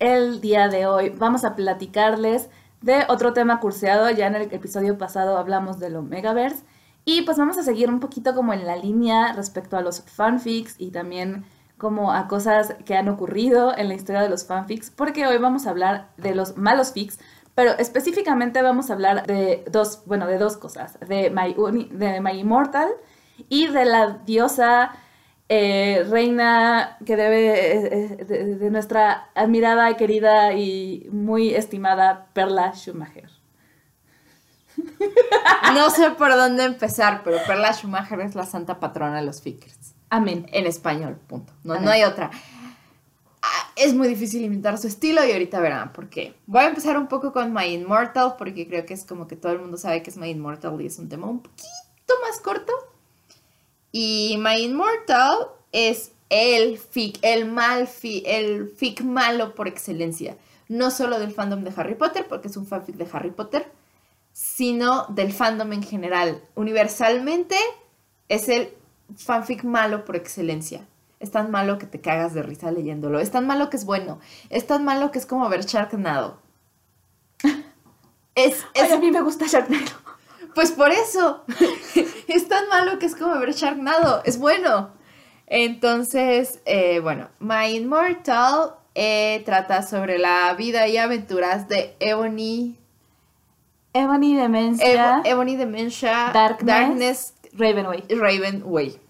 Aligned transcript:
El 0.00 0.40
día 0.40 0.68
de 0.68 0.86
hoy 0.86 1.10
vamos 1.10 1.44
a 1.44 1.54
platicarles 1.54 2.48
de 2.80 3.04
otro 3.08 3.34
tema 3.34 3.60
curseado. 3.60 4.08
Ya 4.08 4.28
en 4.28 4.34
el 4.34 4.50
episodio 4.50 4.96
pasado 4.96 5.36
hablamos 5.36 5.78
del 5.78 5.94
Omegaverse. 5.94 6.64
Y 7.04 7.20
pues 7.22 7.36
vamos 7.36 7.58
a 7.58 7.62
seguir 7.62 7.90
un 7.90 8.00
poquito 8.00 8.34
como 8.34 8.54
en 8.54 8.66
la 8.66 8.76
línea 8.76 9.34
respecto 9.34 9.76
a 9.76 9.82
los 9.82 10.00
fanfics 10.00 10.76
y 10.78 10.90
también 10.90 11.44
como 11.76 12.14
a 12.14 12.28
cosas 12.28 12.76
que 12.86 12.96
han 12.96 13.10
ocurrido 13.10 13.76
en 13.76 13.88
la 13.88 13.94
historia 13.94 14.22
de 14.22 14.30
los 14.30 14.46
fanfics, 14.46 14.90
porque 14.90 15.26
hoy 15.26 15.36
vamos 15.36 15.66
a 15.66 15.70
hablar 15.70 16.08
de 16.16 16.34
los 16.34 16.56
malos 16.56 16.92
fics, 16.92 17.18
pero 17.54 17.72
específicamente 17.72 18.62
vamos 18.62 18.88
a 18.88 18.94
hablar 18.94 19.26
de 19.26 19.64
dos, 19.70 20.02
bueno, 20.06 20.26
de 20.26 20.38
dos 20.38 20.56
cosas, 20.56 20.98
de 21.00 21.30
My, 21.30 21.54
de 21.90 22.20
My 22.22 22.38
Immortal 22.38 22.88
y 23.50 23.66
de 23.66 23.84
la 23.84 24.18
diosa 24.24 24.92
eh, 25.52 26.06
reina 26.08 26.96
que 27.04 27.16
debe 27.16 27.72
eh, 27.72 28.16
eh, 28.20 28.24
de, 28.24 28.70
nuestra 28.70 29.30
admirada, 29.34 29.96
querida 29.96 30.52
y 30.52 31.08
muy 31.10 31.52
estimada 31.52 32.28
Perla 32.32 32.72
Schumacher. 32.72 33.28
No 35.74 35.90
sé 35.90 36.10
por 36.10 36.30
dónde 36.34 36.64
empezar, 36.64 37.22
pero 37.24 37.38
Perla 37.46 37.72
Schumacher 37.72 38.20
es 38.20 38.34
la 38.34 38.44
santa 38.44 38.80
patrona 38.80 39.16
de 39.16 39.26
los 39.26 39.40
fickers. 39.40 39.94
Amén. 40.08 40.46
En 40.52 40.66
español, 40.66 41.18
punto. 41.28 41.52
No, 41.62 41.80
no 41.80 41.90
hay 41.90 42.02
otra. 42.02 42.30
Ah, 43.42 43.72
es 43.76 43.94
muy 43.94 44.08
difícil 44.08 44.42
imitar 44.42 44.78
su 44.78 44.86
estilo 44.88 45.24
y 45.24 45.32
ahorita 45.32 45.60
verán 45.60 45.92
por 45.92 46.08
qué. 46.08 46.34
Voy 46.46 46.62
a 46.62 46.68
empezar 46.68 46.96
un 46.96 47.06
poco 47.06 47.32
con 47.32 47.52
My 47.52 47.66
Immortal 47.66 48.34
porque 48.36 48.66
creo 48.66 48.84
que 48.86 48.94
es 48.94 49.04
como 49.04 49.26
que 49.26 49.36
todo 49.36 49.52
el 49.52 49.60
mundo 49.60 49.76
sabe 49.76 50.02
que 50.02 50.10
es 50.10 50.16
My 50.16 50.30
Immortal 50.30 50.80
y 50.80 50.86
es 50.86 50.98
un 50.98 51.08
tema 51.08 51.28
un 51.28 51.40
poquito 51.40 52.14
más 52.22 52.40
corto. 52.40 52.72
Y 53.92 54.36
My 54.38 54.62
Immortal 54.64 55.48
es 55.72 56.12
el 56.28 56.78
fic, 56.78 57.18
el 57.22 57.50
mal 57.50 57.86
fic, 57.86 58.24
el 58.26 58.68
fic 58.68 59.02
malo 59.02 59.54
por 59.54 59.68
excelencia. 59.68 60.36
No 60.68 60.90
solo 60.90 61.18
del 61.18 61.32
fandom 61.32 61.64
de 61.64 61.72
Harry 61.76 61.96
Potter, 61.96 62.26
porque 62.28 62.48
es 62.48 62.56
un 62.56 62.66
fanfic 62.66 62.96
de 62.96 63.08
Harry 63.12 63.32
Potter, 63.32 63.70
sino 64.32 65.06
del 65.08 65.32
fandom 65.32 65.72
en 65.72 65.82
general. 65.82 66.42
Universalmente 66.54 67.56
es 68.28 68.48
el 68.48 68.72
fanfic 69.16 69.64
malo 69.64 70.04
por 70.04 70.16
excelencia. 70.16 70.86
Es 71.18 71.30
tan 71.30 71.50
malo 71.50 71.78
que 71.78 71.86
te 71.86 72.00
cagas 72.00 72.32
de 72.32 72.42
risa 72.42 72.70
leyéndolo. 72.70 73.20
Es 73.20 73.30
tan 73.30 73.46
malo 73.46 73.68
que 73.68 73.76
es 73.76 73.84
bueno. 73.84 74.20
Es 74.48 74.66
tan 74.66 74.84
malo 74.84 75.10
que 75.10 75.18
es 75.18 75.26
como 75.26 75.48
ver 75.48 75.64
Sharknado. 75.64 76.40
Es, 78.36 78.64
a 78.90 78.96
mí 78.96 79.10
me 79.10 79.20
gusta 79.20 79.46
Sharknado. 79.46 79.99
Pues 80.54 80.72
por 80.72 80.90
eso. 80.90 81.44
es 82.28 82.48
tan 82.48 82.68
malo 82.68 82.98
que 82.98 83.06
es 83.06 83.16
como 83.16 83.38
ver 83.38 83.52
Sharknado. 83.52 84.22
Es 84.24 84.38
bueno. 84.38 84.90
Entonces, 85.46 86.60
eh, 86.64 87.00
bueno, 87.00 87.28
My 87.40 87.74
Immortal 87.74 88.76
eh, 88.94 89.42
trata 89.44 89.82
sobre 89.82 90.18
la 90.18 90.54
vida 90.54 90.86
y 90.86 90.96
aventuras 90.96 91.68
de 91.68 91.96
Ebony. 92.00 92.76
Ebony 93.92 94.36
Dementia. 94.36 95.22
Ebony 95.24 95.56
Dementia. 95.56 96.30
Darkness. 96.32 96.66
Darkness 96.66 97.34
Ravenway. 97.52 98.04
Ravenway. 98.08 99.00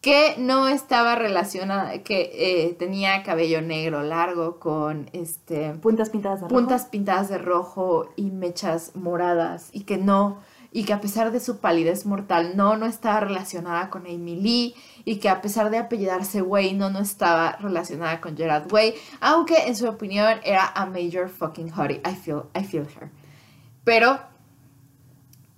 Que 0.00 0.36
no 0.38 0.68
estaba 0.68 1.16
relacionada, 1.16 2.02
que 2.02 2.30
eh, 2.34 2.74
tenía 2.74 3.22
cabello 3.22 3.60
negro 3.60 4.02
largo 4.02 4.58
con 4.58 5.10
este. 5.12 5.72
Puntas 5.74 6.10
pintadas 6.10 6.40
de 6.40 6.48
rojo. 6.48 6.54
Puntas 6.54 6.86
pintadas 6.86 7.28
de 7.28 7.38
rojo 7.38 8.12
y 8.16 8.30
mechas 8.30 8.92
moradas. 8.94 9.70
Y 9.72 9.82
que 9.84 9.98
no 9.98 10.38
y 10.72 10.84
que 10.84 10.92
a 10.92 11.00
pesar 11.00 11.32
de 11.32 11.40
su 11.40 11.58
palidez 11.58 12.06
mortal 12.06 12.56
no, 12.56 12.76
no 12.76 12.86
estaba 12.86 13.20
relacionada 13.20 13.90
con 13.90 14.06
Amy 14.06 14.36
Lee 14.36 14.74
y 15.04 15.16
que 15.16 15.28
a 15.28 15.40
pesar 15.40 15.70
de 15.70 15.78
apellidarse 15.78 16.42
Way 16.42 16.74
no, 16.74 16.90
no 16.90 16.98
estaba 16.98 17.52
relacionada 17.60 18.20
con 18.20 18.36
Gerard 18.36 18.70
Way, 18.72 18.94
aunque 19.20 19.66
en 19.66 19.76
su 19.76 19.88
opinión 19.88 20.38
era 20.44 20.66
a 20.74 20.86
major 20.86 21.28
fucking 21.28 21.70
hottie. 21.70 22.00
I 22.04 22.14
feel, 22.14 22.42
I 22.54 22.64
feel 22.64 22.86
her. 23.00 23.10
Pero 23.84 24.18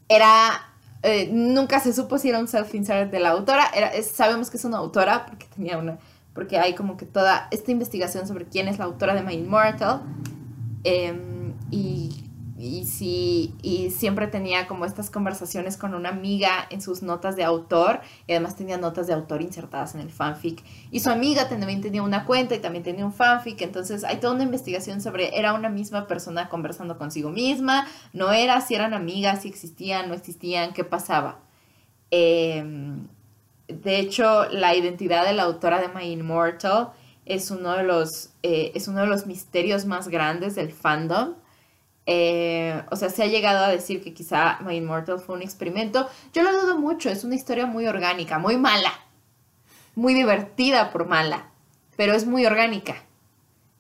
era, 0.08 0.70
eh, 1.02 1.28
nunca 1.32 1.80
se 1.80 1.92
supo 1.92 2.18
si 2.18 2.28
era 2.28 2.38
un 2.38 2.48
self-insert 2.48 3.10
de 3.10 3.20
la 3.20 3.30
autora, 3.30 3.70
sabemos 4.02 4.50
que 4.50 4.56
es 4.56 4.64
una 4.64 4.78
autora 4.78 5.26
porque 5.26 5.46
tenía 5.46 5.78
una, 5.78 5.98
porque 6.34 6.58
hay 6.58 6.74
como 6.74 6.96
que 6.96 7.06
toda 7.06 7.48
esta 7.50 7.70
investigación 7.70 8.28
sobre 8.28 8.44
quién 8.44 8.68
es 8.68 8.78
la 8.78 8.84
autora 8.84 9.14
de 9.14 9.22
My 9.22 9.34
Immortal. 9.34 10.02
Em, 10.84 11.54
y 11.70 12.27
y 12.58 12.86
sí, 12.86 13.54
y 13.62 13.90
siempre 13.90 14.26
tenía 14.26 14.66
como 14.66 14.84
estas 14.84 15.10
conversaciones 15.10 15.76
con 15.76 15.94
una 15.94 16.08
amiga 16.08 16.66
en 16.70 16.82
sus 16.82 17.02
notas 17.02 17.36
de 17.36 17.44
autor, 17.44 18.00
y 18.26 18.32
además 18.32 18.56
tenía 18.56 18.76
notas 18.76 19.06
de 19.06 19.12
autor 19.12 19.42
insertadas 19.42 19.94
en 19.94 20.00
el 20.00 20.10
fanfic. 20.10 20.64
Y 20.90 20.98
su 20.98 21.08
amiga 21.08 21.48
también 21.48 21.80
tenía 21.80 22.02
una 22.02 22.24
cuenta 22.24 22.56
y 22.56 22.58
también 22.58 22.82
tenía 22.82 23.06
un 23.06 23.12
fanfic, 23.12 23.62
entonces 23.62 24.02
hay 24.02 24.16
toda 24.16 24.34
una 24.34 24.42
investigación 24.42 25.00
sobre, 25.00 25.38
¿era 25.38 25.54
una 25.54 25.68
misma 25.68 26.08
persona 26.08 26.48
conversando 26.48 26.98
consigo 26.98 27.30
misma? 27.30 27.86
¿No 28.12 28.32
era? 28.32 28.60
¿Si 28.60 28.74
eran 28.74 28.92
amigas? 28.92 29.42
¿Si 29.42 29.48
existían? 29.48 30.08
¿No 30.08 30.14
existían? 30.14 30.72
¿Qué 30.72 30.82
pasaba? 30.82 31.38
Em, 32.10 33.06
de 33.68 34.00
hecho, 34.00 34.46
la 34.50 34.74
identidad 34.74 35.24
de 35.24 35.32
la 35.32 35.44
autora 35.44 35.80
de 35.80 35.88
My 35.88 36.10
Immortal 36.10 36.88
es 37.24 37.52
uno 37.52 37.76
de 37.76 37.84
los, 37.84 38.30
eh, 38.42 38.72
es 38.74 38.88
uno 38.88 39.02
de 39.02 39.06
los 39.06 39.26
misterios 39.26 39.84
más 39.86 40.08
grandes 40.08 40.56
del 40.56 40.72
fandom 40.72 41.34
eh, 42.10 42.84
o 42.90 42.96
sea, 42.96 43.10
se 43.10 43.22
ha 43.22 43.26
llegado 43.26 43.62
a 43.62 43.68
decir 43.68 44.02
que 44.02 44.14
quizá 44.14 44.58
My 44.64 44.76
Immortal 44.76 45.20
fue 45.20 45.34
un 45.34 45.42
experimento. 45.42 46.08
Yo 46.32 46.42
lo 46.42 46.58
dudo 46.58 46.78
mucho, 46.78 47.10
es 47.10 47.22
una 47.22 47.34
historia 47.34 47.66
muy 47.66 47.86
orgánica, 47.86 48.38
muy 48.38 48.56
mala, 48.56 48.92
muy 49.94 50.14
divertida 50.14 50.90
por 50.90 51.06
mala, 51.06 51.50
pero 51.98 52.14
es 52.14 52.26
muy 52.26 52.46
orgánica. 52.46 53.04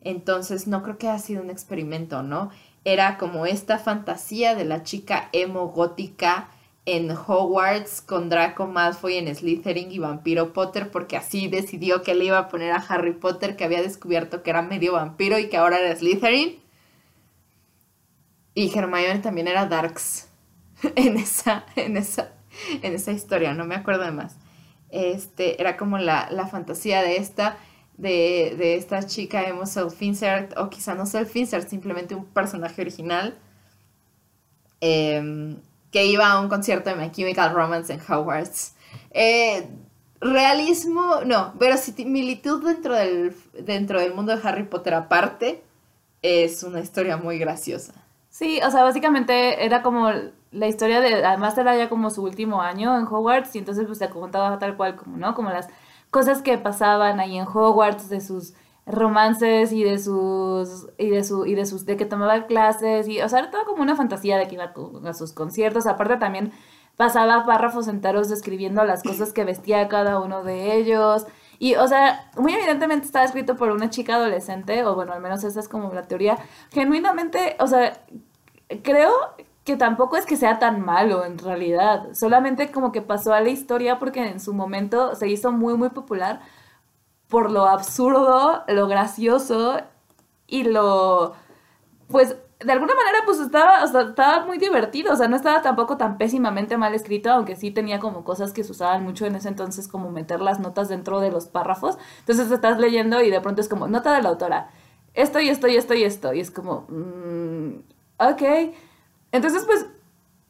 Entonces 0.02 0.66
no 0.66 0.82
creo 0.82 0.98
que 0.98 1.08
haya 1.08 1.18
sido 1.18 1.42
un 1.42 1.48
experimento, 1.48 2.22
¿no? 2.22 2.50
Era 2.84 3.16
como 3.16 3.46
esta 3.46 3.78
fantasía 3.78 4.54
de 4.54 4.66
la 4.66 4.82
chica 4.82 5.30
emo 5.32 5.68
gótica 5.68 6.50
en 6.84 7.10
Hogwarts 7.10 8.02
con 8.02 8.28
Draco 8.28 8.66
Malfoy 8.66 9.16
en 9.16 9.34
Slytherin 9.34 9.90
y 9.90 10.00
Vampiro 10.00 10.52
Potter 10.52 10.90
porque 10.90 11.16
así 11.16 11.48
decidió 11.48 12.02
que 12.02 12.14
le 12.14 12.26
iba 12.26 12.36
a 12.36 12.48
poner 12.48 12.72
a 12.72 12.84
Harry 12.88 13.14
Potter 13.14 13.56
que 13.56 13.64
había 13.64 13.80
descubierto 13.80 14.42
que 14.42 14.50
era 14.50 14.60
medio 14.60 14.92
vampiro 14.92 15.38
y 15.38 15.48
que 15.48 15.56
ahora 15.56 15.78
era 15.78 15.96
Slytherin. 15.96 16.67
Y 18.58 18.76
Hermione 18.76 19.20
también 19.20 19.46
era 19.46 19.66
Darks 19.66 20.26
en 20.96 21.16
esa, 21.16 21.64
en 21.76 21.96
esa, 21.96 22.32
en 22.82 22.92
esa 22.92 23.12
historia, 23.12 23.54
no 23.54 23.64
me 23.64 23.76
acuerdo 23.76 24.02
de 24.02 24.10
más. 24.10 24.34
Este, 24.90 25.60
era 25.60 25.76
como 25.76 25.96
la, 25.96 26.26
fantasía 26.50 27.02
de 27.02 27.18
esta, 27.18 27.56
de, 27.98 28.74
esta 28.74 29.06
chica 29.06 29.44
emo 29.44 29.64
self-insert, 29.64 30.58
o 30.58 30.70
quizá 30.70 30.96
no 30.96 31.06
self-insert, 31.06 31.68
simplemente 31.68 32.16
un 32.16 32.24
personaje 32.24 32.82
original, 32.82 33.38
em, 34.80 35.60
que 35.92 36.06
iba 36.06 36.28
a 36.28 36.40
un 36.40 36.48
concierto 36.48 36.90
de 36.90 36.96
My 36.96 37.12
Chemical 37.12 37.54
Romance 37.54 37.92
en 37.92 38.00
Hogwarts. 38.00 38.74
Eh, 39.12 39.68
realismo, 40.20 41.20
no, 41.24 41.52
verosimilitud 41.60 42.64
dentro 42.64 42.96
del, 42.96 43.36
dentro 43.52 44.00
del 44.00 44.14
mundo 44.14 44.36
de 44.36 44.48
Harry 44.48 44.64
Potter 44.64 44.94
aparte, 44.94 45.62
es 46.22 46.64
una 46.64 46.80
historia 46.80 47.16
muy 47.16 47.38
graciosa. 47.38 48.07
Sí, 48.38 48.60
o 48.64 48.70
sea, 48.70 48.84
básicamente 48.84 49.64
era 49.64 49.82
como 49.82 50.10
la 50.52 50.68
historia 50.68 51.00
de, 51.00 51.24
además 51.24 51.58
era 51.58 51.76
ya 51.76 51.88
como 51.88 52.08
su 52.08 52.22
último 52.22 52.62
año 52.62 52.96
en 52.96 53.04
Hogwarts 53.04 53.56
y 53.56 53.58
entonces 53.58 53.84
pues 53.86 53.98
se 53.98 54.08
contaba 54.10 54.60
tal 54.60 54.76
cual 54.76 54.94
como, 54.94 55.16
¿no? 55.16 55.34
Como 55.34 55.50
las 55.50 55.66
cosas 56.12 56.40
que 56.40 56.56
pasaban 56.56 57.18
ahí 57.18 57.36
en 57.36 57.48
Hogwarts, 57.48 58.08
de 58.08 58.20
sus 58.20 58.54
romances 58.86 59.72
y 59.72 59.82
de 59.82 59.98
sus 59.98 60.86
y 60.98 61.10
de 61.10 61.24
su 61.24 61.46
y 61.46 61.56
de 61.56 61.66
sus 61.66 61.84
de 61.84 61.96
que 61.96 62.06
tomaba 62.06 62.46
clases 62.46 63.08
y 63.08 63.20
o 63.20 63.28
sea 63.28 63.40
era 63.40 63.50
todo 63.50 63.64
como 63.66 63.82
una 63.82 63.96
fantasía 63.96 64.38
de 64.38 64.46
que 64.46 64.54
iba 64.54 64.72
a, 65.04 65.14
sus 65.14 65.32
conciertos 65.32 65.86
aparte 65.86 66.16
también 66.16 66.52
pasaba 66.96 67.44
párrafos 67.44 67.88
enteros 67.88 68.28
describiendo 68.28 68.84
las 68.84 69.02
cosas 69.02 69.32
que 69.32 69.44
vestía 69.44 69.88
cada 69.88 70.20
uno 70.20 70.44
de 70.44 70.76
ellos 70.76 71.26
y, 71.60 71.74
o 71.74 71.88
sea, 71.88 72.30
muy 72.36 72.52
evidentemente 72.52 73.06
estaba 73.06 73.24
escrito 73.24 73.56
por 73.56 73.70
una 73.70 73.90
chica 73.90 74.14
adolescente, 74.14 74.84
o 74.84 74.94
bueno, 74.94 75.12
al 75.12 75.20
menos 75.20 75.42
esa 75.42 75.58
es 75.58 75.68
como 75.68 75.92
la 75.92 76.02
teoría. 76.02 76.38
Genuinamente, 76.70 77.56
o 77.58 77.66
sea, 77.66 78.00
creo 78.82 79.12
que 79.64 79.76
tampoco 79.76 80.16
es 80.16 80.26
que 80.26 80.36
sea 80.36 80.58
tan 80.58 80.80
malo 80.80 81.24
en 81.24 81.38
realidad, 81.38 82.14
solamente 82.14 82.70
como 82.72 82.92
que 82.92 83.02
pasó 83.02 83.32
a 83.34 83.40
la 83.40 83.50
historia 83.50 83.98
porque 83.98 84.26
en 84.26 84.40
su 84.40 84.54
momento 84.54 85.14
se 85.14 85.28
hizo 85.28 85.52
muy 85.52 85.74
muy 85.76 85.90
popular 85.90 86.40
por 87.28 87.50
lo 87.50 87.66
absurdo, 87.66 88.64
lo 88.68 88.88
gracioso 88.88 89.80
y 90.46 90.64
lo 90.64 91.34
pues 92.08 92.36
de 92.60 92.72
alguna 92.72 92.94
manera 92.94 93.18
pues 93.24 93.38
estaba, 93.38 93.84
o 93.84 93.86
sea, 93.86 94.00
estaba 94.02 94.44
muy 94.44 94.58
divertido, 94.58 95.12
o 95.12 95.16
sea, 95.16 95.28
no 95.28 95.36
estaba 95.36 95.62
tampoco 95.62 95.96
tan 95.96 96.18
pésimamente 96.18 96.76
mal 96.76 96.94
escrito, 96.94 97.30
aunque 97.30 97.54
sí 97.54 97.70
tenía 97.70 98.00
como 98.00 98.24
cosas 98.24 98.52
que 98.52 98.64
se 98.64 98.72
usaban 98.72 99.04
mucho 99.04 99.26
en 99.26 99.36
ese 99.36 99.48
entonces, 99.48 99.86
como 99.86 100.10
meter 100.10 100.40
las 100.40 100.58
notas 100.58 100.88
dentro 100.88 101.20
de 101.20 101.30
los 101.30 101.46
párrafos. 101.46 101.98
Entonces 102.20 102.50
estás 102.50 102.78
leyendo 102.78 103.22
y 103.22 103.30
de 103.30 103.40
pronto 103.40 103.60
es 103.60 103.68
como, 103.68 103.86
nota 103.86 104.12
de 104.12 104.22
la 104.22 104.30
autora, 104.30 104.70
esto 105.14 105.40
y 105.40 105.48
esto 105.48 105.68
y 105.68 105.76
esto 105.76 105.94
y 105.94 106.02
esto, 106.04 106.32
y 106.34 106.40
es 106.40 106.50
como, 106.50 106.86
mm, 106.88 107.87
ok. 108.18 108.42
Entonces 109.32 109.64
pues, 109.64 109.86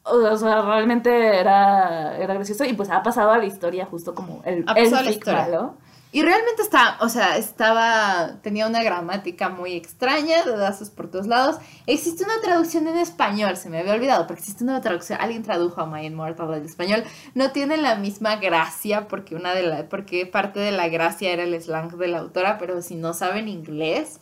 o 0.04 0.36
sea, 0.36 0.62
realmente 0.62 1.38
era, 1.38 2.16
era 2.18 2.34
gracioso 2.34 2.64
y 2.64 2.72
pues 2.72 2.90
ha 2.90 3.02
pasado 3.02 3.30
a 3.30 3.38
la 3.38 3.44
historia 3.44 3.86
justo 3.86 4.14
como 4.14 4.42
el, 4.44 4.64
Ha 4.66 4.72
el 4.74 4.94
a 4.94 5.02
la 5.02 5.10
historia. 5.10 5.42
malo. 5.42 5.76
Y 6.10 6.22
realmente 6.22 6.62
está, 6.62 6.96
o 7.00 7.10
sea, 7.10 7.36
estaba, 7.36 8.40
tenía 8.40 8.66
una 8.66 8.82
gramática 8.82 9.50
muy 9.50 9.74
extraña, 9.74 10.42
dedazos 10.42 10.88
por 10.88 11.10
todos 11.10 11.26
lados. 11.26 11.58
Existe 11.86 12.24
una 12.24 12.40
traducción 12.40 12.88
en 12.88 12.96
español, 12.96 13.58
se 13.58 13.68
me 13.68 13.78
había 13.78 13.92
olvidado, 13.92 14.26
pero 14.26 14.38
existe 14.38 14.64
una 14.64 14.80
traducción, 14.80 15.20
alguien 15.20 15.42
tradujo 15.42 15.82
a 15.82 15.86
My 15.86 16.06
Immortal 16.06 16.54
al 16.54 16.64
español. 16.64 17.04
No 17.34 17.52
tiene 17.52 17.76
la 17.76 17.96
misma 17.96 18.36
gracia, 18.36 19.06
porque 19.06 19.34
una 19.34 19.52
de 19.52 19.64
la, 19.64 19.88
porque 19.90 20.24
parte 20.24 20.60
de 20.60 20.72
la 20.72 20.88
gracia 20.88 21.30
era 21.30 21.42
el 21.42 21.60
slang 21.60 21.94
de 21.98 22.08
la 22.08 22.20
autora, 22.20 22.56
pero 22.56 22.80
si 22.80 22.94
no 22.94 23.12
saben 23.12 23.46
inglés, 23.46 24.18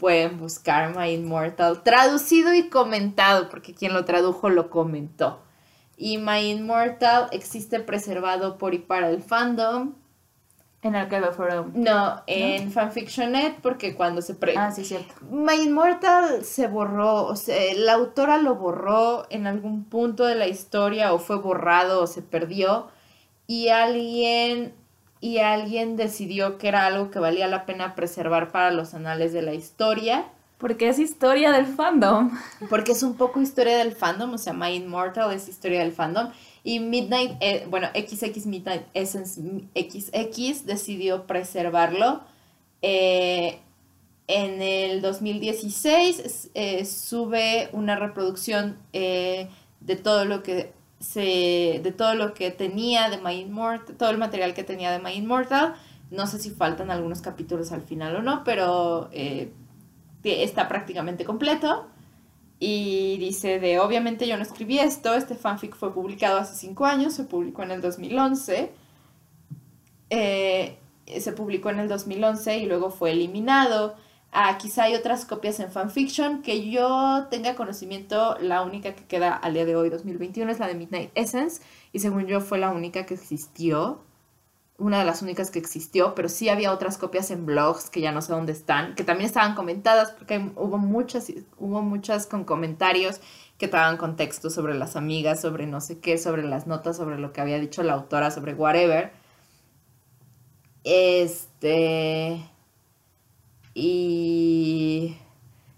pueden 0.00 0.38
buscar 0.38 0.96
My 0.96 1.12
Immortal 1.12 1.82
traducido 1.82 2.54
y 2.54 2.68
comentado, 2.70 3.50
porque 3.50 3.74
quien 3.74 3.92
lo 3.92 4.04
tradujo 4.06 4.48
lo 4.48 4.70
comentó. 4.70 5.42
Y 5.96 6.16
My 6.16 6.50
Immortal 6.50 7.28
existe 7.30 7.78
preservado 7.78 8.56
por 8.56 8.72
y 8.72 8.78
para 8.78 9.10
el 9.10 9.22
fandom. 9.22 9.92
En 10.82 10.96
Archive 10.96 11.32
Forum. 11.32 11.72
No, 11.74 12.22
en 12.26 12.72
Fanfictionet, 12.72 13.60
porque 13.60 13.94
cuando 13.94 14.22
se... 14.22 14.34
Pre 14.34 14.54
Ah, 14.56 14.72
sí, 14.72 14.86
cierto. 14.86 15.12
My 15.30 15.56
Immortal 15.62 16.42
se 16.42 16.68
borró, 16.68 17.26
o 17.26 17.36
sea, 17.36 17.60
la 17.76 17.92
autora 17.92 18.38
lo 18.38 18.54
borró 18.54 19.26
en 19.28 19.46
algún 19.46 19.84
punto 19.84 20.24
de 20.24 20.36
la 20.36 20.48
historia 20.48 21.12
o 21.12 21.18
fue 21.18 21.36
borrado 21.36 22.02
o 22.02 22.06
se 22.06 22.22
perdió 22.22 22.88
y 23.46 23.68
alguien 23.68 24.74
y 25.20 25.38
alguien 25.38 25.96
decidió 25.96 26.56
que 26.58 26.68
era 26.68 26.86
algo 26.86 27.10
que 27.10 27.18
valía 27.18 27.46
la 27.46 27.66
pena 27.66 27.94
preservar 27.94 28.50
para 28.52 28.70
los 28.70 28.94
anales 28.94 29.32
de 29.32 29.42
la 29.42 29.52
historia, 29.54 30.24
Porque 30.58 30.88
es 30.88 30.98
historia 30.98 31.52
del 31.52 31.66
fandom. 31.66 32.30
porque 32.70 32.92
es 32.92 33.02
un 33.02 33.14
poco 33.14 33.40
historia 33.40 33.76
del 33.78 33.92
fandom, 33.92 34.34
o 34.34 34.38
sea, 34.38 34.52
My 34.52 34.74
Immortal 34.74 35.32
es 35.32 35.48
historia 35.48 35.80
del 35.80 35.92
fandom 35.92 36.30
y 36.64 36.80
Midnight, 36.80 37.32
eh, 37.40 37.66
bueno, 37.70 37.88
XX 37.94 38.46
Midnight 38.46 38.82
Essence 38.94 39.40
XX 39.74 40.66
decidió 40.66 41.26
preservarlo. 41.26 42.20
Eh, 42.82 43.58
en 44.26 44.62
el 44.62 45.00
2016 45.02 46.18
es- 46.20 46.50
eh, 46.54 46.84
sube 46.84 47.68
una 47.72 47.96
reproducción 47.96 48.76
de 48.92 49.96
todo 50.02 50.24
lo 50.24 50.42
que 50.42 50.72
se 51.00 51.80
de 51.82 51.92
todo 51.96 52.14
lo 52.14 52.34
que 52.34 52.50
tenía 52.50 53.08
de 53.08 53.18
My 53.18 53.40
Immortal, 53.40 53.96
todo 53.96 54.10
el 54.10 54.18
material 54.18 54.54
que 54.54 54.62
tenía 54.62 54.92
de 54.92 54.98
My 54.98 55.12
Immortal. 55.12 55.74
No 56.10 56.26
sé 56.26 56.38
si 56.38 56.50
faltan 56.50 56.90
algunos 56.90 57.22
capítulos 57.22 57.72
al 57.72 57.82
final 57.82 58.16
o 58.16 58.22
no, 58.22 58.44
pero 58.44 59.08
eh, 59.12 59.52
está 60.22 60.68
prácticamente 60.68 61.24
completo. 61.24 61.88
Y 62.58 63.16
dice 63.18 63.58
de, 63.58 63.78
obviamente 63.78 64.28
yo 64.28 64.36
no 64.36 64.42
escribí 64.42 64.78
esto, 64.78 65.14
este 65.14 65.34
fanfic 65.34 65.74
fue 65.74 65.94
publicado 65.94 66.38
hace 66.38 66.54
5 66.54 66.84
años, 66.84 67.14
se 67.14 67.24
publicó 67.24 67.62
en 67.62 67.70
el 67.70 67.80
2011. 67.80 68.70
Eh, 70.10 70.78
se 71.18 71.32
publicó 71.32 71.70
en 71.70 71.80
el 71.80 71.88
2011 71.88 72.58
y 72.58 72.66
luego 72.66 72.90
fue 72.90 73.12
eliminado. 73.12 73.96
Ah, 74.32 74.58
quizá 74.58 74.84
hay 74.84 74.94
otras 74.94 75.24
copias 75.24 75.58
en 75.60 75.72
fanfiction 75.72 76.42
que 76.42 76.70
yo 76.70 77.26
tenga 77.30 77.56
conocimiento, 77.56 78.36
la 78.40 78.62
única 78.62 78.94
que 78.94 79.04
queda 79.04 79.34
al 79.34 79.54
día 79.54 79.64
de 79.64 79.74
hoy, 79.74 79.90
2021, 79.90 80.52
es 80.52 80.60
la 80.60 80.68
de 80.68 80.74
Midnight 80.74 81.10
Essence. 81.14 81.62
Y 81.92 81.98
según 81.98 82.26
yo 82.26 82.40
fue 82.40 82.58
la 82.58 82.70
única 82.70 83.06
que 83.06 83.14
existió 83.14 84.04
una 84.80 84.98
de 84.98 85.04
las 85.04 85.22
únicas 85.22 85.50
que 85.50 85.58
existió, 85.58 86.14
pero 86.14 86.28
sí 86.28 86.48
había 86.48 86.72
otras 86.72 86.96
copias 86.96 87.30
en 87.30 87.44
blogs 87.44 87.90
que 87.90 88.00
ya 88.00 88.12
no 88.12 88.22
sé 88.22 88.32
dónde 88.32 88.52
están, 88.52 88.94
que 88.94 89.04
también 89.04 89.26
estaban 89.26 89.54
comentadas, 89.54 90.12
porque 90.12 90.50
hubo 90.56 90.78
muchas, 90.78 91.30
hubo 91.58 91.82
muchas 91.82 92.26
con 92.26 92.44
comentarios 92.44 93.20
que 93.58 93.68
te 93.68 93.76
daban 93.76 93.98
contexto 93.98 94.48
sobre 94.48 94.74
las 94.74 94.96
amigas, 94.96 95.40
sobre 95.42 95.66
no 95.66 95.80
sé 95.82 96.00
qué, 96.00 96.16
sobre 96.16 96.42
las 96.44 96.66
notas, 96.66 96.96
sobre 96.96 97.18
lo 97.18 97.32
que 97.32 97.42
había 97.42 97.58
dicho 97.60 97.82
la 97.82 97.92
autora, 97.92 98.30
sobre 98.30 98.54
whatever. 98.54 99.12
Este. 100.84 102.49
Y. 103.74 105.16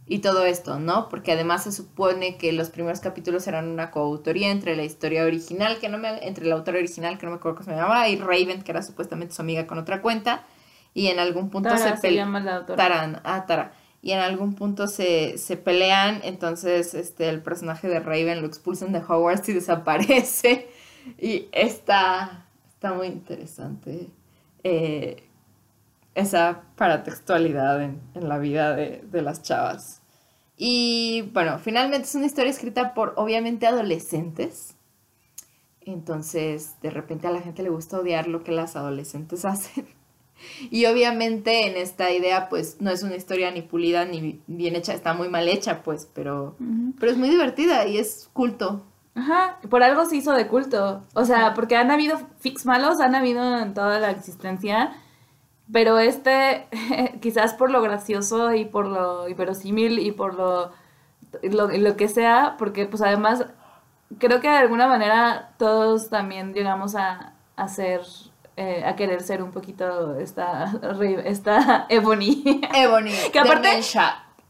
Y 0.07 0.19
todo 0.19 0.45
esto, 0.45 0.79
¿no? 0.79 1.09
Porque 1.09 1.33
además 1.33 1.63
se 1.65 1.73
supone 1.73 2.37
que 2.37 2.53
los 2.53 2.71
primeros 2.71 3.01
capítulos 3.01 3.47
eran 3.47 3.69
una 3.69 3.91
coautoría 3.91 4.51
entre 4.51 4.77
la 4.77 4.83
historia 4.83 5.25
original, 5.25 5.79
que 5.79 5.89
no 5.89 5.97
me, 5.97 6.27
entre 6.27 6.45
la 6.45 6.57
autora 6.57 6.79
original, 6.79 7.19
que 7.19 7.25
no 7.27 7.33
me 7.33 7.39
acuerdo 7.39 7.59
cómo 7.59 7.71
se 7.71 7.77
llamaba, 7.77 8.09
y 8.09 8.17
Raven, 8.17 8.63
que 8.63 8.73
era 8.73 8.83
supuestamente 8.83 9.35
su 9.35 9.41
amiga 9.43 9.67
con 9.67 9.79
otra 9.79 10.03
cuenta, 10.03 10.45
y 10.93 11.07
en 11.07 11.19
algún 11.19 11.51
punto 11.51 11.69
Tara 11.69 11.79
se 11.79 11.97
se 11.97 12.03
pelean. 12.03 12.27
llama 12.27 12.41
la 12.41 12.57
autora. 12.57 12.77
Taran, 12.77 13.21
ah, 13.25 13.47
Tara. 13.47 13.73
Y 14.03 14.11
en 14.11 14.19
algún 14.19 14.55
punto 14.55 14.89
se, 14.89 15.39
se 15.39 15.57
pelean, 15.57 16.21
entonces 16.25 16.95
este, 16.95 17.29
el 17.29 17.41
personaje 17.41 17.89
de 17.89 18.01
Raven 18.01 18.41
lo 18.43 18.49
expulsan 18.49 18.93
de 18.93 18.99
Hogwarts 18.99 19.49
y 19.49 19.53
desaparece. 19.55 20.69
Y 21.19 21.49
está, 21.53 22.47
está 22.69 22.93
muy 22.93 23.07
interesante 23.07 24.09
eh, 24.65 25.25
esa 26.15 26.63
paratextualidad 26.77 27.83
en, 27.83 28.01
en 28.15 28.29
la 28.29 28.39
vida 28.39 28.75
de, 28.75 29.05
de 29.11 29.23
las 29.23 29.43
chavas. 29.43 30.03
Y 30.57 31.23
bueno, 31.33 31.59
finalmente 31.59 32.07
es 32.07 32.15
una 32.15 32.27
historia 32.27 32.51
escrita 32.51 32.95
por 32.95 33.15
obviamente 33.17 33.67
adolescentes. 33.67 34.77
Entonces, 35.81 36.77
de 36.83 36.91
repente 36.91 37.27
a 37.27 37.33
la 37.33 37.41
gente 37.41 37.63
le 37.63 37.71
gusta 37.71 37.99
odiar 37.99 38.29
lo 38.29 38.45
que 38.45 38.53
las 38.53 38.77
adolescentes 38.77 39.45
hacen. 39.45 39.87
Y 40.71 40.87
obviamente 40.87 41.69
en 41.69 41.77
esta 41.77 42.11
idea, 42.11 42.49
pues 42.49 42.81
no 42.81 42.91
es 42.91 43.03
una 43.03 43.17
historia 43.17 43.51
ni 43.51 43.63
pulida 43.63 44.05
ni 44.05 44.41
bien 44.47 44.77
hecha, 44.77 44.93
está 44.93 45.15
muy 45.15 45.29
mal 45.29 45.49
hecha, 45.49 45.83
pues, 45.83 46.09
pero, 46.13 46.57
pero 46.99 47.13
es 47.13 47.19
muy 47.19 47.29
divertida 47.29 47.87
y 47.87 47.99
es 47.99 48.29
culto. 48.33 48.85
Ajá, 49.15 49.59
por 49.69 49.83
algo 49.83 50.05
se 50.07 50.17
hizo 50.17 50.33
de 50.33 50.49
culto. 50.49 51.05
O 51.15 51.25
sea, 51.25 51.55
porque 51.55 51.77
han 51.77 51.91
habido 51.91 52.19
fix 52.41 52.65
malos, 52.67 53.01
han 53.01 53.15
habido 53.15 53.59
en 53.59 53.75
toda 53.75 53.99
la 53.99 54.11
existencia. 54.11 54.93
Pero 55.73 55.99
este, 55.99 56.67
quizás 57.21 57.55
por 57.55 57.71
lo 57.71 57.81
gracioso 57.83 58.55
y 58.55 58.65
por 58.65 58.87
lo 58.87 59.29
inverosímil 59.29 59.99
y 59.99 60.13
por 60.13 60.35
lo, 60.35 60.73
lo, 61.43 61.69
lo 61.69 61.97
que 61.97 62.09
sea, 62.09 62.57
porque 62.59 62.87
pues 62.87 63.03
además 63.03 63.47
creo 64.19 64.41
que 64.41 64.49
de 64.49 64.57
alguna 64.57 64.87
manera 64.87 65.51
todos 65.59 66.11
también 66.11 66.53
llegamos 66.55 66.95
a, 66.95 67.35
a 67.57 67.69
ser, 67.69 68.03
eh, 68.57 68.85
a 68.85 68.97
querer 68.97 69.23
ser 69.23 69.43
un 69.43 69.51
poquito 69.53 70.19
esta, 70.19 70.73
esta 71.25 71.87
Ebony. 71.89 72.61
Ebony. 72.75 73.13
Que 73.33 73.39
aparte-. 73.39 73.81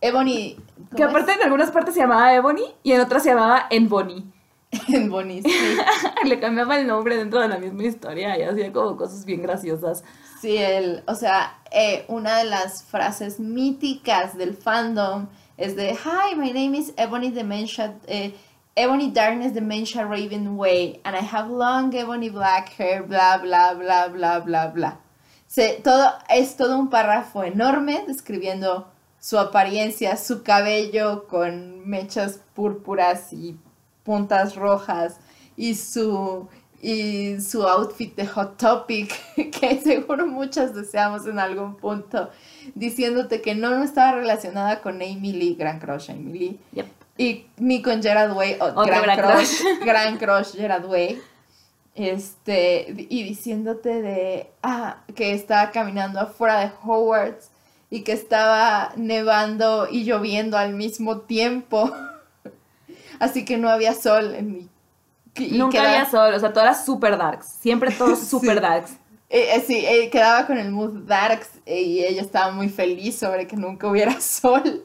Ebony. 0.01 0.57
¿cómo 0.57 0.97
que 0.97 1.05
aparte 1.05 1.33
en 1.33 1.43
algunas 1.43 1.71
partes 1.71 1.95
se 1.95 2.01
llamaba 2.01 2.35
Ebony 2.35 2.65
y 2.83 2.93
en 2.93 3.01
otras 3.01 3.23
se 3.23 3.31
llamaba 3.31 3.67
Enbony. 3.71 4.25
es? 4.73 4.89
Ebony, 4.89 5.43
sí. 5.43 5.77
Le 6.25 6.41
cambiaba 6.41 6.77
el 6.77 6.87
nombre 6.87 7.17
dentro 7.17 7.41
de 7.41 7.49
la 7.49 7.59
misma 7.59 7.85
historia 7.85 8.37
y 8.39 8.43
hacía 8.43 8.73
como 8.73 8.97
cosas 8.97 9.25
bien 9.25 9.43
graciosas. 9.43 10.03
Sí, 10.43 10.57
el, 10.57 11.05
o 11.07 11.15
sea, 11.15 11.57
eh, 11.71 12.05
una 12.09 12.39
de 12.39 12.47
las 12.47 12.83
frases 12.83 13.39
míticas 13.39 14.37
del 14.37 14.57
fandom 14.57 15.29
es 15.57 15.77
de 15.77 15.93
Hi, 15.93 16.35
my 16.35 16.53
name 16.53 16.77
is 16.77 16.93
Ebony 16.97 17.31
Dementia, 17.31 17.97
eh, 18.09 18.35
Ebony 18.75 19.13
Darkness 19.13 19.55
Dementia 19.55 20.05
Raven 20.05 20.57
Way, 20.59 21.01
and 21.05 21.15
I 21.15 21.21
have 21.21 21.49
long 21.49 21.95
ebony 21.95 22.29
black 22.29 22.71
hair, 22.71 23.05
bla, 23.05 23.39
bla, 23.39 23.75
bla, 23.75 24.09
bla, 24.09 24.41
bla, 24.41 24.67
bla. 24.67 24.99
Se, 25.47 25.81
todo, 25.81 26.11
es 26.29 26.57
todo 26.57 26.77
un 26.77 26.91
párrafo 26.91 27.45
enorme 27.45 28.03
describiendo 28.09 28.89
su 29.21 29.39
apariencia, 29.39 30.17
su 30.17 30.43
cabello 30.43 31.29
con 31.29 31.89
mechas 31.89 32.41
púrpuras 32.53 33.33
y 33.33 33.57
puntas 34.03 34.57
rojas 34.57 35.21
y 35.57 35.77
su 35.77 36.49
y 36.85 37.41
su 37.41 37.63
outfit 37.67 38.15
de 38.17 38.27
Hot 38.27 38.57
Topic, 38.59 39.15
que 39.53 39.81
seguro 39.81 40.27
muchas 40.27 40.75
deseamos 40.75 41.27
en 41.27 41.39
algún 41.39 41.77
punto, 41.77 42.29
diciéndote 42.75 43.41
que 43.41 43.55
no, 43.55 43.71
no 43.71 43.85
estaba 43.85 44.13
relacionada 44.13 44.81
con 44.83 44.97
Amy 44.97 45.33
Lee, 45.33 45.55
gran 45.55 45.79
crush 45.79 46.11
Amy 46.11 46.33
Lee, 46.39 46.59
Yep. 46.73 46.87
y 47.19 47.47
ni 47.59 47.81
con 47.83 48.03
Gerard 48.03 48.33
Way, 48.37 48.57
o- 48.61 48.65
Otro 48.65 48.85
gran, 48.85 49.03
gran 49.05 49.19
crush, 49.37 49.63
gran 49.85 50.19
crush 50.19 50.53
Gerard 50.57 50.85
Way, 50.87 51.21
este, 51.95 53.07
y 53.09 53.23
diciéndote 53.23 54.03
de, 54.03 54.51
ah, 54.63 54.99
que 55.15 55.33
estaba 55.35 55.71
caminando 55.71 56.19
afuera 56.21 56.61
de 56.61 56.73
Hogwarts 56.85 57.51
y 57.91 58.01
que 58.03 58.13
estaba 58.13 58.93
nevando 58.97 59.87
y 59.91 60.05
lloviendo 60.05 60.57
al 60.59 60.73
mismo 60.75 61.19
tiempo, 61.21 61.93
así 63.21 63.45
que 63.45 63.57
no 63.59 63.69
había 63.69 63.95
sol 63.95 64.35
en 64.35 64.53
mi... 64.53 64.69
y 65.37 65.59
Nunca 65.59 65.79
quedaba- 65.79 65.89
había 65.91 66.11
sol, 66.11 66.35
o 66.35 66.39
sea, 66.39 66.53
todo 66.53 66.65
era 66.65 66.75
super 66.75 67.17
darks. 67.17 67.47
Siempre 67.61 67.91
todo 67.93 68.15
Sí. 68.17 68.27
super 68.27 68.61
darks. 68.61 68.93
Eh, 69.31 69.57
eh, 69.57 69.65
sí, 69.67 69.85
eh, 69.87 70.11
quedaba 70.11 70.47
con 70.47 70.59
el 70.59 70.71
mood 70.71 71.07
darks 71.07 71.49
eh, 71.65 71.81
y 71.81 72.05
ella 72.05 72.21
estaba 72.21 72.53
muy 72.53 72.69
feliz 72.69 73.17
sobre 73.19 73.47
que 73.47 73.57
nunca 73.57 73.87
hubiera 73.89 74.21
sol. 74.21 74.85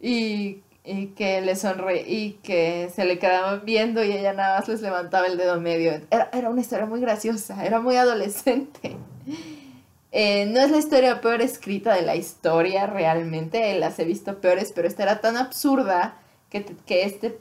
Y, 0.00 0.62
y 0.84 1.06
que 1.16 1.40
le 1.40 1.56
sonre 1.56 2.02
y 2.06 2.32
que 2.42 2.90
se 2.94 3.04
le 3.06 3.18
quedaban 3.18 3.62
viendo 3.64 4.04
y 4.04 4.12
ella 4.12 4.32
nada 4.34 4.58
más 4.58 4.68
les 4.68 4.82
levantaba 4.82 5.26
el 5.26 5.36
dedo 5.38 5.60
medio. 5.60 5.92
Era, 6.10 6.28
era 6.32 6.50
una 6.50 6.60
historia 6.60 6.84
muy 6.86 7.00
graciosa, 7.00 7.64
era 7.64 7.80
muy 7.80 7.96
adolescente. 7.96 8.96
Eh, 10.16 10.46
no 10.46 10.60
es 10.60 10.70
la 10.70 10.76
historia 10.78 11.20
peor 11.20 11.42
escrita 11.42 11.92
de 11.92 12.02
la 12.02 12.14
historia 12.14 12.86
realmente, 12.86 13.76
las 13.80 13.98
he 13.98 14.04
visto 14.04 14.40
peores, 14.40 14.70
pero 14.72 14.86
esta 14.86 15.02
era 15.02 15.20
tan 15.20 15.36
absurda 15.36 16.18
que, 16.50 16.64
que 16.86 17.02
este, 17.02 17.40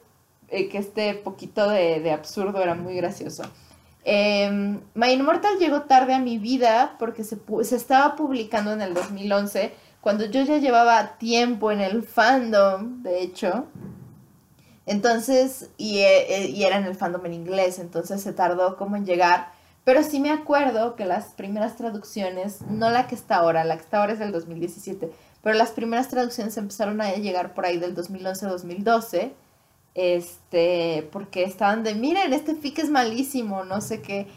eh, 0.53 0.69
que 0.69 0.77
este 0.77 1.13
poquito 1.15 1.69
de, 1.69 2.11
absurdo 2.11 2.61
era 2.61 2.75
muy 2.75 2.95
gracioso. 2.95 3.43
Eh, 4.05 4.79
My 4.93 5.11
Immortal 5.11 5.57
llegó 5.59 5.83
tarde 5.83 6.13
a 6.13 6.19
mi 6.19 6.37
vida 6.37 6.95
porque 6.99 7.23
se, 7.23 7.37
se 7.63 7.75
estaba 7.75 8.15
publicando 8.15 8.73
en 8.73 8.81
el 8.81 8.93
2011 8.93 9.73
cuando 10.03 10.25
yo 10.25 10.43
ya 10.43 10.57
llevaba 10.57 11.17
tiempo 11.17 11.71
en 11.71 11.79
el 11.79 12.03
fandom, 12.03 13.03
de 13.03 13.21
hecho. 13.21 13.67
Entonces, 14.85 15.69
y, 15.77 15.99
eh, 15.99 16.49
y, 16.49 16.65
era 16.65 16.77
en 16.77 16.83
el 16.83 16.95
fandom 16.95 17.25
en 17.25 17.33
inglés, 17.33 17.79
entonces 17.79 18.21
se 18.21 18.33
tardó 18.33 18.75
como 18.75 18.97
en 18.97 19.05
llegar. 19.05 19.47
Pero 19.85 20.03
sí 20.03 20.19
me 20.19 20.29
acuerdo 20.29 20.95
que 20.95 21.05
las 21.05 21.27
primeras 21.27 21.77
traducciones, 21.77 22.61
no 22.63 22.89
la 22.89 23.07
que 23.07 23.15
está 23.15 23.37
ahora, 23.37 23.63
la 23.63 23.77
que 23.77 23.83
está 23.83 23.99
ahora 23.99 24.13
es 24.13 24.19
del 24.19 24.33
2017, 24.33 25.09
pero 25.41 25.57
las 25.57 25.71
primeras 25.71 26.09
traducciones 26.09 26.57
empezaron 26.57 26.99
a 26.99 27.13
llegar 27.15 27.53
por 27.53 27.65
ahí 27.65 27.77
del 27.77 27.95
2011-2012, 27.95 29.31
este, 29.95 31.07
porque 31.11 31.43
estaban 31.43 31.83
de, 31.83 31.95
miren, 31.95 32.33
este 32.33 32.55
fic 32.55 32.79
es 32.79 32.89
malísimo, 32.89 33.63
no 33.63 33.81
sé 33.81 34.01
qué, 34.01 34.27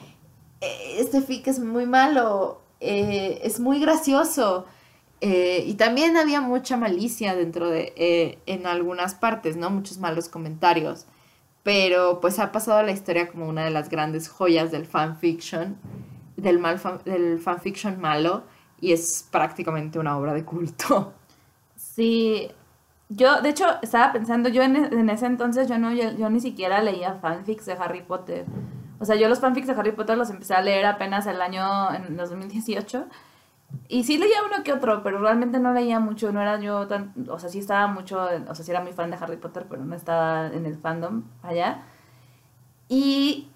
eh, 0.60 0.96
este 0.98 1.22
fic 1.22 1.46
es 1.48 1.58
muy 1.58 1.86
malo, 1.86 2.60
eh, 2.80 3.40
es 3.42 3.60
muy 3.60 3.80
gracioso. 3.80 4.66
Eh, 5.22 5.64
y 5.66 5.74
también 5.74 6.16
había 6.16 6.42
mucha 6.42 6.76
malicia 6.76 7.34
dentro 7.34 7.70
de, 7.70 8.38
en 8.46 8.66
algunas 8.66 9.14
partes, 9.14 9.56
¿no? 9.56 9.70
Muchos 9.70 9.98
malos 9.98 10.28
comentarios. 10.28 11.06
Pero 11.62 12.20
pues 12.20 12.38
ha 12.38 12.52
pasado 12.52 12.78
a 12.78 12.82
la 12.82 12.92
historia 12.92 13.28
como 13.28 13.48
una 13.48 13.64
de 13.64 13.70
las 13.70 13.88
grandes 13.88 14.28
joyas 14.28 14.70
del 14.70 14.86
fanfiction, 14.86 15.78
del, 16.36 16.58
mal 16.58 16.80
del 17.04 17.38
fanfiction 17.40 17.98
malo, 18.00 18.44
y 18.80 18.92
es 18.92 19.26
prácticamente 19.30 19.98
una 19.98 20.18
obra 20.18 20.34
de 20.34 20.44
culto. 20.44 21.14
Sí, 21.76 22.48
yo 23.08 23.40
de 23.40 23.50
hecho 23.50 23.66
estaba 23.82 24.12
pensando, 24.12 24.48
yo 24.48 24.62
en, 24.62 24.76
en 24.76 25.10
ese 25.10 25.26
entonces 25.26 25.68
yo, 25.68 25.78
no, 25.78 25.92
yo, 25.92 26.10
yo 26.12 26.28
ni 26.30 26.40
siquiera 26.40 26.82
leía 26.82 27.14
fanfics 27.14 27.66
de 27.66 27.74
Harry 27.74 28.02
Potter. 28.02 28.46
O 28.98 29.04
sea, 29.04 29.16
yo 29.16 29.28
los 29.28 29.40
fanfics 29.40 29.66
de 29.66 29.74
Harry 29.74 29.92
Potter 29.92 30.16
los 30.16 30.30
empecé 30.30 30.54
a 30.54 30.62
leer 30.62 30.86
apenas 30.86 31.26
el 31.26 31.40
año, 31.40 31.92
en 31.94 32.16
2018. 32.16 33.06
Y 33.88 34.04
sí 34.04 34.16
leía 34.16 34.38
uno 34.44 34.62
que 34.64 34.72
otro, 34.72 35.02
pero 35.02 35.18
realmente 35.18 35.58
no 35.58 35.72
leía 35.72 36.00
mucho, 36.00 36.32
no 36.32 36.40
era 36.40 36.58
yo 36.60 36.86
tan, 36.86 37.12
o 37.28 37.38
sea, 37.38 37.50
sí 37.50 37.58
estaba 37.58 37.86
mucho, 37.88 38.28
o 38.48 38.54
sea, 38.54 38.64
sí 38.64 38.70
era 38.70 38.80
muy 38.80 38.92
fan 38.92 39.10
de 39.10 39.16
Harry 39.20 39.36
Potter, 39.36 39.66
pero 39.68 39.84
no 39.84 39.94
estaba 39.94 40.46
en 40.48 40.66
el 40.66 40.76
fandom 40.76 41.24
allá. 41.42 41.82
Y 42.88 43.48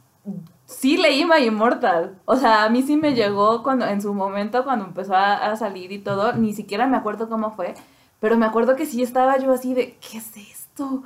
sí 0.67 0.97
leí 0.97 1.25
My 1.25 1.45
Immortal, 1.45 2.19
o 2.25 2.37
sea, 2.37 2.65
a 2.65 2.69
mí 2.71 2.83
sí 2.83 2.97
me 2.97 3.15
llegó 3.15 3.63
cuando, 3.63 3.87
en 3.87 4.03
su 4.03 4.13
momento, 4.15 4.65
cuando 4.65 4.85
empezó 4.85 5.15
a, 5.15 5.35
a 5.51 5.57
salir 5.57 5.93
y 5.93 6.01
todo, 6.01 6.33
ni 6.35 6.55
siquiera 6.55 6.87
me 6.87 6.97
acuerdo 6.97 7.29
cómo 7.29 7.53
fue, 7.53 7.75
pero 8.21 8.37
me 8.37 8.47
acuerdo 8.47 8.77
que 8.77 8.87
sí 8.87 9.03
estaba 9.03 9.39
yo 9.39 9.53
así 9.53 9.75
de, 9.75 9.97
¿qué 9.99 10.19
es 10.19 10.37
esto? 10.37 11.03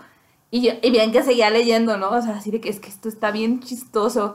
Y, 0.51 0.71
y 0.71 0.91
bien 0.91 1.13
que 1.13 1.23
seguía 1.23 1.51
leyendo, 1.51 1.97
¿no? 1.97 2.11
O 2.11 2.23
sea, 2.23 2.37
así 2.37 2.51
de 2.51 2.61
que 2.61 2.69
es 2.69 2.81
que 2.81 2.89
esto 2.89 3.09
está 3.09 3.31
bien 3.31 3.61
chistoso. 3.61 4.35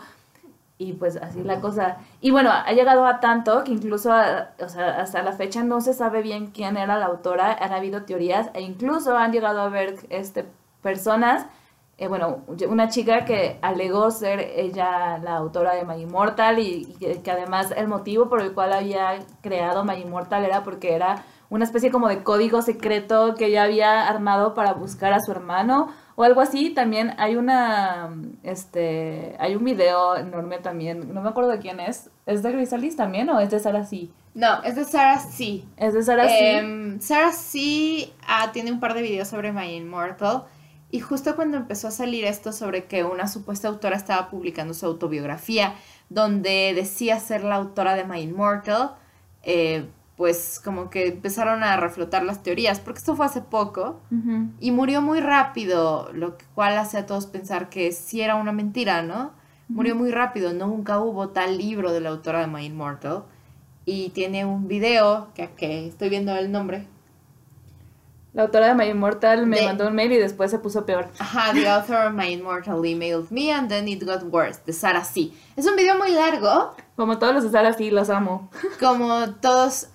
Y 0.77 0.93
pues 0.93 1.17
así 1.17 1.43
la 1.43 1.59
cosa. 1.59 1.97
Y 2.21 2.31
bueno, 2.31 2.51
ha 2.51 2.71
llegado 2.71 3.05
a 3.05 3.19
tanto 3.19 3.65
que 3.65 3.71
incluso, 3.73 4.11
o 4.11 4.69
sea, 4.69 5.01
hasta 5.01 5.21
la 5.23 5.33
fecha 5.33 5.61
no 5.61 5.81
se 5.81 5.93
sabe 5.93 6.21
bien 6.21 6.51
quién 6.51 6.77
era 6.77 6.97
la 6.97 7.07
autora. 7.07 7.53
Han 7.53 7.73
habido 7.73 8.03
teorías 8.03 8.49
e 8.53 8.61
incluso 8.61 9.17
han 9.17 9.33
llegado 9.33 9.59
a 9.59 9.67
ver 9.67 9.97
este, 10.09 10.45
personas, 10.81 11.47
eh, 11.97 12.07
bueno, 12.07 12.45
una 12.69 12.87
chica 12.87 13.25
que 13.25 13.59
alegó 13.61 14.09
ser 14.09 14.39
ella 14.39 15.17
la 15.17 15.35
autora 15.35 15.75
de 15.75 15.83
My 15.83 16.01
Immortal 16.01 16.59
y, 16.59 16.95
y, 16.97 17.17
que 17.17 17.31
además 17.31 17.73
el 17.75 17.89
motivo 17.89 18.29
por 18.29 18.41
el 18.41 18.53
cual 18.53 18.71
había 18.71 19.19
creado 19.41 19.83
My 19.83 19.95
Immortal 19.95 20.45
era 20.45 20.63
porque 20.63 20.93
era 20.93 21.25
una 21.49 21.65
especie 21.65 21.91
como 21.91 22.07
de 22.07 22.23
código 22.23 22.61
secreto 22.61 23.35
que 23.35 23.47
ella 23.47 23.63
había 23.63 24.07
armado 24.07 24.53
para 24.53 24.73
buscar 24.73 25.13
a 25.13 25.19
su 25.19 25.31
hermano 25.31 25.91
o 26.15 26.23
algo 26.23 26.41
así. 26.41 26.69
También 26.69 27.13
hay 27.17 27.35
una, 27.35 28.13
este, 28.43 29.35
hay 29.39 29.55
un 29.55 29.63
video 29.63 30.15
enorme 30.15 30.59
también, 30.59 31.13
no 31.13 31.21
me 31.21 31.29
acuerdo 31.29 31.49
de 31.51 31.59
quién 31.59 31.79
es. 31.79 32.09
¿Es 32.25 32.43
de 32.43 32.51
Grisalis 32.51 32.95
también 32.95 33.29
o 33.29 33.39
es 33.39 33.49
de 33.49 33.59
Sarah 33.59 33.85
C? 33.85 34.09
No, 34.35 34.61
es 34.63 34.75
de 34.75 34.85
Sarah 34.85 35.19
C. 35.19 35.63
Es 35.77 35.93
de 35.93 36.03
Sarah 36.03 36.27
C. 36.27 36.63
Um, 36.63 36.99
Sarah 36.99 37.31
C 37.31 38.11
ah, 38.27 38.51
tiene 38.53 38.71
un 38.71 38.79
par 38.79 38.93
de 38.93 39.01
videos 39.01 39.27
sobre 39.27 39.51
My 39.51 39.75
Immortal. 39.75 40.43
Y 40.91 41.01
justo 41.01 41.35
cuando 41.35 41.57
empezó 41.57 41.87
a 41.87 41.91
salir 41.91 42.25
esto 42.25 42.51
sobre 42.51 42.85
que 42.85 43.03
una 43.03 43.27
supuesta 43.27 43.67
autora 43.67 43.95
estaba 43.95 44.29
publicando 44.29 44.73
su 44.73 44.85
autobiografía, 44.85 45.75
donde 46.09 46.73
decía 46.75 47.19
ser 47.19 47.43
la 47.43 47.55
autora 47.55 47.95
de 47.95 48.05
My 48.05 48.21
Immortal, 48.21 48.95
eh, 49.43 49.87
pues 50.19 50.59
como 50.61 50.89
que 50.89 51.07
empezaron 51.07 51.63
a 51.63 51.77
reflotar 51.77 52.23
las 52.23 52.43
teorías, 52.43 52.81
porque 52.81 52.97
esto 52.97 53.15
fue 53.15 53.25
hace 53.25 53.39
poco 53.39 54.01
uh 54.11 54.15
-huh. 54.15 54.51
y 54.59 54.71
murió 54.71 55.01
muy 55.01 55.21
rápido, 55.21 56.09
lo 56.13 56.35
cual 56.55 56.77
hace 56.77 56.97
a 56.97 57.05
todos 57.05 57.25
pensar 57.25 57.69
que 57.69 57.93
sí 57.93 58.19
era 58.19 58.35
una 58.35 58.51
mentira, 58.51 59.01
¿no? 59.01 59.15
Uh 59.15 59.27
-huh. 59.27 59.31
Murió 59.69 59.95
muy 59.95 60.11
rápido, 60.11 60.51
nunca 60.51 60.99
hubo 60.99 61.29
tal 61.29 61.57
libro 61.57 61.93
de 61.93 62.01
la 62.01 62.09
autora 62.09 62.41
de 62.41 62.47
My 62.47 62.65
Immortal 62.65 63.23
y 63.85 64.09
tiene 64.09 64.43
un 64.43 64.67
video 64.67 65.29
que, 65.35 65.51
que 65.55 65.87
estoy 65.87 66.09
viendo 66.09 66.35
el 66.35 66.51
nombre. 66.51 66.85
La 68.31 68.43
autora 68.43 68.67
de 68.67 68.75
My 68.75 68.85
Immortal 68.91 69.47
me 69.47 69.63
mandó 69.63 69.87
un 69.87 69.95
mail 69.95 70.11
y 70.11 70.17
después 70.17 70.51
se 70.51 70.59
puso 70.59 70.85
peor. 70.85 71.07
Ajá, 71.17 71.51
The 71.51 71.67
Author 71.67 72.07
of 72.07 72.13
My 72.13 72.31
Immortal 72.31 72.85
emailed 72.85 73.31
me 73.31 73.51
and 73.51 73.67
then 73.67 73.87
it 73.87 74.03
got 74.05 74.21
worse, 74.31 74.59
de 74.67 74.71
Sarah 74.71 75.03
C. 75.03 75.31
Es 75.55 75.65
un 75.65 75.75
video 75.75 75.97
muy 75.97 76.11
largo. 76.11 76.75
Como 76.95 77.17
todos 77.17 77.33
los 77.33 77.43
de 77.43 77.49
Sarah 77.49 77.73
C, 77.73 77.89
los 77.89 78.11
amo. 78.11 78.51
Como 78.79 79.31
todos, 79.41 79.87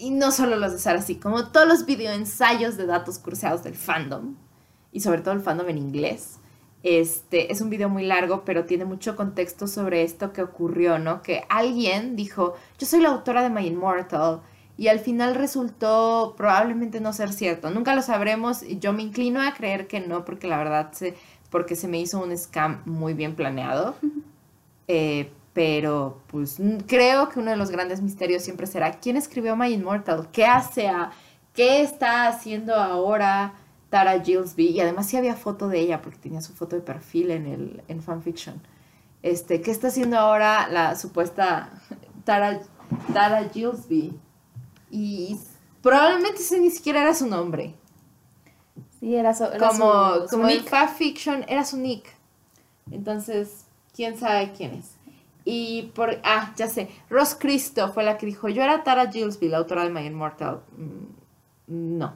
y, 0.00 0.10
no 0.10 0.30
solo 0.30 0.56
los 0.56 0.72
de 0.72 0.78
Sarah 0.78 1.02
C, 1.02 1.20
como 1.20 1.48
todos 1.48 1.68
los 1.68 1.84
videoensayos 1.84 2.78
de 2.78 2.86
datos 2.86 3.18
cruzados 3.18 3.62
del 3.62 3.74
fandom. 3.74 4.36
Y 4.90 5.00
sobre 5.00 5.20
todo 5.20 5.34
el 5.34 5.40
fandom 5.40 5.68
en 5.68 5.76
inglés. 5.76 6.38
Este, 6.82 7.52
es 7.52 7.60
un 7.60 7.68
video 7.68 7.90
muy 7.90 8.06
largo, 8.06 8.44
pero 8.46 8.64
tiene 8.64 8.86
mucho 8.86 9.16
contexto 9.16 9.66
sobre 9.66 10.02
esto 10.02 10.32
que 10.32 10.42
ocurrió, 10.42 10.98
¿no? 10.98 11.20
Que 11.20 11.44
alguien 11.50 12.16
dijo, 12.16 12.54
yo 12.78 12.86
soy 12.86 13.00
la 13.00 13.10
autora 13.10 13.42
de 13.42 13.50
My 13.50 13.66
Immortal 13.66 14.40
y 14.78 14.88
al 14.88 15.00
final 15.00 15.34
resultó 15.34 16.34
probablemente 16.36 17.00
no 17.00 17.12
ser 17.12 17.32
cierto. 17.32 17.70
Nunca 17.70 17.94
lo 17.94 18.02
sabremos. 18.02 18.62
Yo 18.80 18.92
me 18.92 19.02
inclino 19.02 19.40
a 19.40 19.54
creer 19.54 19.86
que 19.86 20.00
no, 20.00 20.24
porque 20.24 20.48
la 20.48 20.58
verdad 20.58 20.92
se, 20.92 21.16
porque 21.50 21.76
se 21.76 21.88
me 21.88 21.98
hizo 21.98 22.22
un 22.22 22.36
scam 22.36 22.82
muy 22.84 23.14
bien 23.14 23.34
planeado. 23.34 23.96
Eh, 24.88 25.32
pero 25.52 26.20
pues 26.26 26.58
creo 26.86 27.30
que 27.30 27.38
uno 27.40 27.50
de 27.50 27.56
los 27.56 27.70
grandes 27.70 28.02
misterios 28.02 28.42
siempre 28.42 28.66
será 28.66 29.00
quién 29.00 29.16
escribió 29.16 29.56
My 29.56 29.72
Immortal, 29.72 30.28
qué 30.30 30.44
hace, 30.44 30.86
a, 30.86 31.12
qué 31.54 31.80
está 31.80 32.28
haciendo 32.28 32.74
ahora 32.74 33.54
Tara 33.88 34.22
Gillespie 34.22 34.70
y 34.70 34.80
además 34.80 35.06
sí 35.06 35.16
había 35.16 35.34
foto 35.34 35.68
de 35.68 35.80
ella 35.80 36.02
porque 36.02 36.18
tenía 36.18 36.42
su 36.42 36.52
foto 36.52 36.76
de 36.76 36.82
perfil 36.82 37.30
en 37.30 37.46
el 37.46 37.82
en 37.88 38.02
fanfiction. 38.02 38.60
Este, 39.22 39.62
¿qué 39.62 39.70
está 39.70 39.88
haciendo 39.88 40.18
ahora 40.18 40.68
la 40.68 40.94
supuesta 40.94 41.70
Tara 42.24 42.60
Tara 43.14 43.48
Gillespie? 43.48 44.12
Y 44.90 45.38
probablemente 45.82 46.40
ese 46.40 46.58
ni 46.58 46.70
siquiera 46.70 47.02
era 47.02 47.14
su 47.14 47.26
nombre. 47.26 47.74
Sí, 49.00 49.14
era, 49.14 49.34
su, 49.34 49.44
era 49.44 49.68
como, 49.68 50.14
su, 50.14 50.22
su 50.22 50.28
como 50.28 50.46
nick. 50.46 50.56
el 50.58 50.62
fanfiction 50.62 51.44
era 51.48 51.64
su 51.64 51.76
nick. 51.76 52.06
Entonces, 52.90 53.66
quién 53.94 54.16
sabe 54.16 54.52
quién 54.56 54.74
es. 54.74 54.96
Y 55.44 55.92
por, 55.94 56.18
ah, 56.24 56.52
ya 56.56 56.68
sé, 56.68 56.90
Ross 57.08 57.36
Cristo 57.38 57.92
fue 57.92 58.02
la 58.02 58.18
que 58.18 58.26
dijo, 58.26 58.48
yo 58.48 58.62
era 58.62 58.82
Tara 58.82 59.10
Gillespie, 59.10 59.48
la 59.48 59.58
autora 59.58 59.84
de 59.84 59.90
My 59.90 60.04
Immortal. 60.04 60.60
Mm, 60.76 61.98
no, 61.98 62.14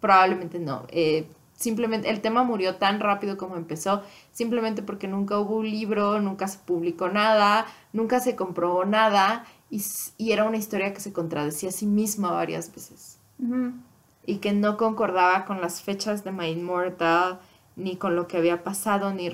probablemente 0.00 0.60
no. 0.60 0.86
Eh, 0.88 1.26
simplemente 1.54 2.08
el 2.08 2.20
tema 2.20 2.44
murió 2.44 2.76
tan 2.76 3.00
rápido 3.00 3.36
como 3.36 3.56
empezó, 3.56 4.02
simplemente 4.30 4.82
porque 4.82 5.08
nunca 5.08 5.38
hubo 5.40 5.56
un 5.56 5.68
libro, 5.68 6.20
nunca 6.20 6.46
se 6.46 6.58
publicó 6.58 7.08
nada, 7.08 7.66
nunca 7.92 8.20
se 8.20 8.36
comprobó 8.36 8.84
nada 8.84 9.44
y, 9.72 9.82
y 10.18 10.32
era 10.32 10.44
una 10.44 10.58
historia 10.58 10.92
que 10.92 11.00
se 11.00 11.14
contradecía 11.14 11.70
a 11.70 11.72
sí 11.72 11.86
misma 11.86 12.30
varias 12.30 12.70
veces. 12.70 13.18
Uh 13.38 13.46
-huh. 13.46 13.72
Y 14.26 14.36
que 14.36 14.52
no 14.52 14.76
concordaba 14.76 15.46
con 15.46 15.62
las 15.62 15.80
fechas 15.80 16.24
de 16.24 16.30
My 16.30 16.50
Immortal, 16.50 17.40
ni 17.74 17.96
con 17.96 18.14
lo 18.14 18.28
que 18.28 18.36
había 18.36 18.62
pasado, 18.64 19.14
ni, 19.14 19.30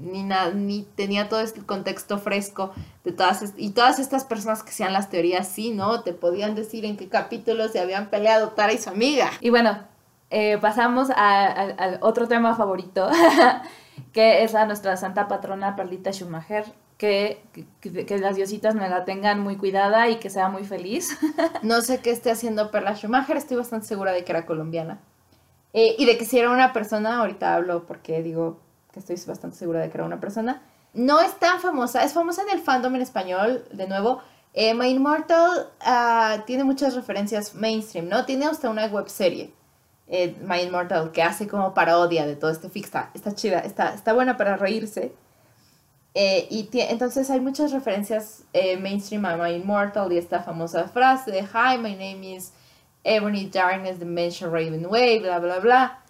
ni, 0.00 0.22
nada, 0.22 0.52
ni 0.54 0.84
tenía 0.96 1.28
todo 1.28 1.40
este 1.40 1.60
contexto 1.60 2.16
fresco 2.16 2.72
de 3.04 3.12
todas, 3.12 3.52
y 3.58 3.70
todas 3.70 3.98
estas 3.98 4.24
personas 4.24 4.62
que 4.62 4.70
hacían 4.70 4.94
las 4.94 5.10
teorías, 5.10 5.46
sí, 5.46 5.72
¿no? 5.72 6.00
Te 6.02 6.14
podían 6.14 6.54
decir 6.54 6.86
en 6.86 6.96
qué 6.96 7.10
capítulos 7.10 7.72
se 7.72 7.80
habían 7.80 8.08
peleado 8.08 8.48
Tara 8.52 8.72
y 8.72 8.78
su 8.78 8.88
amiga. 8.88 9.30
Y 9.42 9.50
bueno, 9.50 9.78
eh, 10.30 10.56
pasamos 10.58 11.10
al 11.14 11.98
otro 12.00 12.28
tema 12.28 12.56
favorito, 12.56 13.10
que 14.12 14.42
es 14.42 14.54
a 14.54 14.66
nuestra 14.66 14.96
santa 14.96 15.28
patrona 15.28 15.76
Perlita 15.76 16.12
Schumacher, 16.12 16.64
que, 16.96 17.42
que, 17.80 18.18
las 18.18 18.36
diositas 18.36 18.74
me 18.74 18.88
la 18.88 19.04
tengan 19.04 19.40
muy 19.40 19.56
cuidada 19.56 20.08
y 20.08 20.16
que 20.16 20.30
sea 20.30 20.48
muy 20.48 20.64
feliz. 20.64 21.18
no 21.62 21.80
sé 21.80 22.00
qué 22.00 22.10
esté 22.10 22.30
haciendo 22.30 22.70
Perla 22.70 22.94
Schumacher, 22.94 23.36
estoy 23.36 23.56
bastante 23.56 23.86
segura 23.86 24.12
de 24.12 24.24
que 24.24 24.32
era 24.32 24.46
colombiana. 24.46 25.00
Eh, 25.72 25.96
y 25.98 26.04
de 26.04 26.18
que 26.18 26.24
si 26.24 26.38
era 26.38 26.50
una 26.50 26.72
persona, 26.72 27.18
ahorita 27.18 27.54
hablo 27.54 27.86
porque 27.86 28.22
digo 28.22 28.60
que 28.92 29.00
estoy 29.00 29.16
bastante 29.26 29.56
segura 29.56 29.80
de 29.80 29.90
que 29.90 29.96
era 29.96 30.04
una 30.04 30.20
persona. 30.20 30.62
No 30.94 31.20
es 31.20 31.38
tan 31.38 31.60
famosa, 31.60 32.04
es 32.04 32.12
famosa 32.12 32.42
en 32.42 32.50
el 32.50 32.60
fandom 32.62 32.94
en 32.94 33.02
español, 33.02 33.64
de 33.72 33.88
nuevo. 33.88 34.20
Eh, 34.54 34.74
My 34.74 34.88
Immortal 34.88 35.70
ah, 35.80 36.42
tiene 36.46 36.64
muchas 36.64 36.94
referencias 36.94 37.54
mainstream, 37.54 38.08
¿no? 38.08 38.26
Tiene 38.26 38.44
hasta 38.44 38.68
una 38.68 38.86
webserie, 38.86 39.52
eh, 40.12 40.36
My 40.42 40.60
Immortal, 40.60 41.10
que 41.10 41.22
hace 41.22 41.48
como 41.48 41.72
parodia 41.72 42.26
de 42.26 42.36
todo 42.36 42.50
este 42.50 42.68
fix. 42.68 42.90
Está, 43.14 43.34
chida, 43.34 43.60
está, 43.60 43.94
está 43.94 44.12
buena 44.12 44.36
para 44.36 44.58
reírse. 44.58 45.12
Eh, 46.14 46.46
y 46.50 46.68
entonces 46.72 47.30
hay 47.30 47.40
muchas 47.40 47.72
referencias 47.72 48.42
eh, 48.52 48.76
mainstream 48.76 49.24
a 49.24 49.36
My 49.38 49.54
Immortal 49.54 50.12
y 50.12 50.18
esta 50.18 50.42
famosa 50.42 50.86
frase 50.88 51.30
de 51.30 51.40
Hi, 51.40 51.78
my 51.78 51.92
name 51.92 52.34
is 52.34 52.52
Ebony 53.02 53.48
Darkness, 53.48 53.98
Dimension 53.98 54.52
Raven 54.52 54.84
Way, 54.84 55.20
bla, 55.20 55.38
bla, 55.38 55.58
bla. 55.58 56.04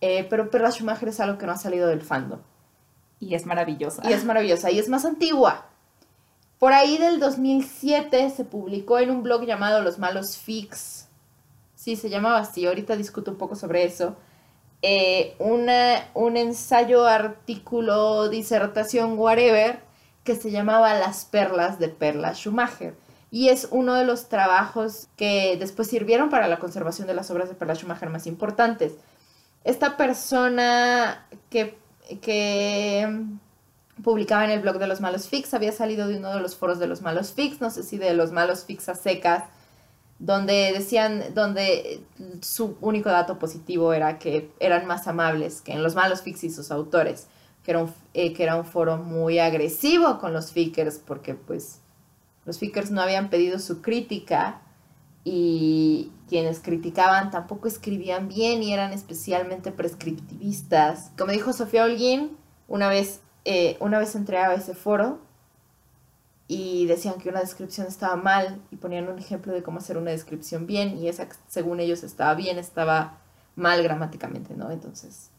Eh, 0.00 0.24
pero 0.30 0.48
Perla 0.48 0.70
Schumacher 0.70 1.08
es 1.08 1.18
algo 1.18 1.36
que 1.36 1.46
no 1.46 1.52
ha 1.52 1.56
salido 1.56 1.88
del 1.88 2.02
fandom. 2.02 2.38
Y 3.18 3.34
es 3.34 3.44
maravillosa. 3.46 4.08
Y 4.08 4.12
es 4.12 4.24
maravillosa 4.24 4.70
y 4.70 4.78
es 4.78 4.88
más 4.88 5.04
antigua. 5.04 5.66
Por 6.60 6.72
ahí 6.72 6.98
del 6.98 7.18
2007 7.18 8.30
se 8.30 8.44
publicó 8.44 9.00
en 9.00 9.10
un 9.10 9.24
blog 9.24 9.44
llamado 9.44 9.82
Los 9.82 9.98
Malos 9.98 10.38
Fix. 10.38 10.99
Sí, 11.80 11.96
se 11.96 12.10
llamaba 12.10 12.40
así. 12.40 12.66
Ahorita 12.66 12.94
discuto 12.94 13.30
un 13.30 13.38
poco 13.38 13.56
sobre 13.56 13.84
eso 13.84 14.14
eh, 14.82 15.34
un 15.38 16.36
ensayo, 16.36 17.06
artículo, 17.06 18.28
disertación, 18.28 19.18
whatever, 19.18 19.80
que 20.22 20.36
se 20.36 20.50
llamaba 20.50 20.92
Las 20.92 21.24
perlas 21.24 21.78
de 21.78 21.88
Perla 21.88 22.34
Schumacher. 22.34 22.94
Y 23.30 23.48
es 23.48 23.66
uno 23.70 23.94
de 23.94 24.04
los 24.04 24.28
trabajos 24.28 25.08
que 25.16 25.56
después 25.58 25.88
sirvieron 25.88 26.28
para 26.28 26.48
la 26.48 26.58
conservación 26.58 27.06
de 27.06 27.14
las 27.14 27.30
obras 27.30 27.48
de 27.48 27.54
Perla 27.54 27.74
Schumacher 27.74 28.10
más 28.10 28.26
importantes. 28.26 28.92
Esta 29.64 29.96
persona 29.96 31.26
que, 31.48 31.78
que 32.20 33.24
publicaba 34.04 34.44
en 34.44 34.50
el 34.50 34.60
blog 34.60 34.78
de 34.78 34.86
los 34.86 35.00
malos 35.00 35.28
fix 35.28 35.54
había 35.54 35.72
salido 35.72 36.08
de 36.08 36.18
uno 36.18 36.34
de 36.34 36.40
los 36.40 36.56
foros 36.56 36.78
de 36.78 36.88
los 36.88 37.00
malos 37.00 37.32
fix, 37.32 37.62
no 37.62 37.70
sé 37.70 37.84
si 37.84 37.96
de 37.96 38.12
los 38.12 38.32
malos 38.32 38.66
fix 38.66 38.90
a 38.90 38.94
secas, 38.94 39.44
donde 40.20 40.72
decían, 40.74 41.34
donde 41.34 42.04
su 42.42 42.76
único 42.82 43.08
dato 43.08 43.38
positivo 43.38 43.94
era 43.94 44.18
que 44.18 44.50
eran 44.60 44.86
más 44.86 45.08
amables 45.08 45.62
que 45.62 45.72
en 45.72 45.82
los 45.82 45.94
malos 45.94 46.20
fix 46.20 46.44
y 46.44 46.50
sus 46.50 46.70
autores, 46.70 47.26
que 47.64 47.70
era 47.72 47.82
un, 47.82 47.92
eh, 48.12 48.34
que 48.34 48.42
era 48.42 48.56
un 48.56 48.66
foro 48.66 48.98
muy 48.98 49.38
agresivo 49.38 50.18
con 50.18 50.34
los 50.34 50.52
fickers, 50.52 50.98
porque 50.98 51.34
pues 51.34 51.80
los 52.44 52.58
fickers 52.58 52.90
no 52.90 53.00
habían 53.00 53.30
pedido 53.30 53.58
su 53.58 53.80
crítica 53.80 54.60
y 55.24 56.12
quienes 56.28 56.60
criticaban 56.60 57.30
tampoco 57.30 57.66
escribían 57.66 58.28
bien 58.28 58.62
y 58.62 58.74
eran 58.74 58.92
especialmente 58.92 59.72
prescriptivistas. 59.72 61.12
Como 61.16 61.32
dijo 61.32 61.54
Sofía 61.54 61.84
Holguín, 61.84 62.36
una 62.68 62.90
vez, 62.90 63.20
eh, 63.46 63.78
una 63.80 63.98
vez 63.98 64.14
entré 64.14 64.36
a 64.36 64.52
ese 64.52 64.74
foro, 64.74 65.18
y 66.52 66.86
decían 66.86 67.20
que 67.20 67.28
una 67.28 67.38
descripción 67.38 67.86
estaba 67.86 68.16
mal 68.16 68.60
y 68.72 68.76
ponían 68.76 69.08
un 69.08 69.20
ejemplo 69.20 69.52
de 69.52 69.62
cómo 69.62 69.78
hacer 69.78 69.96
una 69.96 70.10
descripción 70.10 70.66
bien 70.66 70.98
y 70.98 71.06
esa 71.06 71.28
según 71.46 71.78
ellos 71.78 72.02
estaba 72.02 72.34
bien 72.34 72.58
estaba 72.58 73.18
mal 73.54 73.84
gramáticamente, 73.84 74.54
¿no? 74.56 74.72
Entonces, 74.72 75.30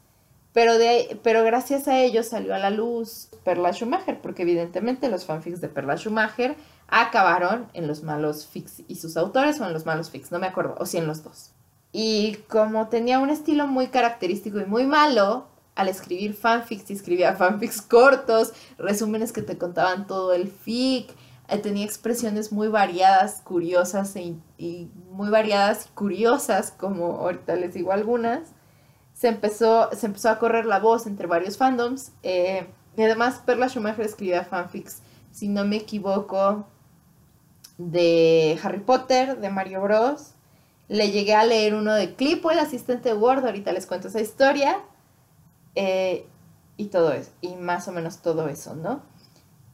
pero 0.53 0.77
de 0.77 1.19
pero 1.21 1.43
gracias 1.43 1.89
a 1.89 1.99
ellos 1.99 2.27
salió 2.27 2.55
a 2.55 2.59
la 2.59 2.69
luz 2.69 3.27
Perla 3.43 3.73
Schumacher 3.73 4.21
porque 4.21 4.43
evidentemente 4.43 5.09
los 5.09 5.25
fanfics 5.25 5.59
de 5.59 5.67
Perla 5.67 5.97
Schumacher 5.97 6.55
acabaron 6.87 7.67
en 7.73 7.87
los 7.87 8.03
malos 8.03 8.47
fics 8.47 8.83
y 8.87 8.95
sus 8.95 9.17
autores 9.17 9.59
o 9.59 9.67
en 9.67 9.73
los 9.73 9.85
malos 9.85 10.11
fics, 10.11 10.31
no 10.31 10.39
me 10.39 10.47
acuerdo, 10.47 10.77
o 10.79 10.85
si 10.85 10.97
en 10.97 11.07
los 11.07 11.23
dos. 11.23 11.51
Y 11.91 12.37
como 12.47 12.87
tenía 12.87 13.19
un 13.19 13.29
estilo 13.29 13.67
muy 13.67 13.87
característico 13.87 14.61
y 14.61 14.65
muy 14.65 14.85
malo, 14.85 15.49
al 15.75 15.87
escribir 15.87 16.33
fanfics 16.33 16.91
escribía 16.91 17.35
fanfics 17.37 17.81
cortos, 17.81 18.53
resúmenes 18.77 19.31
que 19.31 19.41
te 19.41 19.57
contaban 19.57 20.07
todo 20.07 20.33
el 20.33 20.49
fic, 20.49 21.15
eh, 21.51 21.57
tenía 21.57 21.85
expresiones 21.85 22.53
muy 22.53 22.69
variadas, 22.69 23.41
curiosas 23.43 24.15
e 24.15 24.35
y 24.57 24.89
muy 25.09 25.29
variadas 25.29 25.87
y 25.87 25.89
curiosas, 25.89 26.71
como 26.71 27.17
ahorita 27.19 27.55
les 27.55 27.73
digo 27.73 27.91
algunas. 27.91 28.53
Se 29.13 29.27
empezó, 29.27 29.89
se 29.91 30.05
empezó 30.05 30.29
a 30.29 30.39
correr 30.39 30.65
la 30.65 30.79
voz 30.79 31.05
entre 31.07 31.27
varios 31.27 31.57
fandoms. 31.57 32.13
Eh, 32.23 32.67
y 32.95 33.03
además, 33.03 33.41
Perla 33.45 33.67
Schumacher 33.67 34.05
escribía 34.05 34.45
fanfics, 34.45 35.01
si 35.31 35.49
no 35.49 35.65
me 35.65 35.75
equivoco, 35.75 36.67
de 37.77 38.57
Harry 38.63 38.79
Potter, 38.79 39.37
de 39.39 39.49
Mario 39.49 39.81
Bros. 39.81 40.33
Le 40.87 41.11
llegué 41.11 41.35
a 41.35 41.43
leer 41.43 41.75
uno 41.75 41.93
de 41.93 42.15
Clipo, 42.15 42.51
el 42.51 42.59
asistente 42.59 43.09
de 43.09 43.15
Word, 43.15 43.45
ahorita 43.45 43.73
les 43.73 43.87
cuento 43.87 44.07
esa 44.07 44.21
historia. 44.21 44.79
Eh, 45.75 46.27
y 46.77 46.85
todo 46.87 47.11
eso, 47.11 47.31
y 47.41 47.55
más 47.55 47.87
o 47.87 47.91
menos 47.91 48.21
todo 48.21 48.47
eso, 48.47 48.75
¿no? 48.75 49.03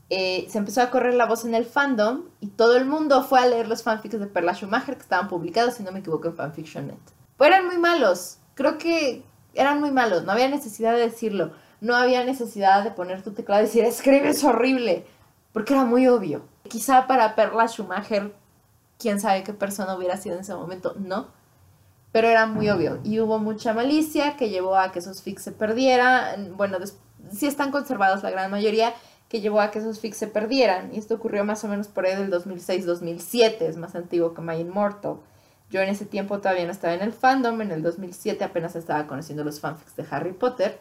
Eh, 0.10 0.48
se 0.50 0.58
empezó 0.58 0.82
a 0.82 0.90
correr 0.90 1.14
la 1.14 1.26
voz 1.26 1.44
en 1.46 1.54
el 1.54 1.66
fandom 1.66 2.26
y 2.40 2.48
todo 2.48 2.78
el 2.78 2.86
mundo 2.86 3.24
fue 3.24 3.40
a 3.40 3.46
leer 3.46 3.68
los 3.68 3.84
fanfics 3.84 4.20
de 4.20 4.28
Perla 4.28 4.54
Schumacher 4.54 4.96
que 4.96 5.02
estaban 5.02 5.28
publicados, 5.28 5.76
si 5.76 5.84
no 5.84 5.92
me 5.92 6.00
equivoco, 6.00 6.28
en 6.28 6.36
Fanfiction.net. 6.36 6.98
Pero 7.38 7.54
eran 7.56 7.66
muy 7.66 7.78
malos, 7.78 8.40
creo 8.56 8.78
que 8.78 9.24
eran 9.54 9.80
muy 9.80 9.92
malos, 9.92 10.24
no 10.24 10.32
había 10.32 10.50
necesidad 10.50 10.94
de 10.94 11.00
decirlo, 11.00 11.52
no 11.82 11.96
había 11.96 12.24
necesidad 12.24 12.84
de 12.84 12.92
poner 12.92 13.22
tu 13.22 13.32
teclado 13.32 13.62
y 13.62 13.66
decir, 13.66 13.84
escribes 13.84 14.44
horrible, 14.44 15.06
porque 15.52 15.74
era 15.74 15.86
muy 15.86 16.08
obvio. 16.08 16.44
Quizá 16.68 17.08
para 17.08 17.36
Perla 17.36 17.68
Schumacher, 17.68 18.34
quién 18.98 19.20
sabe 19.20 19.44
qué 19.44 19.54
persona 19.54 19.96
hubiera 19.96 20.18
sido 20.18 20.36
en 20.36 20.42
ese 20.42 20.56
momento, 20.56 20.96
no 20.98 21.37
pero 22.12 22.28
era 22.28 22.46
muy 22.46 22.70
obvio. 22.70 23.00
Y 23.04 23.20
hubo 23.20 23.39
mucha 23.39 23.74
malicia 23.74 24.38
que 24.38 24.50
llevó 24.50 24.78
a 24.78 24.91
que 24.91 25.00
esos 25.00 25.22
fics 25.22 25.43
se 25.43 25.52
perdieran, 25.52 26.56
bueno, 26.58 26.78
sí 27.32 27.48
están 27.48 27.72
conservados 27.72 28.24
la 28.24 28.32
gran 28.32 28.50
mayoría, 28.52 28.93
que 29.30 29.41
llevó 29.41 29.60
a 29.60 29.72
que 29.72 29.80
esos 29.80 30.00
fics 30.00 30.17
se 30.17 30.28
perdieran. 30.28 30.93
Y 30.93 30.98
esto 30.98 31.15
ocurrió 31.15 31.43
más 31.43 31.63
o 31.63 31.67
menos 31.67 31.88
por 31.88 32.06
ahí 32.06 32.15
del 32.15 32.32
2006-2007, 32.32 33.62
es 33.62 33.78
más 33.78 33.96
antiguo 33.96 34.34
que 34.34 34.41
My 34.41 34.56
Immortal. 34.56 35.17
Yo 35.70 35.82
en 35.82 35.89
ese 35.89 36.06
tiempo 36.06 36.39
todavía 36.39 36.65
no 36.65 36.72
estaba 36.72 36.93
en 36.93 37.02
el 37.02 37.12
fandom, 37.12 37.62
en 37.62 37.72
el 37.72 37.82
2007 37.84 38.43
apenas 38.43 38.76
estaba 38.76 39.06
conociendo 39.06 39.43
los 39.43 39.60
fanfics 39.60 39.96
de 39.98 40.06
Harry 40.10 40.32
Potter, 40.32 40.80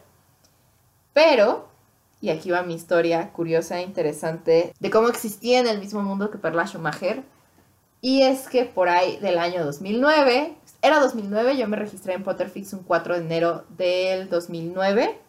pero, 1.13 1.67
y 2.21 2.29
aquí 2.29 2.51
va 2.51 2.63
mi 2.63 2.75
historia 2.75 3.31
curiosa 3.33 3.79
e 3.79 3.83
interesante 3.83 4.73
de 4.79 4.89
cómo 4.89 5.09
existía 5.09 5.59
en 5.59 5.67
el 5.67 5.79
mismo 5.79 6.01
mundo 6.03 6.31
que 6.31 6.37
Perla 6.37 6.65
Schumacher, 6.67 7.23
y 7.99 8.21
es 8.21 8.47
que 8.47 8.63
por 8.63 8.87
ahí 8.87 9.17
del 9.17 9.39
año 9.39 9.65
2009, 9.65 10.55
era 10.81 10.99
2009, 10.99 11.57
yo 11.57 11.67
me 11.67 11.77
registré 11.77 12.13
en 12.13 12.23
Potterfix 12.23 12.73
un 12.73 12.83
4 12.83 13.15
de 13.15 13.21
enero 13.21 13.65
del 13.77 14.29
2009 14.29 15.19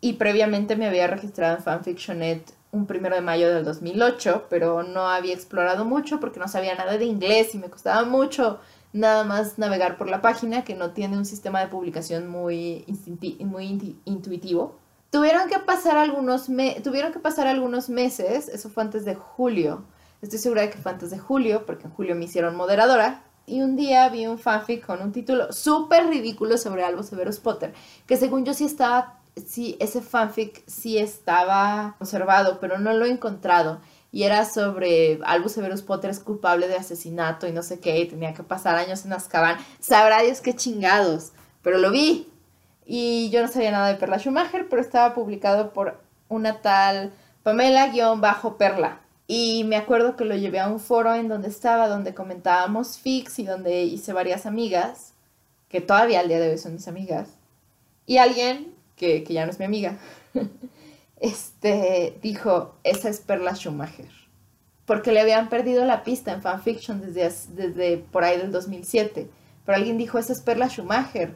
y 0.00 0.12
previamente 0.14 0.76
me 0.76 0.86
había 0.86 1.06
registrado 1.06 1.56
en 1.56 1.62
Fanfictionet 1.62 2.52
un 2.72 2.86
1 2.88 3.10
de 3.10 3.20
mayo 3.20 3.52
del 3.52 3.64
2008, 3.64 4.46
pero 4.48 4.82
no 4.82 5.08
había 5.08 5.34
explorado 5.34 5.84
mucho 5.84 6.20
porque 6.20 6.38
no 6.38 6.48
sabía 6.48 6.74
nada 6.74 6.98
de 6.98 7.04
inglés 7.04 7.54
y 7.54 7.58
me 7.58 7.70
costaba 7.70 8.04
mucho 8.04 8.60
nada 8.92 9.24
más 9.24 9.58
navegar 9.58 9.96
por 9.98 10.08
la 10.08 10.22
página 10.22 10.64
que 10.64 10.74
no 10.74 10.90
tiene 10.92 11.16
un 11.16 11.24
sistema 11.24 11.60
de 11.60 11.68
publicación 11.68 12.28
muy, 12.28 12.84
intuitivo. 14.04 14.76
Tuvieron 15.10 15.48
que, 15.48 15.58
pasar 15.58 15.96
algunos 15.96 16.46
tuvieron 16.82 17.12
que 17.12 17.18
pasar 17.18 17.46
algunos 17.46 17.88
meses, 17.88 18.48
eso 18.48 18.68
fue 18.68 18.82
antes 18.82 19.04
de 19.04 19.14
julio, 19.14 19.84
estoy 20.20 20.38
segura 20.38 20.62
de 20.62 20.70
que 20.70 20.78
fue 20.78 20.92
antes 20.92 21.10
de 21.10 21.18
julio, 21.18 21.64
porque 21.64 21.84
en 21.84 21.92
julio 21.92 22.14
me 22.14 22.24
hicieron 22.24 22.56
moderadora, 22.56 23.22
y 23.46 23.62
un 23.62 23.76
día 23.76 24.08
vi 24.08 24.26
un 24.26 24.38
fanfic 24.38 24.84
con 24.84 25.00
un 25.00 25.12
título 25.12 25.52
súper 25.52 26.08
ridículo 26.08 26.58
sobre 26.58 26.84
Albo 26.84 27.02
Severus 27.02 27.38
Potter, 27.38 27.72
que 28.06 28.16
según 28.16 28.44
yo 28.44 28.54
sí 28.54 28.64
estaba, 28.64 29.20
sí, 29.46 29.76
ese 29.80 30.00
fanfic 30.00 30.62
sí 30.66 30.98
estaba 30.98 31.94
conservado, 31.98 32.58
pero 32.60 32.78
no 32.78 32.92
lo 32.92 33.04
he 33.04 33.10
encontrado. 33.10 33.80
Y 34.12 34.22
era 34.22 34.44
sobre 34.44 35.20
Albus 35.24 35.52
Severus 35.52 35.82
Potter 35.82 36.10
es 36.10 36.20
culpable 36.20 36.68
de 36.68 36.76
asesinato 36.76 37.46
y 37.46 37.52
no 37.52 37.62
sé 37.62 37.80
qué, 37.80 37.98
y 37.98 38.08
tenía 38.08 38.34
que 38.34 38.42
pasar 38.42 38.76
años 38.76 39.04
en 39.04 39.12
Azkaban. 39.12 39.58
Sabrá 39.78 40.22
Dios 40.22 40.40
qué 40.40 40.54
chingados, 40.54 41.32
pero 41.62 41.78
lo 41.78 41.90
vi. 41.90 42.28
Y 42.86 43.30
yo 43.30 43.42
no 43.42 43.48
sabía 43.48 43.72
nada 43.72 43.88
de 43.88 43.96
Perla 43.96 44.18
Schumacher, 44.18 44.68
pero 44.68 44.80
estaba 44.80 45.14
publicado 45.14 45.72
por 45.72 46.00
una 46.28 46.62
tal 46.62 47.12
Pamela-Perla. 47.42 49.00
Y 49.26 49.64
me 49.64 49.76
acuerdo 49.76 50.16
que 50.16 50.24
lo 50.24 50.36
llevé 50.36 50.60
a 50.60 50.68
un 50.68 50.78
foro 50.78 51.14
en 51.14 51.28
donde 51.28 51.48
estaba, 51.48 51.88
donde 51.88 52.14
comentábamos 52.14 52.98
fix 52.98 53.38
y 53.38 53.44
donde 53.44 53.82
hice 53.82 54.12
varias 54.12 54.46
amigas, 54.46 55.14
que 55.68 55.80
todavía 55.80 56.20
al 56.20 56.28
día 56.28 56.38
de 56.38 56.50
hoy 56.50 56.58
son 56.58 56.74
mis 56.74 56.86
amigas. 56.86 57.30
Y 58.06 58.18
alguien, 58.18 58.72
que, 58.94 59.24
ya 59.24 59.44
no 59.44 59.50
es 59.50 59.58
mi 59.58 59.64
amiga, 59.64 59.98
este, 61.20 62.18
dijo, 62.22 62.76
esa 62.84 63.08
es 63.08 63.20
Perla 63.20 63.54
Schumacher. 63.54 64.10
Porque 64.84 65.10
le 65.10 65.20
habían 65.20 65.48
perdido 65.48 65.84
la 65.84 66.04
pista 66.04 66.32
en 66.32 66.42
fanfiction 66.42 67.00
desde, 67.00 67.28
desde 67.54 67.98
por 67.98 68.22
ahí 68.22 68.38
del 68.38 68.52
2007. 68.52 69.28
Pero 69.64 69.76
alguien 69.76 69.98
dijo, 69.98 70.18
esa 70.18 70.32
es 70.32 70.40
Perla 70.40 70.68
Schumacher 70.68 71.34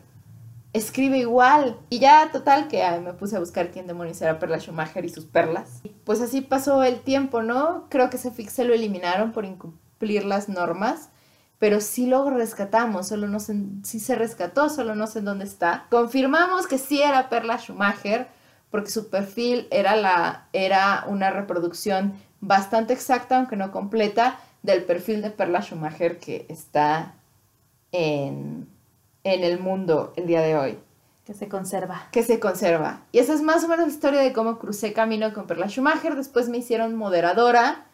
escribe 0.72 1.18
igual. 1.18 1.78
Y 1.88 1.98
ya, 1.98 2.30
total, 2.33 2.68
que 2.68 2.83
me 3.00 3.12
puse 3.14 3.37
a 3.37 3.40
buscar 3.40 3.70
quién 3.70 3.87
demonios 3.87 4.18
Perla 4.18 4.59
Schumacher 4.59 5.04
y 5.04 5.09
sus 5.09 5.24
perlas. 5.24 5.83
Pues 6.04 6.20
así 6.20 6.40
pasó 6.40 6.83
el 6.83 7.00
tiempo, 7.00 7.42
¿no? 7.42 7.87
Creo 7.88 8.11
que 8.11 8.16
ese 8.16 8.30
fix 8.30 8.52
se 8.52 8.64
lo 8.64 8.74
eliminaron 8.74 9.33
por 9.33 9.44
incumplir 9.44 10.24
las 10.24 10.48
normas. 10.48 11.11
pero 11.59 11.83
sí 11.83 12.06
lo 12.06 12.30
rescatamos, 12.30 13.09
solo 13.09 13.28
no 13.28 13.38
sé, 13.38 13.54
sí 13.83 14.00
se 14.00 14.14
rescató, 14.14 14.70
solo 14.70 14.94
no 14.94 15.06
sé 15.06 15.20
dónde 15.20 15.44
está. 15.44 15.87
Confirmamos 15.90 16.66
que 16.66 16.78
sí 16.78 17.02
era 17.02 17.28
Perla 17.28 17.59
Schumacher, 17.59 18.28
porque 18.70 18.90
su 18.90 19.11
perfil 19.11 19.68
era, 19.70 19.94
la, 19.94 20.48
era 20.54 21.04
una 21.06 21.30
reproducción 21.30 22.14
bastante 22.40 22.94
exacta, 22.94 23.37
aunque 23.37 23.56
no 23.56 23.72
completa, 23.72 24.38
del 24.62 24.85
perfil 24.85 25.20
de 25.20 25.30
Perla 25.30 25.61
Schumacher 25.61 26.18
que 26.18 26.46
está 26.48 27.14
en, 27.92 28.66
en 29.24 29.44
el 29.44 29.59
mundo 29.59 30.12
el 30.16 30.26
día 30.26 30.40
de 30.40 30.56
hoy. 30.56 30.78
Que 31.24 31.35
se 31.35 31.48
conserva. 31.48 32.09
Que 32.11 32.22
se 32.22 32.40
conserva. 32.40 33.02
Y 33.12 33.18
esa 33.18 33.35
es 33.35 33.42
más 33.42 33.62
o 33.64 33.68
menos 33.68 33.87
la 33.87 33.92
historia 33.92 34.20
de 34.20 34.33
cómo 34.33 34.59
crucé 34.59 34.92
camino 34.92 35.33
con 35.33 35.46
Perla 35.46 35.68
Schumacher. 35.68 36.16
Después 36.16 36.48
me 36.48 36.59
hicieron 36.59 36.96
moderadora 36.96 37.87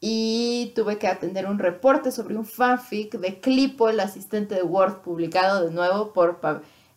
y 0.00 0.72
tuve 0.76 0.98
que 0.98 1.08
atender 1.08 1.46
un 1.46 1.58
reporte 1.58 2.12
sobre 2.12 2.36
un 2.36 2.44
fanfic 2.44 3.18
de 3.18 3.40
Clipo, 3.40 3.88
el 3.88 3.98
asistente 4.00 4.54
de 4.54 4.62
Word, 4.62 4.98
publicado 4.98 5.64
de 5.64 5.72
nuevo 5.72 6.12
por 6.12 6.40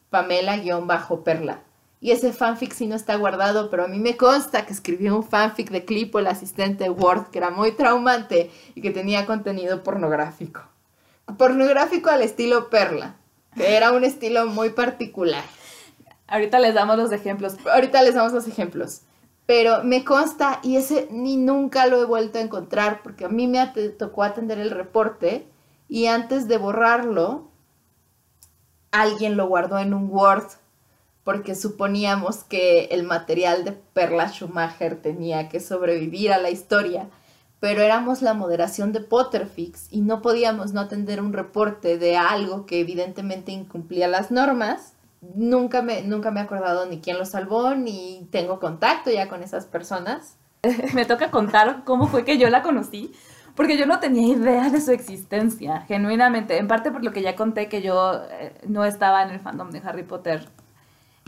Pamela-Perla. 0.10 1.64
Y 2.02 2.12
ese 2.12 2.32
fanfic 2.34 2.74
sí 2.74 2.88
no 2.88 2.96
está 2.96 3.16
guardado, 3.16 3.70
pero 3.70 3.86
a 3.86 3.88
mí 3.88 4.00
me 4.00 4.16
consta 4.16 4.66
que 4.66 4.74
escribió 4.74 5.16
un 5.16 5.24
fanfic 5.24 5.70
de 5.70 5.86
Clipo, 5.86 6.20
el 6.20 6.28
asistente 6.28 6.86
de 6.86 6.90
Word, 6.90 7.30
que 7.30 7.40
era 7.40 7.50
muy 7.50 7.72
traumante 7.72 8.52
y 8.76 8.82
que 8.82 8.92
tenía 8.92 9.26
contenido 9.26 9.84
pornográfico. 9.84 10.62
Pornográfico 11.38 12.10
al 12.10 12.22
estilo 12.22 12.70
Perla, 12.70 13.16
que 13.56 13.76
era 13.76 13.92
un 13.92 14.04
estilo 14.04 14.48
muy 14.48 14.72
particular. 14.72 15.44
Ahorita 16.28 16.60
les 16.60 16.74
damos 16.74 16.98
los 16.98 17.12
ejemplos. 17.12 17.56
Ahorita 17.66 18.02
les 18.04 18.16
damos 18.16 18.34
los 18.34 18.48
ejemplos. 18.48 19.02
Pero 19.46 19.84
me 19.84 20.04
consta 20.04 20.60
y 20.62 20.76
ese 20.76 21.08
ni 21.10 21.36
nunca 21.36 21.88
lo 21.88 22.02
he 22.02 22.06
vuelto 22.06 22.38
a 22.38 22.42
encontrar 22.42 23.02
porque 23.02 23.26
a 23.26 23.30
mí 23.30 23.48
me 23.48 23.66
tocó 23.98 24.24
atender 24.24 24.60
el 24.60 24.70
reporte 24.70 25.48
y 25.88 26.06
antes 26.06 26.48
de 26.48 26.58
borrarlo, 26.58 27.50
alguien 28.92 29.38
lo 29.38 29.48
guardó 29.48 29.80
en 29.80 29.96
un 29.96 30.10
Word 30.12 30.46
porque 31.24 31.56
suponíamos 31.56 32.44
que 32.44 32.86
el 32.92 33.04
material 33.04 33.64
de 33.64 33.72
Perla 33.72 34.30
Schumacher 34.30 35.02
tenía 35.02 35.50
que 35.50 35.60
sobrevivir 35.60 36.32
a 36.32 36.38
la 36.38 36.52
historia, 36.52 37.10
pero 37.60 37.82
éramos 37.82 38.22
la 38.22 38.34
moderación 38.34 38.92
de 38.92 39.02
Potterfix 39.02 39.88
y 39.92 40.02
no 40.02 40.22
podíamos 40.22 40.74
no 40.74 40.82
atender 40.82 41.22
un 41.22 41.34
reporte 41.34 41.98
de 41.98 42.18
algo 42.18 42.66
que 42.66 42.80
evidentemente 42.80 43.52
incumplía 43.52 44.08
las 44.08 44.32
normas 44.32 44.94
nunca 45.22 45.82
me, 45.82 46.02
nunca 46.04 46.32
me 46.32 46.40
he 46.40 46.44
acordado 46.44 46.86
ni 46.86 47.00
quién 47.00 47.18
lo 47.18 47.26
salvó, 47.26 47.76
ni 47.76 48.28
tengo 48.32 48.60
contacto 48.60 49.12
ya 49.12 49.28
con 49.28 49.44
esas 49.44 49.66
personas. 49.66 50.38
me 50.94 51.06
toca 51.06 51.32
contar 51.32 51.84
cómo 51.86 52.08
fue 52.08 52.26
que 52.26 52.38
yo 52.38 52.50
la 52.50 52.62
conocí, 52.62 53.14
porque 53.56 53.78
yo 53.78 53.86
no 53.86 54.00
tenía 54.00 54.36
idea 54.36 54.70
de 54.70 54.82
su 54.82 54.92
existencia, 54.92 55.82
genuinamente, 55.88 56.58
en 56.58 56.68
parte 56.68 56.92
por 56.92 57.04
lo 57.04 57.12
que 57.12 57.22
ya 57.22 57.36
conté 57.36 57.68
que 57.68 57.82
yo 57.82 58.22
eh, 58.30 58.54
no 58.68 58.86
estaba 58.86 59.24
en 59.24 59.32
el 59.32 59.40
fandom 59.40 59.72
de 59.72 59.82
Harry 59.84 60.04
Potter 60.04 60.48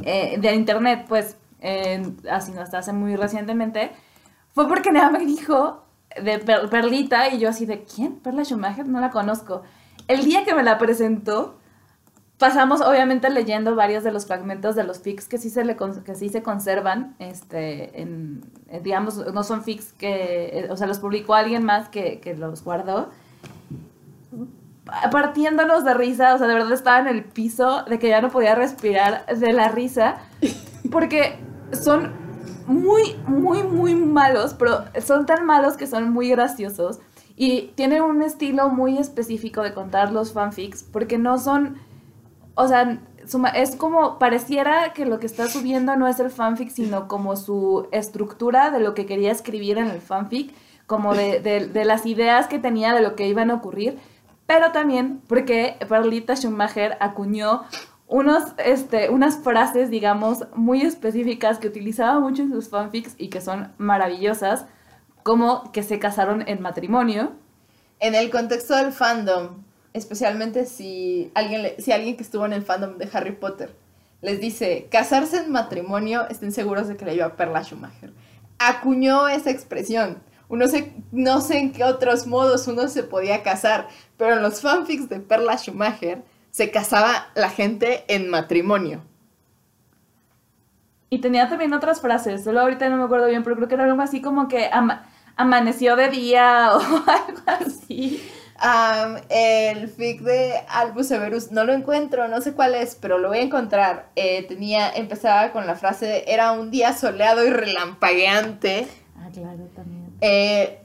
eh, 0.04 0.38
de 0.40 0.56
internet, 0.56 1.06
pues, 1.08 1.38
así 2.30 2.52
no 2.52 2.62
hasta 2.62 2.80
hace 2.80 2.92
muy 2.92 3.16
recientemente, 3.16 3.92
fue 4.54 4.68
porque 4.68 4.92
nada 4.92 5.12
me 5.12 5.26
dijo 5.26 5.84
de 6.22 6.40
Perlita 6.40 7.30
y 7.30 7.40
yo 7.40 7.50
así 7.50 7.66
de, 7.66 7.84
¿quién? 7.84 8.18
Perla 8.18 8.44
Schumacher, 8.44 8.88
no 8.88 9.00
la 9.00 9.10
conozco. 9.10 9.64
El 10.08 10.26
día 10.26 10.44
que 10.44 10.54
me 10.54 10.64
la 10.64 10.78
presentó, 10.78 11.58
pasamos 12.38 12.82
obviamente 12.82 13.30
leyendo 13.30 13.76
varios 13.76 14.04
de 14.04 14.12
los 14.12 14.26
fragmentos 14.26 14.76
de 14.76 14.84
los 14.84 15.00
fics 15.00 15.28
que 15.28 15.38
sí 15.38 15.50
se, 15.50 15.64
le, 15.64 15.78
que 16.04 16.16
sí 16.16 16.30
se 16.30 16.42
conservan, 16.42 17.16
este, 17.20 18.02
en, 18.02 18.42
eh, 18.68 18.82
digamos, 18.84 19.18
no 19.32 19.44
son 19.44 19.64
fics 19.64 19.94
que, 19.94 20.60
eh, 20.60 20.68
o 20.72 20.76
sea, 20.76 20.88
los 20.88 21.00
publicó 21.00 21.36
alguien 21.36 21.64
más 21.64 21.90
que, 21.90 22.20
que 22.20 22.36
los 22.36 22.64
guardó, 22.64 23.10
partiéndonos 25.12 25.86
de 25.86 25.94
risa, 25.94 26.34
o 26.34 26.38
sea, 26.38 26.48
de 26.48 26.56
verdad 26.56 26.74
estaba 26.74 27.00
en 27.00 27.08
el 27.08 27.24
piso 27.24 27.84
de 27.84 28.00
que 28.00 28.10
ya 28.10 28.22
no 28.22 28.30
podía 28.30 28.56
respirar 28.56 29.26
de 29.28 29.54
la 29.54 29.70
risa, 29.70 30.16
porque 30.92 31.36
son 31.72 32.21
muy, 32.72 33.16
muy, 33.28 33.64
muy 33.64 33.96
malos, 33.96 34.54
pero 34.54 34.86
son 35.02 35.26
tan 35.26 35.46
malos 35.46 35.78
que 35.78 35.88
son 35.88 36.12
muy 36.12 36.30
graciosos. 36.30 37.00
Y 37.36 37.72
tienen 37.76 38.04
un 38.04 38.22
estilo 38.22 38.70
muy 38.70 38.98
específico 38.98 39.62
de 39.62 39.74
contar 39.74 40.12
los 40.12 40.34
fanfics, 40.34 40.84
porque 40.84 41.18
no 41.18 41.38
son 41.38 41.78
o 42.56 42.68
sea, 42.68 43.00
es 43.56 43.76
como, 43.76 44.20
pareciera 44.20 44.94
que 44.94 45.06
lo 45.06 45.20
que 45.20 45.26
está 45.26 45.48
subiendo 45.48 45.96
no 45.96 46.08
es 46.08 46.20
el 46.20 46.30
fanfic, 46.30 46.70
sino 46.70 47.08
como 47.08 47.36
su 47.36 47.88
estructura 47.92 48.72
de 48.72 48.80
lo 48.80 48.94
que 48.94 49.06
quería 49.06 49.32
escribir 49.32 49.78
en 49.78 49.88
el 49.88 50.02
fanfic, 50.02 50.54
como 50.86 51.16
de, 51.16 51.40
de, 51.40 51.86
las 51.86 52.06
ideas 52.06 52.48
que 52.48 52.60
tenía 52.60 52.94
de 52.94 53.02
lo 53.02 53.16
que 53.16 53.28
iban 53.28 53.50
a 53.50 53.56
ocurrir, 53.56 53.98
pero 54.46 54.72
también 54.74 55.22
porque 55.28 55.78
Perlita 55.88 56.36
Schumacher 56.36 56.98
acuñó 57.00 57.64
unos, 58.12 58.44
este, 58.58 59.10
unas 59.10 59.38
frases, 59.38 59.90
digamos, 59.90 60.46
muy 60.54 60.82
específicas 60.82 61.60
que 61.60 61.70
utilizaba 61.70 62.20
mucho 62.20 62.42
en 62.42 62.52
sus 62.52 62.68
fanfics 62.68 63.16
y 63.18 63.30
que 63.30 63.40
son 63.40 63.72
maravillosas, 63.78 64.66
como 65.24 65.72
que 65.72 65.82
se 65.82 65.98
casaron 65.98 66.44
en 66.46 66.62
matrimonio. 66.62 67.32
En 68.02 68.14
el 68.14 68.30
contexto 68.30 68.76
del 68.76 68.92
fandom, 68.92 69.64
especialmente 69.94 70.66
si 70.66 71.32
alguien, 71.36 71.72
si 71.78 71.94
alguien 71.94 72.18
que 72.18 72.24
estuvo 72.24 72.46
en 72.46 72.52
el 72.52 72.64
fandom 72.64 72.98
de 72.98 73.10
Harry 73.14 73.32
Potter 73.32 73.74
les 74.20 74.42
dice 74.42 74.90
casarse 74.92 75.38
en 75.38 75.52
matrimonio, 75.52 76.28
estén 76.28 76.52
seguros 76.52 76.90
de 76.90 76.98
que 76.98 77.06
le 77.06 77.16
iba 77.16 77.28
a 77.28 77.38
Perla 77.38 77.64
Schumacher. 77.64 78.12
Acuñó 78.60 79.30
esa 79.30 79.52
expresión. 79.52 80.22
Uno 80.50 80.68
se, 80.68 80.94
no 81.14 81.40
sé 81.40 81.60
en 81.60 81.72
qué 81.72 81.86
otros 81.86 82.28
modos 82.28 82.68
uno 82.68 82.90
se 82.90 83.04
podía 83.04 83.42
casar, 83.42 83.88
pero 84.18 84.34
en 84.34 84.42
los 84.42 84.60
fanfics 84.60 85.08
de 85.08 85.22
Perla 85.22 85.58
Schumacher 85.58 86.24
se 86.52 86.70
casaba 86.70 87.30
la 87.34 87.50
gente 87.50 88.06
en 88.08 88.30
matrimonio. 88.30 89.02
Y 91.10 91.20
tenía 91.20 91.50
también 91.50 91.74
otras 91.74 92.00
frases, 92.00 92.44
solo 92.44 92.62
ahorita 92.62 92.88
no 92.90 92.98
me 92.98 93.04
acuerdo 93.04 93.28
bien, 93.28 93.44
pero 93.44 93.56
creo 93.56 93.68
que 93.68 93.74
era 93.74 93.84
algo 93.84 94.02
así 94.02 94.22
como 94.22 94.48
que 94.48 94.70
amaneció 95.36 95.96
de 95.96 96.10
día 96.10 96.70
o 96.76 96.80
algo 96.80 97.42
así 97.48 98.22
el 99.30 99.88
fic 99.88 100.22
de 100.22 100.54
Albus 100.70 101.08
Severus 101.08 101.52
no 101.52 101.64
lo 101.64 101.74
encuentro, 101.74 102.28
no 102.28 102.42
sé 102.42 102.54
cuál 102.54 102.76
es, 102.76 102.96
pero 102.96 103.18
lo 103.18 103.30
voy 103.30 103.40
a 103.40 103.42
encontrar. 103.42 104.10
Eh, 104.16 104.46
tenía, 104.48 104.92
empezaba 104.92 105.52
con 105.52 105.66
la 105.66 105.76
frase 105.76 106.32
era 106.32 106.52
un 106.52 106.70
día 106.70 106.94
soleado 106.94 107.46
y 107.46 107.50
relampagueante. 107.50 108.88
Ah, 109.18 109.30
claro, 109.34 109.68
también. 109.76 110.02
Eh, 110.22 110.82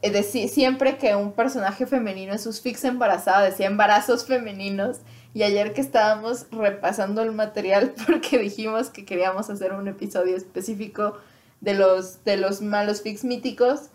siempre 0.49 0.97
que 0.97 1.15
un 1.15 1.33
personaje 1.33 1.87
femenino 1.87 2.33
en 2.33 2.39
sus 2.39 2.63
fics 2.63 2.85
embarazada 2.85 3.43
decía 3.43 3.67
embarazos 3.67 4.27
femeninos. 4.27 5.01
Y 5.37 5.43
ayer 5.43 5.75
que 5.75 5.83
estábamos 5.83 6.47
repasando 6.51 7.21
el 7.21 7.31
material 7.31 7.93
porque 8.07 8.39
dijimos 8.39 8.89
que 8.89 9.05
queríamos 9.05 9.51
hacer 9.51 9.75
un 9.75 9.87
episodio 9.87 10.35
específico 10.35 11.19
de 11.61 11.75
los, 11.75 12.25
de 12.25 12.39
los 12.39 12.63
malos 12.63 13.03
fics 13.03 13.23
míticos, 13.23 13.91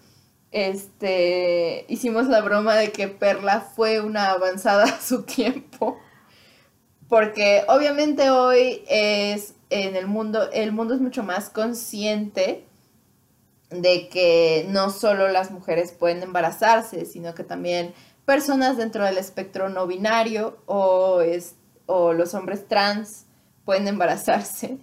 este, 0.51 1.87
hicimos 1.89 2.27
la 2.27 2.41
broma 2.41 2.75
de 2.75 2.91
que 2.91 3.07
Perla 3.07 3.59
fue 3.59 4.01
una 4.01 4.29
avanzada 4.29 4.83
a 4.83 5.01
su 5.01 5.23
tiempo. 5.23 5.97
Porque 7.09 7.63
obviamente 7.67 8.29
hoy 8.29 8.83
es 8.87 9.55
en 9.71 9.95
el 9.95 10.05
mundo, 10.05 10.47
el 10.51 10.73
mundo 10.73 10.93
es 10.93 11.01
mucho 11.01 11.23
más 11.23 11.49
consciente 11.49 12.67
de 13.71 14.09
que 14.09 14.67
no 14.69 14.91
solo 14.91 15.27
las 15.27 15.49
mujeres 15.49 15.91
pueden 15.91 16.21
embarazarse, 16.21 17.05
sino 17.05 17.33
que 17.33 17.43
también 17.43 17.95
personas 18.25 18.77
dentro 18.77 19.03
del 19.05 19.17
espectro 19.17 19.69
no 19.69 19.87
binario 19.87 20.57
o, 20.65 21.21
es, 21.21 21.55
o 21.85 22.13
los 22.13 22.33
hombres 22.33 22.67
trans 22.67 23.25
pueden 23.65 23.87
embarazarse. 23.87 24.79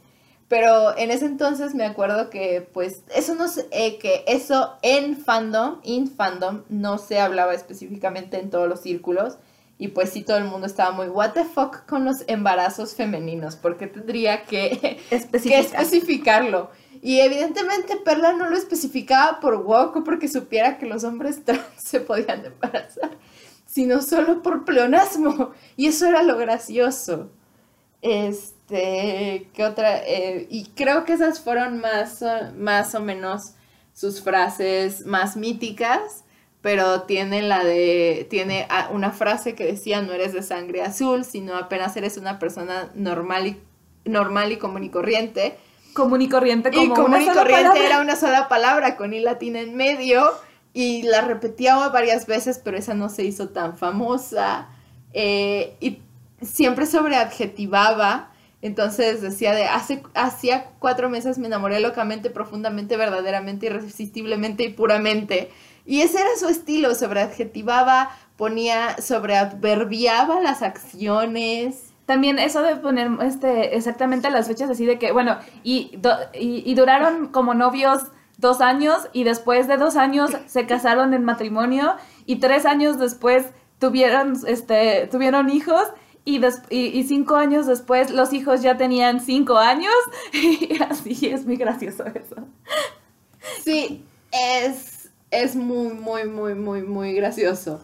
Pero 0.49 0.97
en 0.97 1.11
ese 1.11 1.27
entonces 1.27 1.75
me 1.75 1.85
acuerdo 1.85 2.31
que 2.31 2.67
pues 2.73 3.05
eso 3.15 3.35
no 3.35 3.49
sé, 3.49 3.69
eh, 3.71 3.99
que 3.99 4.25
eso 4.27 4.79
en 4.83 5.19
fandom, 5.19 5.81
in 5.83 6.11
fandom, 6.11 6.63
no 6.71 6.97
se 6.97 7.21
hablaba 7.21 7.53
específicamente 7.53 8.41
en 8.41 8.49
todos 8.49 8.69
los 8.69 8.81
círculos. 8.81 9.37
Y 9.77 9.89
pues 9.89 10.11
sí, 10.11 10.23
todo 10.23 10.39
el 10.39 10.45
mundo 10.45 10.67
estaba 10.67 10.91
muy, 10.91 11.09
what 11.09 11.33
the 11.33 11.45
fuck 11.45 11.87
con 11.87 12.05
los 12.05 12.25
embarazos 12.27 12.95
femeninos, 12.95 13.55
porque 13.55 13.87
tendría 13.87 14.45
que, 14.45 14.99
que 15.11 15.59
especificarlo. 15.61 16.71
Y 17.03 17.21
evidentemente 17.21 17.97
Perla 17.97 18.33
no 18.33 18.49
lo 18.49 18.57
especificaba 18.57 19.41
por 19.41 19.57
woke 19.57 19.97
o 19.97 20.05
porque 20.05 20.29
supiera 20.29 20.79
que 20.79 20.87
los 20.87 21.05
hombres 21.05 21.45
trans 21.45 21.63
se 21.77 22.01
podían 22.01 22.45
embarazar, 22.45 23.11
sino 23.67 24.03
solo 24.03 24.43
por 24.43 24.65
pleonasmo. 24.65 25.53
Y 25.77 25.87
eso 25.87 26.07
era 26.07 26.23
lo 26.23 26.37
gracioso. 26.37 27.31
Este 28.03 29.49
¿qué 29.55 29.65
otra? 29.65 29.99
Eh, 30.07 30.47
y 30.51 30.67
creo 30.77 31.05
que 31.05 31.15
esas 31.15 31.41
fueron 31.41 31.81
más, 31.81 32.25
más 32.57 32.95
o 32.95 33.01
menos 33.01 33.55
sus 33.93 34.23
frases 34.23 35.07
más 35.07 35.37
míticas, 35.37 36.25
pero 36.61 37.03
tiene 37.03 37.43
la 37.43 37.65
de, 37.65 38.27
tiene 38.31 38.69
una 38.93 39.11
frase 39.11 39.55
que 39.55 39.65
decía, 39.65 40.03
no 40.03 40.13
eres 40.13 40.33
de 40.33 40.43
sangre 40.43 40.83
azul, 40.83 41.25
sino 41.25 41.57
apenas 41.57 41.97
eres 41.97 42.17
una 42.17 42.39
persona 42.39 42.91
normal 42.95 43.47
y, 43.47 43.61
normal 44.05 44.53
y 44.53 44.57
común 44.59 44.85
y 44.85 44.91
corriente. 44.91 45.57
Común 45.99 46.23
y 46.23 46.29
corriente 46.29 46.71
como 46.71 46.85
y 46.85 46.89
común 46.91 47.23
y 47.23 47.27
corriente 47.27 47.85
era 47.85 48.01
una 48.01 48.15
sola 48.15 48.49
palabra 48.49 48.97
con 48.97 49.13
i 49.13 49.21
latina 49.21 49.61
en 49.61 49.75
medio 49.75 50.31
y 50.73 51.03
la 51.03 51.23
repetía 51.23 51.89
varias 51.89 52.27
veces, 52.27 52.61
pero 52.63 52.77
esa 52.77 52.95
no 52.95 53.09
se 53.09 53.25
hizo 53.25 53.49
tan 53.49 53.77
famosa. 53.77 54.69
eh, 55.13 55.77
y 55.81 55.99
siempre 56.41 56.87
sobreadjetivaba. 56.87 58.31
Entonces 58.63 59.23
decía 59.23 59.55
de 59.55 59.65
hace 59.65 60.03
hacía 60.15 60.71
cuatro 60.79 61.09
meses 61.09 61.39
me 61.39 61.47
enamoré 61.47 61.81
locamente, 61.81 62.31
profundamente, 62.31 62.97
verdaderamente, 62.97 63.67
irresistiblemente 63.67 64.65
y 64.65 64.69
puramente. 64.69 65.51
Y 65.85 66.03
ese 66.03 66.21
era 66.21 66.31
su 66.39 66.49
estilo, 66.49 66.95
sobreadjetivaba, 66.95 68.11
ponía, 68.37 69.01
sobreadverbiaba 69.01 70.41
las 70.41 70.63
acciones. 70.63 71.88
También 72.09 72.39
eso 72.39 72.63
de 72.63 72.77
poner 72.77 73.11
este, 73.21 73.77
exactamente 73.77 74.31
las 74.31 74.49
fechas 74.49 74.71
así 74.71 74.87
de 74.87 74.99
que, 74.99 75.13
bueno, 75.13 75.37
y, 75.63 76.01
y, 76.33 76.63
y 76.65 76.75
duraron 76.75 77.29
como 77.29 77.53
novios 77.53 78.05
dos 78.39 78.63
años 78.63 79.11
y 79.13 79.25
después 79.25 79.69
de 79.69 79.77
dos 79.77 79.95
años 79.97 80.31
se 80.47 80.65
casaron 80.65 81.13
en 81.13 81.23
matrimonio 81.25 81.97
y 82.25 82.37
tres 82.37 82.65
años 82.65 82.99
después 82.99 83.45
tuvieron, 83.79 84.39
este, 84.47 85.07
tuvieron 85.09 85.51
hijos 85.51 85.83
y, 86.25 86.41
y, 86.71 87.05
cinco 87.05 87.37
años 87.37 87.67
después 87.67 88.11
los 88.11 88.33
hijos 88.33 88.63
ya 88.63 88.79
tenían 88.79 89.21
cinco 89.21 89.59
años 89.59 89.93
y 90.33 90.83
así 90.89 91.27
es 91.27 91.45
muy 91.45 91.57
gracioso 91.57 92.07
eso. 92.07 92.37
Sí, 93.63 94.03
es, 94.33 95.11
es 95.31 95.57
muy, 95.57 95.93
muy, 95.93 96.25
muy, 96.25 96.55
muy, 96.55 96.83
muy 96.85 97.13
gracioso. 97.13 97.83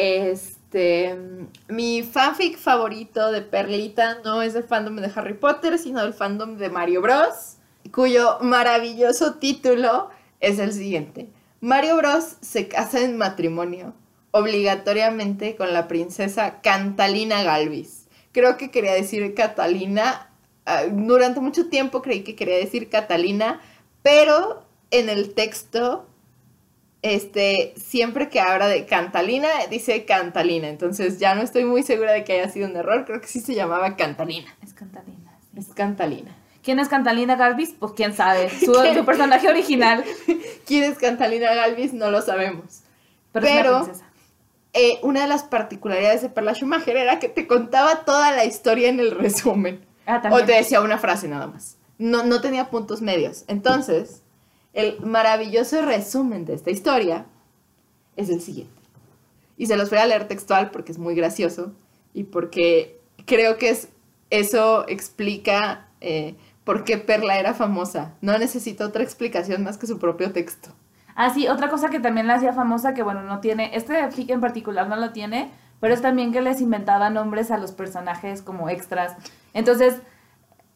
Este, 0.00 1.18
mi 1.66 2.04
fanfic 2.04 2.56
favorito 2.56 3.32
de 3.32 3.42
Perlita 3.42 4.18
no 4.24 4.42
es 4.42 4.54
del 4.54 4.62
fandom 4.62 4.94
de 4.94 5.10
Harry 5.12 5.34
Potter, 5.34 5.76
sino 5.76 6.00
del 6.00 6.14
fandom 6.14 6.56
de 6.56 6.70
Mario 6.70 7.02
Bros, 7.02 7.56
cuyo 7.92 8.38
maravilloso 8.40 9.34
título 9.40 10.08
es 10.38 10.60
el 10.60 10.72
siguiente. 10.72 11.30
Mario 11.60 11.96
Bros 11.96 12.36
se 12.40 12.68
casa 12.68 13.00
en 13.00 13.18
matrimonio 13.18 13.92
obligatoriamente 14.30 15.56
con 15.56 15.72
la 15.72 15.88
princesa 15.88 16.60
Cantalina 16.60 17.42
Galvis. 17.42 18.06
Creo 18.30 18.56
que 18.56 18.70
quería 18.70 18.92
decir 18.92 19.34
Catalina. 19.34 20.30
Ah, 20.64 20.84
durante 20.88 21.40
mucho 21.40 21.68
tiempo 21.70 22.02
creí 22.02 22.22
que 22.22 22.36
quería 22.36 22.58
decir 22.58 22.88
Catalina, 22.88 23.60
pero 24.02 24.62
en 24.92 25.08
el 25.08 25.34
texto, 25.34 26.06
este, 27.02 27.74
siempre 27.76 28.28
que 28.28 28.40
habla 28.40 28.66
de 28.66 28.86
Cantalina, 28.86 29.48
dice 29.70 30.04
Cantalina. 30.04 30.68
Entonces 30.68 31.18
ya 31.18 31.34
no 31.34 31.42
estoy 31.42 31.64
muy 31.64 31.82
segura 31.82 32.12
de 32.12 32.24
que 32.24 32.34
haya 32.40 32.50
sido 32.50 32.68
un 32.68 32.76
error. 32.76 33.04
Creo 33.04 33.20
que 33.20 33.28
sí 33.28 33.40
se 33.40 33.54
llamaba 33.54 33.96
Cantalina. 33.96 34.54
Es 34.62 34.74
Cantalina. 34.74 35.38
Es 35.56 35.68
Cantalina. 35.68 36.34
¿Quién 36.62 36.80
es 36.80 36.88
Cantalina 36.88 37.36
Galvis? 37.36 37.74
Pues 37.78 37.92
quién 37.92 38.14
sabe. 38.14 38.50
Su, 38.50 38.74
su 38.94 39.04
personaje 39.04 39.48
original. 39.48 40.04
¿Quién 40.66 40.84
es 40.84 40.98
Cantalina 40.98 41.54
Galvis? 41.54 41.92
No 41.92 42.10
lo 42.10 42.20
sabemos. 42.20 42.82
Pero, 43.32 43.46
Pero 43.46 43.92
eh, 44.72 44.98
una 45.02 45.22
de 45.22 45.28
las 45.28 45.44
particularidades 45.44 46.22
de 46.22 46.28
Perla 46.28 46.54
Schumacher 46.54 46.96
era 46.96 47.18
que 47.18 47.28
te 47.28 47.46
contaba 47.46 48.04
toda 48.04 48.32
la 48.32 48.44
historia 48.44 48.88
en 48.88 49.00
el 49.00 49.12
resumen. 49.12 49.84
Ah, 50.06 50.22
o 50.30 50.44
te 50.44 50.52
decía 50.52 50.80
una 50.80 50.98
frase 50.98 51.28
nada 51.28 51.46
más. 51.46 51.76
No, 51.98 52.24
no 52.24 52.40
tenía 52.40 52.70
puntos 52.70 53.02
medios. 53.02 53.44
Entonces, 53.48 54.22
el 54.78 55.00
maravilloso 55.00 55.82
resumen 55.82 56.44
de 56.44 56.54
esta 56.54 56.70
historia 56.70 57.26
es 58.14 58.30
el 58.30 58.40
siguiente. 58.40 58.80
Y 59.56 59.66
se 59.66 59.76
los 59.76 59.90
voy 59.90 59.98
a 59.98 60.06
leer 60.06 60.28
textual 60.28 60.70
porque 60.70 60.92
es 60.92 60.98
muy 60.98 61.16
gracioso 61.16 61.72
y 62.14 62.22
porque 62.22 63.00
creo 63.26 63.58
que 63.58 63.70
es, 63.70 63.88
eso 64.30 64.86
explica 64.86 65.88
eh, 66.00 66.36
por 66.62 66.84
qué 66.84 66.96
Perla 66.96 67.40
era 67.40 67.54
famosa. 67.54 68.14
No 68.20 68.38
necesita 68.38 68.86
otra 68.86 69.02
explicación 69.02 69.64
más 69.64 69.78
que 69.78 69.88
su 69.88 69.98
propio 69.98 70.30
texto. 70.30 70.70
Ah, 71.16 71.34
sí, 71.34 71.48
otra 71.48 71.70
cosa 71.70 71.90
que 71.90 71.98
también 71.98 72.28
la 72.28 72.34
hacía 72.34 72.52
famosa, 72.52 72.94
que 72.94 73.02
bueno, 73.02 73.24
no 73.24 73.40
tiene, 73.40 73.72
este 73.74 74.08
fic 74.12 74.30
en 74.30 74.40
particular 74.40 74.88
no 74.88 74.94
lo 74.94 75.10
tiene, 75.10 75.50
pero 75.80 75.92
es 75.92 76.02
también 76.02 76.30
que 76.30 76.40
les 76.40 76.60
inventaba 76.60 77.10
nombres 77.10 77.50
a 77.50 77.58
los 77.58 77.72
personajes 77.72 78.42
como 78.42 78.68
extras. 78.68 79.16
Entonces, 79.54 79.96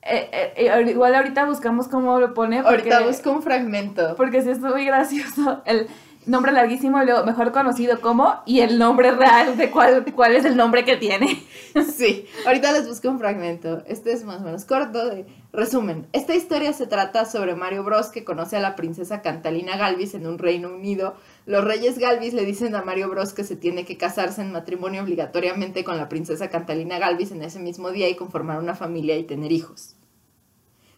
eh, 0.02 0.52
eh, 0.56 0.90
igual 0.90 1.14
ahorita 1.14 1.44
buscamos 1.44 1.88
cómo 1.88 2.18
lo 2.18 2.34
pone. 2.34 2.58
ahorita 2.60 3.02
busco 3.02 3.30
un 3.30 3.42
fragmento. 3.42 4.14
Porque 4.16 4.42
sí 4.42 4.50
es 4.50 4.58
muy 4.58 4.84
gracioso. 4.84 5.62
El, 5.64 5.88
nombre 6.26 6.52
larguísimo 6.52 7.02
y 7.02 7.06
luego 7.06 7.24
mejor 7.24 7.52
conocido 7.52 8.00
como 8.00 8.42
y 8.46 8.60
el 8.60 8.78
nombre 8.78 9.10
real 9.10 9.56
de 9.56 9.70
cuál, 9.70 10.04
cuál 10.14 10.36
es 10.36 10.44
el 10.44 10.56
nombre 10.56 10.84
que 10.84 10.96
tiene. 10.96 11.42
Sí, 11.96 12.26
ahorita 12.46 12.70
les 12.72 12.86
busco 12.86 13.08
un 13.08 13.18
fragmento. 13.18 13.82
Este 13.86 14.12
es 14.12 14.24
más 14.24 14.42
o 14.42 14.44
menos 14.44 14.66
corto. 14.66 15.08
De... 15.08 15.24
Resumen, 15.54 16.06
esta 16.12 16.34
historia 16.34 16.74
se 16.74 16.86
trata 16.86 17.24
sobre 17.24 17.54
Mario 17.54 17.82
Bros 17.82 18.08
que 18.08 18.24
conoce 18.24 18.58
a 18.58 18.60
la 18.60 18.76
princesa 18.76 19.22
Cantalina 19.22 19.78
Galvis 19.78 20.12
en 20.12 20.26
un 20.26 20.36
Reino 20.36 20.68
Unido. 20.68 21.14
Los 21.44 21.64
reyes 21.64 21.98
Galvis 21.98 22.34
le 22.34 22.44
dicen 22.44 22.74
a 22.76 22.82
Mario 22.82 23.08
Bros 23.08 23.32
que 23.32 23.42
se 23.42 23.56
tiene 23.56 23.84
que 23.84 23.96
casarse 23.96 24.42
en 24.42 24.52
matrimonio 24.52 25.02
obligatoriamente 25.02 25.82
con 25.82 25.96
la 25.96 26.08
princesa 26.08 26.50
Cantalina 26.50 26.98
Galvis 26.98 27.32
en 27.32 27.42
ese 27.42 27.58
mismo 27.58 27.90
día 27.90 28.08
y 28.08 28.14
conformar 28.14 28.60
una 28.60 28.76
familia 28.76 29.16
y 29.16 29.24
tener 29.24 29.50
hijos. 29.50 29.96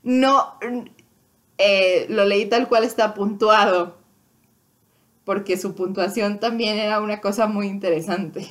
No, 0.03 0.59
eh, 1.57 2.07
lo 2.11 2.27
leí 2.27 2.47
tal 2.47 2.69
cual 2.69 2.85
está 2.85 3.15
puntuado 3.15 3.97
porque 5.25 5.57
su 5.57 5.75
puntuación 5.75 6.39
también 6.39 6.79
era 6.79 7.01
una 7.01 7.23
cosa 7.23 7.47
muy 7.47 7.67
interesante. 7.67 8.47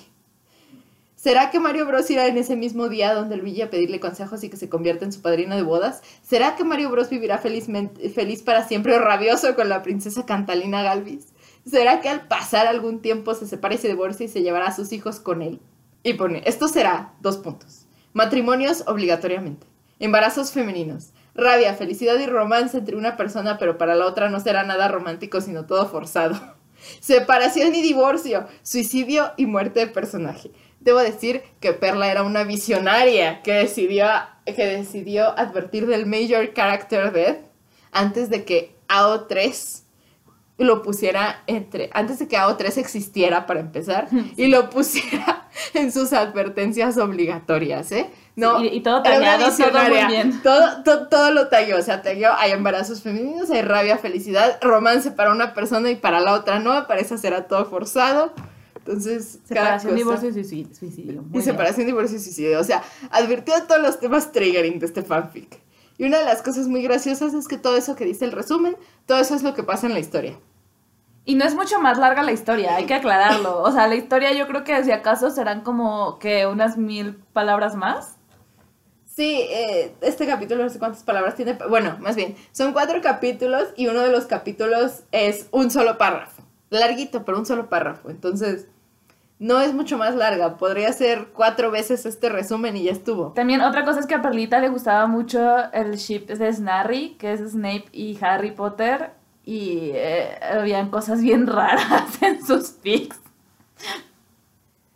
¿Será 1.15 1.51
que 1.51 1.60
Mario 1.60 1.86
Bros 1.86 2.10
irá 2.10 2.27
en 2.27 2.38
ese 2.38 2.58
mismo 2.58 2.89
día 2.89 3.13
donde 3.13 3.36
el 3.36 3.62
a 3.62 3.69
pedirle 3.69 4.01
consejos 4.01 4.43
y 4.43 4.49
que 4.49 4.58
se 4.58 4.67
convierta 4.67 5.06
en 5.06 5.13
su 5.13 5.21
padrino 5.21 5.56
de 5.56 5.62
bodas? 5.62 6.01
¿Será 6.21 6.56
que 6.56 6.65
Mario 6.65 6.89
Bros 6.89 7.10
vivirá 7.10 7.38
feliz 7.38 8.43
para 8.43 8.67
siempre 8.67 8.95
o 8.95 8.99
rabioso 8.99 9.56
con 9.56 9.69
la 9.69 9.84
princesa 9.84 10.25
Cantalina 10.25 10.84
Galvis? 10.84 11.27
¿Será 11.65 12.02
que 12.02 12.10
al 12.10 12.28
pasar 12.28 12.67
algún 12.67 13.02
tiempo 13.02 13.34
se 13.36 13.47
separa 13.47 13.76
y 13.76 13.78
se 13.78 13.88
divorcia 13.88 14.26
y 14.26 14.30
se 14.30 14.41
llevará 14.41 14.67
a 14.67 14.76
sus 14.76 14.91
hijos 14.91 15.19
con 15.19 15.41
él? 15.41 15.62
Y 16.04 16.13
pone, 16.13 16.43
esto 16.45 16.67
será, 16.67 17.13
dos 17.21 17.38
puntos. 17.38 17.86
Matrimonios 18.12 18.84
obligatoriamente. 18.88 19.65
Embarazos 19.99 20.52
femeninos. 20.52 21.12
Rabia, 21.36 21.73
felicidad 21.73 22.19
y 22.19 22.26
romance 22.26 22.78
entre 22.78 22.97
una 22.97 23.15
persona, 23.15 23.58
pero 23.58 23.78
para 23.78 23.95
la 23.95 24.06
otra 24.06 24.30
no 24.30 24.41
será 24.41 24.63
nada 24.63 24.89
romántico, 24.89 25.39
sino 25.39 25.65
todo 25.65 25.88
forzado. 25.88 26.36
Separación 26.99 27.73
y 27.73 27.82
divorcio, 27.82 28.45
suicidio 28.62 29.32
y 29.38 29.45
muerte 29.45 29.80
de 29.80 29.88
personaje. 29.88 30.52
Debo 30.82 30.99
decir 30.99 31.43
que 31.62 31.71
Perla 31.71 32.12
era 32.12 32.23
una 32.23 32.43
visionaria 32.43 33.41
que 33.41 33.54
decidió, 33.54 34.08
que 34.45 34.65
decidió 34.65 35.30
advertir 35.39 35.88
del 35.88 36.06
Major 36.06 36.54
Character 36.54 37.13
Death 37.13 37.38
antes 37.93 38.30
de 38.30 38.43
que 38.43 38.76
AO3 38.89 39.83
lo 40.57 40.81
pusiera 40.81 41.43
entre, 41.47 41.89
antes 41.93 42.19
de 42.19 42.27
que 42.27 42.37
AO3 42.37 42.77
existiera 42.77 43.45
para 43.45 43.59
empezar, 43.59 44.07
y 44.37 44.47
lo 44.47 44.69
pusiera 44.69 45.49
en 45.73 45.91
sus 45.91 46.13
advertencias 46.13 46.97
obligatorias, 46.97 47.91
¿eh? 47.91 48.09
No, 48.35 48.63
y, 48.63 48.81
todo 48.81 49.03
tallado, 49.03 49.45
todo 49.55 49.89
muy 49.89 50.05
bien. 50.07 50.41
Todo, 50.41 51.07
todo, 51.07 51.31
lo 51.31 51.49
talló, 51.49 51.77
o 51.77 51.81
sea, 51.81 52.01
talló, 52.01 52.33
hay 52.33 52.51
embarazos 52.51 53.01
femeninos, 53.01 53.51
hay 53.51 53.61
rabia, 53.61 53.97
felicidad, 53.97 54.57
romance 54.61 55.11
para 55.11 55.31
una 55.31 55.53
persona 55.53 55.91
y 55.91 55.95
para 55.95 56.19
la 56.19 56.33
otra 56.33 56.59
no, 56.59 56.87
parece 56.87 57.17
ser 57.17 57.47
todo 57.47 57.65
forzado. 57.65 58.33
Entonces, 58.75 59.39
separación, 59.45 59.95
divorcio 59.95 60.29
y 60.29 60.33
suicidio. 60.33 61.23
y 61.31 61.41
separación, 61.41 61.85
divorcio 61.85 62.17
y 62.17 62.19
suicidio. 62.19 62.59
O 62.59 62.63
sea, 62.63 62.83
advirtió 63.11 63.53
todos 63.67 63.81
los 63.81 63.99
temas 63.99 64.31
triggering 64.31 64.79
de 64.79 64.87
este 64.87 65.03
fanfic. 65.03 65.61
Y 65.97 66.06
una 66.06 66.19
de 66.19 66.25
las 66.25 66.41
cosas 66.41 66.67
muy 66.67 66.82
graciosas 66.82 67.34
es 67.34 67.47
que 67.47 67.58
todo 67.58 67.77
eso 67.77 67.95
que 67.95 68.06
dice 68.06 68.25
el 68.25 68.32
resumen, 68.32 68.75
todo 69.06 69.19
eso 69.19 69.36
es 69.36 69.43
lo 69.43 69.53
que 69.53 69.63
pasa 69.63 69.88
en 69.88 69.93
la 69.93 69.99
historia. 69.99 70.39
Y 71.25 71.36
no 71.36 71.45
es 71.45 71.56
mucho 71.56 71.79
más 71.79 71.97
larga 71.97 72.23
la 72.23 72.34
historia, 72.34 72.75
hay 72.75 72.86
que 72.86 72.95
aclararlo. 72.95 73.62
O 73.62 73.71
sea, 73.71 73.88
la 73.88 73.95
historia 73.95 74.34
yo 74.34 74.47
creo 74.47 74.63
que 74.63 74.84
si 74.84 74.91
acaso 74.91 75.29
serán 75.29 75.62
como 75.62 76.19
que 76.19 76.47
unas 76.47 76.77
mil 76.77 77.15
palabras 77.32 77.75
más. 77.75 78.17
Sí, 79.06 79.45
eh, 79.49 79.95
este 80.01 80.25
capítulo 80.25 80.63
no 80.63 80.69
sé 80.69 80.79
cuántas 80.79 81.03
palabras 81.03 81.36
tiene. 81.36 81.53
Bueno, 81.69 81.97
más 81.99 82.15
bien, 82.15 82.36
son 82.51 82.73
cuatro 82.73 82.99
capítulos 83.01 83.69
y 83.77 83.88
uno 83.88 84.01
de 84.01 84.12
los 84.12 84.25
capítulos 84.25 85.03
es 85.12 85.47
un 85.51 85.71
solo 85.71 85.97
párrafo. 85.97 86.41
Larguito, 86.71 87.23
pero 87.23 87.38
un 87.38 87.45
solo 87.45 87.69
párrafo. 87.69 88.10
Entonces, 88.10 88.67
no 89.39 89.60
es 89.60 89.74
mucho 89.74 89.98
más 89.98 90.15
larga. 90.15 90.58
Podría 90.58 90.91
ser 90.93 91.30
cuatro 91.34 91.72
veces 91.72 92.06
este 92.06 92.30
resumen 92.30 92.78
y 92.78 92.84
ya 92.84 92.91
estuvo. 92.91 93.34
También 93.34 93.62
otra 93.62 93.84
cosa 93.84 94.00
es 94.00 94.06
que 94.06 94.15
a 94.15 94.22
Perlita 94.22 94.60
le 94.60 94.69
gustaba 94.69 95.08
mucho 95.08 95.72
el 95.74 95.96
ship 95.98 96.28
de 96.28 96.54
Snarry, 96.54 97.15
que 97.19 97.34
es 97.34 97.41
Snape 97.41 97.86
y 97.91 98.17
Harry 98.22 98.52
Potter. 98.52 99.12
Y 99.46 99.91
eh, 99.93 100.39
habían 100.41 100.89
cosas 100.89 101.22
bien 101.22 101.48
raras 101.48 102.22
en 102.22 102.46
sus 102.46 102.69
pics. 102.72 103.19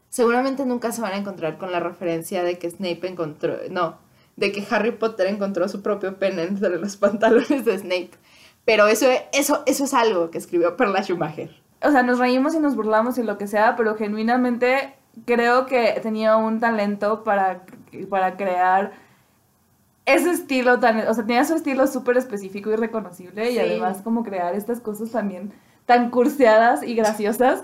Seguramente 0.10 0.66
nunca 0.66 0.92
se 0.92 1.02
van 1.02 1.14
a 1.14 1.18
encontrar 1.18 1.58
con 1.58 1.72
la 1.72 1.80
referencia 1.80 2.44
de 2.44 2.58
que 2.58 2.70
Snape 2.70 3.08
encontró. 3.08 3.58
No, 3.70 3.98
de 4.38 4.52
que 4.52 4.66
Harry 4.70 4.92
Potter 4.92 5.28
encontró 5.28 5.68
su 5.68 5.82
propio 5.82 6.18
pene 6.18 6.44
entre 6.44 6.78
los 6.80 6.96
pantalones 6.98 7.66
de 7.66 7.78
Snape. 7.78 8.12
Pero 8.64 8.88
eso, 8.88 9.08
eso, 9.34 9.64
eso 9.66 9.84
es 9.84 9.94
algo 9.94 10.32
que 10.32 10.38
escribió 10.38 10.78
Perla 10.78 11.04
Schumacher. 11.04 11.67
O 11.84 11.92
sea, 11.92 12.04
nos 12.04 12.20
reímos 12.20 12.56
y 12.56 12.60
nos 12.60 12.76
burlamos 12.76 13.18
y 13.18 13.24
lo 13.24 13.38
que 13.38 13.48
sea, 13.48 13.76
pero 13.76 13.96
genuinamente 13.96 14.96
creo 15.26 15.66
que 15.66 16.00
tenía 16.02 16.38
un 16.38 16.60
talento 16.60 17.24
para, 17.24 17.64
para 18.10 18.36
crear 18.38 18.92
ese 20.06 20.32
estilo 20.32 20.80
tan, 20.80 21.08
o 21.08 21.14
sea, 21.14 21.26
tenía 21.26 21.44
su 21.44 21.56
estilo 21.56 21.86
súper 21.88 22.18
específico 22.18 22.72
y 22.72 22.76
reconocible 22.76 23.52
y 23.52 23.60
además 23.60 24.02
como 24.02 24.24
crear 24.24 24.56
estas 24.56 24.80
cosas 24.80 25.12
también 25.12 25.52
tan 25.86 26.12
curseadas 26.12 26.82
y 26.84 26.96
graciosas 26.96 27.64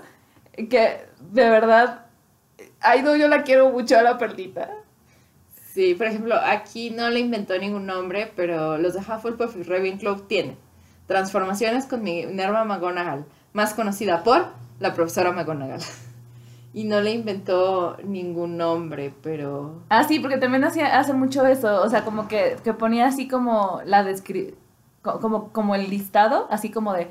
que 0.52 1.06
de 1.32 1.50
verdad 1.50 2.04
Ay, 2.86 3.02
no, 3.02 3.16
yo 3.16 3.28
la 3.28 3.44
quiero 3.44 3.70
mucho 3.70 3.98
a 3.98 4.02
la 4.02 4.18
perlita. 4.18 4.70
Sí, 5.72 5.94
por 5.94 6.06
ejemplo, 6.06 6.34
aquí 6.36 6.90
no 6.90 7.08
le 7.08 7.18
inventó 7.18 7.58
ningún 7.58 7.86
nombre, 7.86 8.30
pero 8.36 8.76
los 8.76 8.92
de 8.92 9.00
Hufflepuff 9.00 9.56
y 9.56 9.62
Ravenclaw 9.62 10.20
tienen 10.26 10.56
transformaciones 11.06 11.86
con 11.86 12.02
Minerva 12.02 12.64
McGonagall, 12.64 13.24
más 13.54 13.72
conocida 13.72 14.22
por 14.22 14.48
la 14.80 14.92
profesora 14.92 15.32
McGonagall. 15.32 15.80
Y 16.74 16.84
no 16.84 17.00
le 17.00 17.12
inventó 17.12 17.96
ningún 18.02 18.56
nombre, 18.56 19.14
pero... 19.22 19.80
Ah, 19.88 20.02
sí, 20.02 20.18
porque 20.18 20.38
también 20.38 20.64
hacía, 20.64 20.98
hace 20.98 21.12
mucho 21.12 21.46
eso, 21.46 21.80
o 21.80 21.88
sea, 21.88 22.04
como 22.04 22.26
que, 22.26 22.56
que 22.64 22.74
ponía 22.74 23.06
así 23.06 23.28
como 23.28 23.80
la 23.86 24.02
descripción, 24.02 24.58
como, 25.02 25.52
como 25.52 25.76
el 25.76 25.88
listado, 25.88 26.48
así 26.50 26.70
como 26.70 26.92
de... 26.92 27.08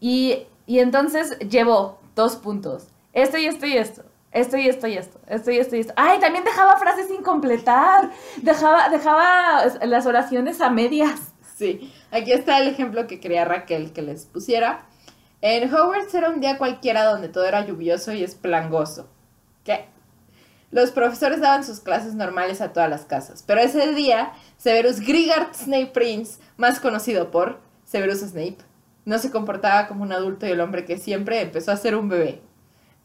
Y, 0.00 0.46
y 0.66 0.80
entonces 0.80 1.38
llevó 1.48 2.00
dos 2.16 2.36
puntos, 2.36 2.88
esto 3.12 3.38
y 3.38 3.46
esto 3.46 3.66
y 3.66 3.74
esto, 3.74 4.02
esto 4.32 4.56
y 4.56 4.68
esto 4.68 4.88
y 4.88 4.94
esto, 4.96 5.20
esto 5.28 5.50
y 5.52 5.58
esto 5.58 5.76
y 5.76 5.80
esto. 5.80 5.92
Ay, 5.94 6.18
también 6.18 6.44
dejaba 6.44 6.76
frases 6.78 7.06
sin 7.06 7.22
completar, 7.22 8.10
dejaba, 8.42 8.88
dejaba 8.88 9.64
las 9.82 10.06
oraciones 10.06 10.60
a 10.60 10.70
medias. 10.70 11.32
Sí, 11.56 11.92
aquí 12.10 12.32
está 12.32 12.58
el 12.58 12.66
ejemplo 12.66 13.06
que 13.06 13.20
quería 13.20 13.44
Raquel 13.44 13.92
que 13.92 14.02
les 14.02 14.26
pusiera. 14.26 14.88
En 15.40 15.72
Hogwarts 15.72 16.14
era 16.14 16.30
un 16.30 16.40
día 16.40 16.58
cualquiera 16.58 17.04
donde 17.04 17.28
todo 17.28 17.44
era 17.44 17.64
lluvioso 17.64 18.12
y 18.12 18.24
esplangoso. 18.24 19.08
¿Qué? 19.64 19.86
Los 20.70 20.90
profesores 20.90 21.40
daban 21.40 21.64
sus 21.64 21.80
clases 21.80 22.14
normales 22.14 22.60
a 22.60 22.72
todas 22.72 22.90
las 22.90 23.04
casas, 23.04 23.42
pero 23.46 23.60
ese 23.60 23.94
día 23.94 24.32
Severus 24.58 25.00
Grigard 25.00 25.54
Snape 25.54 25.92
Prince, 25.94 26.40
más 26.56 26.80
conocido 26.80 27.30
por 27.30 27.60
Severus 27.84 28.18
Snape, 28.18 28.58
no 29.06 29.18
se 29.18 29.30
comportaba 29.30 29.86
como 29.86 30.02
un 30.02 30.12
adulto 30.12 30.46
y 30.46 30.50
el 30.50 30.60
hombre 30.60 30.84
que 30.84 30.98
siempre 30.98 31.40
empezó 31.40 31.72
a 31.72 31.76
ser 31.76 31.94
un 31.96 32.08
bebé. 32.08 32.42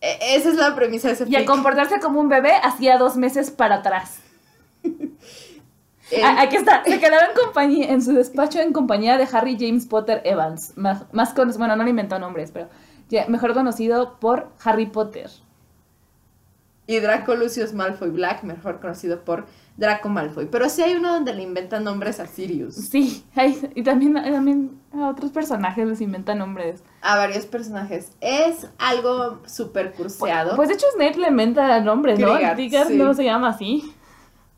E, 0.01 0.35
esa 0.35 0.49
es 0.49 0.55
la 0.55 0.75
premisa 0.75 1.07
de 1.07 1.13
ese 1.13 1.25
Y 1.29 1.35
al 1.35 1.45
comportarse 1.45 1.99
como 2.01 2.19
un 2.19 2.27
bebé 2.27 2.51
hacía 2.61 2.97
dos 2.97 3.15
meses 3.15 3.51
para 3.51 3.75
atrás. 3.75 4.22
Ah, 6.21 6.41
aquí 6.41 6.57
está, 6.57 6.83
se 6.83 6.99
quedaba 6.99 7.27
en 7.27 7.35
compañía, 7.35 7.91
en 7.91 8.01
su 8.01 8.13
despacho 8.13 8.59
en 8.59 8.73
compañía 8.73 9.17
de 9.17 9.27
Harry 9.31 9.57
James 9.59 9.85
Potter 9.85 10.21
Evans, 10.25 10.73
más, 10.75 11.03
más 11.11 11.33
conocido, 11.33 11.59
bueno, 11.59 11.75
no 11.75 11.83
le 11.83 11.91
inventó 11.91 12.19
nombres, 12.19 12.51
pero 12.51 12.67
mejor 13.27 13.53
conocido 13.53 14.17
por 14.19 14.49
Harry 14.63 14.87
Potter. 14.87 15.29
Y 16.85 16.99
Draco 16.99 17.35
Lucius 17.35 17.73
Malfoy 17.73 18.09
Black, 18.09 18.43
mejor 18.43 18.81
conocido 18.81 19.21
por 19.23 19.45
Draco 19.77 20.09
Malfoy. 20.09 20.47
Pero 20.47 20.67
sí 20.67 20.81
hay 20.81 20.95
uno 20.95 21.13
donde 21.13 21.33
le 21.33 21.41
inventan 21.41 21.85
nombres 21.85 22.19
a 22.19 22.27
Sirius. 22.27 22.75
Sí, 22.75 23.23
hay, 23.35 23.71
y 23.73 23.83
también, 23.83 24.15
también 24.15 24.81
a 24.93 25.07
otros 25.07 25.31
personajes 25.31 25.87
les 25.87 26.01
inventan 26.01 26.39
nombres. 26.39 26.83
A 27.01 27.15
varios 27.15 27.45
personajes. 27.45 28.11
Es 28.19 28.67
algo 28.77 29.41
súper 29.45 29.93
curseado. 29.93 30.57
Pues, 30.57 30.67
de 30.67 30.75
hecho 30.75 30.85
Snape 30.95 31.19
le 31.19 31.29
inventa 31.29 31.79
nombres, 31.79 32.19
¿no? 32.19 32.33
Grigard 32.33 32.89
no 32.89 33.13
se 33.13 33.23
llama 33.23 33.49
así. 33.49 33.93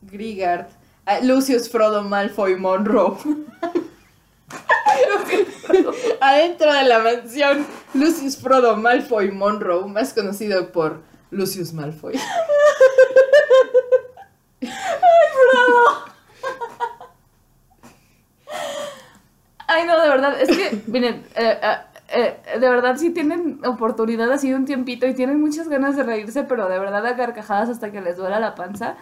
Grigard. 0.01 0.67
Lucius 1.21 1.69
Frodo 1.69 2.03
Malfoy 2.03 2.55
Monroe. 2.55 3.17
Adentro 6.21 6.73
de 6.73 6.83
la 6.83 6.99
mansión, 6.99 7.65
Lucius 7.93 8.37
Frodo 8.37 8.75
Malfoy 8.75 9.31
Monroe, 9.31 9.87
más 9.87 10.13
conocido 10.13 10.71
por 10.71 11.01
Lucius 11.31 11.73
Malfoy. 11.73 12.15
¡Ay, 14.61 14.69
Frodo! 15.33 16.05
Ay, 19.67 19.85
no, 19.85 19.99
de 19.99 20.09
verdad, 20.09 20.41
es 20.41 20.49
que, 20.49 20.81
miren, 20.87 21.25
eh, 21.35 21.59
eh, 21.61 21.77
eh, 22.09 22.59
de 22.59 22.69
verdad 22.69 22.97
sí 22.97 23.09
tienen 23.09 23.59
oportunidad 23.65 24.31
así 24.31 24.49
de 24.49 24.55
un 24.55 24.65
tiempito 24.65 25.07
y 25.07 25.13
tienen 25.13 25.41
muchas 25.41 25.67
ganas 25.67 25.95
de 25.95 26.03
reírse, 26.03 26.43
pero 26.43 26.69
de 26.69 26.79
verdad 26.79 27.05
a 27.05 27.15
carcajadas 27.15 27.69
hasta 27.69 27.91
que 27.91 28.01
les 28.01 28.17
duela 28.17 28.39
la 28.39 28.55
panza. 28.55 28.95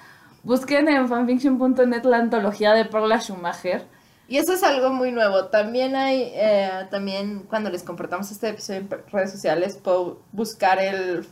Busquen 0.43 0.89
en 0.89 1.07
fanfiction.net 1.07 2.03
la 2.03 2.17
antología 2.17 2.73
de 2.73 2.83
Perla 2.83 3.19
Schumacher. 3.21 3.87
Y 4.27 4.37
eso 4.37 4.53
es 4.53 4.63
algo 4.63 4.89
muy 4.89 5.11
nuevo. 5.11 5.45
También 5.45 5.95
hay, 5.95 6.31
eh, 6.33 6.87
también 6.91 7.43
cuando 7.49 7.69
les 7.69 7.83
compartamos 7.83 8.29
este 8.29 8.49
episodio 8.49 8.81
en 8.81 8.89
redes 9.11 9.31
sociales, 9.31 9.77
puedo 9.81 10.21
buscar 10.33 10.79
el, 10.79 11.25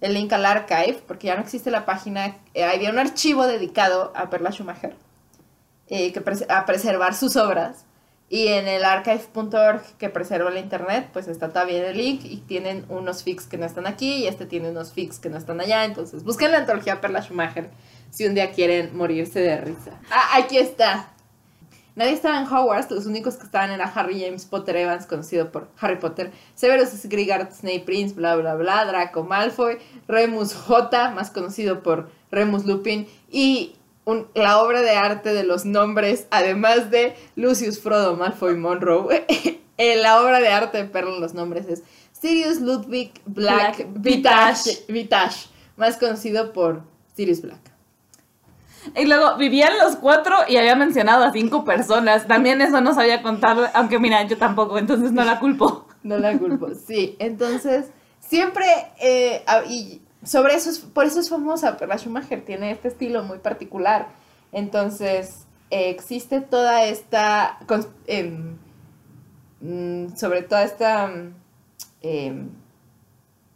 el 0.00 0.14
link 0.14 0.32
al 0.32 0.46
archive, 0.46 1.00
porque 1.06 1.28
ya 1.28 1.36
no 1.36 1.42
existe 1.42 1.70
la 1.70 1.84
página. 1.84 2.38
Eh, 2.54 2.64
había 2.64 2.90
un 2.90 2.98
archivo 2.98 3.46
dedicado 3.46 4.12
a 4.16 4.30
Perla 4.30 4.50
Schumacher, 4.50 4.96
eh, 5.88 6.12
que 6.12 6.22
a 6.48 6.66
preservar 6.66 7.14
sus 7.14 7.36
obras. 7.36 7.84
Y 8.32 8.46
en 8.46 8.68
el 8.68 8.84
archive.org 8.84 9.82
que 9.98 10.08
preserva 10.08 10.50
la 10.50 10.60
internet, 10.60 11.10
pues 11.12 11.26
está 11.26 11.52
también 11.52 11.84
el 11.84 11.98
link 11.98 12.20
y 12.24 12.36
tienen 12.36 12.86
unos 12.88 13.24
fics 13.24 13.46
que 13.46 13.58
no 13.58 13.66
están 13.66 13.88
aquí 13.88 14.18
y 14.18 14.28
este 14.28 14.46
tiene 14.46 14.70
unos 14.70 14.92
fics 14.92 15.18
que 15.18 15.28
no 15.28 15.36
están 15.36 15.60
allá. 15.60 15.84
Entonces 15.84 16.22
busquen 16.22 16.52
la 16.52 16.58
antología 16.58 17.00
Perla 17.00 17.22
Schumacher 17.22 17.70
si 18.10 18.26
un 18.26 18.34
día 18.34 18.52
quieren 18.52 18.96
morirse 18.96 19.40
de 19.40 19.60
risa. 19.60 19.98
Ah, 20.12 20.38
aquí 20.38 20.58
está. 20.58 21.10
Nadie 21.96 22.12
estaba 22.12 22.38
en 22.38 22.46
Hogwarts, 22.46 22.90
los 22.92 23.06
únicos 23.06 23.36
que 23.36 23.46
estaban 23.46 23.72
era 23.72 23.84
Harry 23.84 24.20
James 24.20 24.46
Potter 24.46 24.76
Evans, 24.76 25.06
conocido 25.06 25.50
por 25.50 25.68
Harry 25.80 25.96
Potter, 25.98 26.30
Severus 26.54 27.04
Grigard 27.06 27.52
Snape 27.52 27.80
Prince, 27.80 28.14
bla 28.14 28.36
bla 28.36 28.54
bla, 28.54 28.84
Draco 28.84 29.24
Malfoy, 29.24 29.78
Remus 30.06 30.54
J, 30.54 31.10
más 31.10 31.30
conocido 31.30 31.82
por 31.82 32.08
Remus 32.30 32.64
Lupin, 32.64 33.08
y 33.28 33.74
la 34.34 34.62
obra 34.62 34.82
de 34.82 34.90
arte 34.90 35.32
de 35.32 35.44
los 35.44 35.64
nombres, 35.64 36.26
además 36.30 36.90
de 36.90 37.14
Lucius 37.36 37.80
Frodo 37.80 38.16
Malfoy 38.16 38.56
Monroe, 38.56 39.26
la 39.78 40.20
obra 40.20 40.40
de 40.40 40.48
arte 40.48 40.78
de 40.78 40.84
Perla 40.84 41.18
los 41.18 41.34
nombres 41.34 41.66
es 41.66 41.82
Sirius 42.12 42.60
Ludwig 42.60 43.12
Black, 43.24 43.86
Vitash, 43.94 44.86
Vitash, 44.88 45.46
más 45.76 45.96
conocido 45.96 46.52
por 46.52 46.82
Sirius 47.14 47.42
Black. 47.42 47.70
Y 48.96 49.04
luego 49.04 49.36
vivían 49.36 49.78
los 49.78 49.96
cuatro 49.96 50.34
y 50.48 50.56
había 50.56 50.74
mencionado 50.74 51.24
a 51.24 51.32
cinco 51.32 51.64
personas. 51.64 52.26
También 52.26 52.60
eso 52.60 52.80
no 52.80 52.94
sabía 52.94 53.22
contar, 53.22 53.70
aunque 53.74 53.98
mira, 53.98 54.22
yo 54.26 54.38
tampoco, 54.38 54.78
entonces 54.78 55.12
no 55.12 55.24
la 55.24 55.38
culpo. 55.38 55.86
No 56.02 56.18
la 56.18 56.36
culpo, 56.38 56.68
sí. 56.74 57.16
Entonces, 57.18 57.90
siempre, 58.20 58.64
eh, 59.00 59.44
y 59.68 60.00
sobre 60.24 60.54
eso, 60.54 60.70
por 60.92 61.06
eso 61.06 61.20
es 61.20 61.30
famosa, 61.30 61.76
la 61.86 61.98
Schumacher 61.98 62.44
tiene 62.44 62.70
este 62.70 62.88
estilo 62.88 63.22
muy 63.22 63.38
particular. 63.38 64.08
Entonces, 64.52 65.46
existe 65.70 66.40
toda 66.40 66.84
esta, 66.84 67.58
em, 68.06 68.58
mm, 69.60 70.16
sobre 70.16 70.42
toda 70.42 70.64
esta, 70.64 71.10
em, 72.02 72.50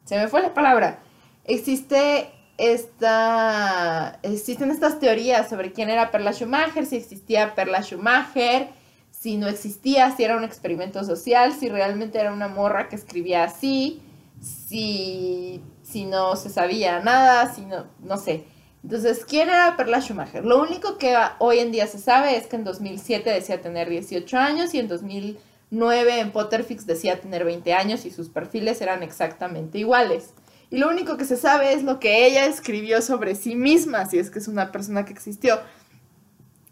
se 0.05 0.16
me 0.16 0.29
fue 0.29 0.42
la 0.42 0.55
palabra, 0.55 1.00
existe 1.44 2.31
esta, 2.57 4.18
existen 4.22 4.70
estas 4.70 5.00
teorías 5.00 5.48
sobre 5.48 5.72
quién 5.72 5.90
era 5.90 6.11
Perla 6.11 6.33
Schumacher, 6.33 6.87
si 6.87 6.96
existía 6.96 7.55
Perla 7.55 7.83
Schumacher, 7.83 8.68
si 9.11 9.37
no 9.37 9.48
existía, 9.48 10.14
si 10.14 10.22
era 10.24 10.37
un 10.37 10.44
experimento 10.44 11.03
social, 11.03 11.53
si 11.53 11.68
realmente 11.68 12.20
era 12.20 12.33
una 12.33 12.48
morra 12.48 12.88
que 12.88 12.96
escribía 12.96 13.44
así, 13.44 14.03
si, 14.40 15.62
si 15.94 16.07
no 16.07 16.35
se 16.35 16.50
sabía 16.50 16.98
nada, 16.98 17.54
si 17.54 17.64
no, 17.64 17.87
no 18.00 18.16
sé. 18.16 18.42
Entonces, 18.83 19.24
¿quién 19.24 19.48
era 19.48 19.76
Perla 19.76 20.00
Schumacher? 20.00 20.44
Lo 20.44 20.61
único 20.61 20.98
que 20.98 21.16
hoy 21.38 21.61
en 21.61 21.70
día 21.70 21.87
se 21.87 22.00
sabe 22.00 22.37
es 22.37 22.48
que 22.48 22.57
en 22.57 22.64
2007 22.64 23.30
decía 23.30 23.61
tener 23.61 23.88
18 23.88 24.37
años 24.37 24.74
y 24.74 24.80
en 24.80 24.88
2009 24.88 26.18
en 26.18 26.33
Potterfix 26.33 26.85
decía 26.85 27.20
tener 27.20 27.44
20 27.44 27.72
años 27.74 28.04
y 28.07 28.11
sus 28.11 28.28
perfiles 28.28 28.80
eran 28.80 29.04
exactamente 29.04 29.78
iguales. 29.78 30.35
Y 30.68 30.78
lo 30.78 30.88
único 30.88 31.16
que 31.16 31.24
se 31.24 31.37
sabe 31.37 31.74
es 31.74 31.85
lo 31.85 32.00
que 32.00 32.26
ella 32.26 32.44
escribió 32.46 33.00
sobre 33.00 33.37
sí 33.37 33.54
misma, 33.54 34.07
si 34.07 34.18
es 34.18 34.33
que 34.33 34.40
es 34.40 34.48
una 34.48 34.72
persona 34.72 35.04
que 35.04 35.12
existió. 35.12 35.61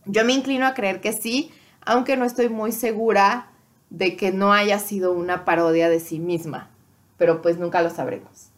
Yo 0.04 0.24
me 0.24 0.32
inclino 0.32 0.66
a 0.66 0.74
creer 0.74 1.00
que 1.00 1.12
sí, 1.12 1.52
aunque 1.82 2.16
no 2.16 2.24
estoy 2.24 2.48
muy 2.48 2.72
segura 2.72 3.52
de 3.88 4.16
que 4.16 4.32
no 4.32 4.52
haya 4.52 4.80
sido 4.80 5.12
una 5.12 5.44
parodia 5.44 5.88
de 5.88 6.00
sí 6.00 6.18
misma, 6.18 6.70
pero 7.18 7.40
pues 7.40 7.58
nunca 7.58 7.82
lo 7.82 7.90
sabremos. 7.90 8.51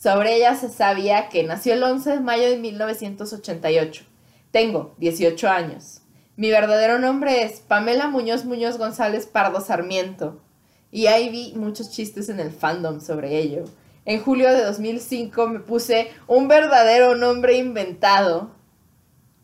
Sobre 0.00 0.36
ella 0.36 0.54
se 0.54 0.68
sabía 0.68 1.28
que 1.28 1.42
nació 1.42 1.74
el 1.74 1.82
11 1.82 2.10
de 2.10 2.20
mayo 2.20 2.48
de 2.48 2.56
1988. 2.58 4.04
Tengo 4.52 4.94
18 4.98 5.48
años. 5.48 6.02
Mi 6.36 6.50
verdadero 6.50 7.00
nombre 7.00 7.42
es 7.42 7.58
Pamela 7.60 8.06
Muñoz 8.06 8.44
Muñoz 8.44 8.78
González 8.78 9.26
Pardo 9.26 9.60
Sarmiento. 9.60 10.40
Y 10.92 11.06
ahí 11.06 11.30
vi 11.30 11.52
muchos 11.56 11.90
chistes 11.90 12.28
en 12.28 12.38
el 12.38 12.52
fandom 12.52 13.00
sobre 13.00 13.38
ello. 13.38 13.64
En 14.04 14.22
julio 14.22 14.52
de 14.52 14.62
2005 14.62 15.48
me 15.48 15.58
puse 15.58 16.12
un 16.28 16.46
verdadero 16.46 17.16
nombre 17.16 17.56
inventado 17.56 18.52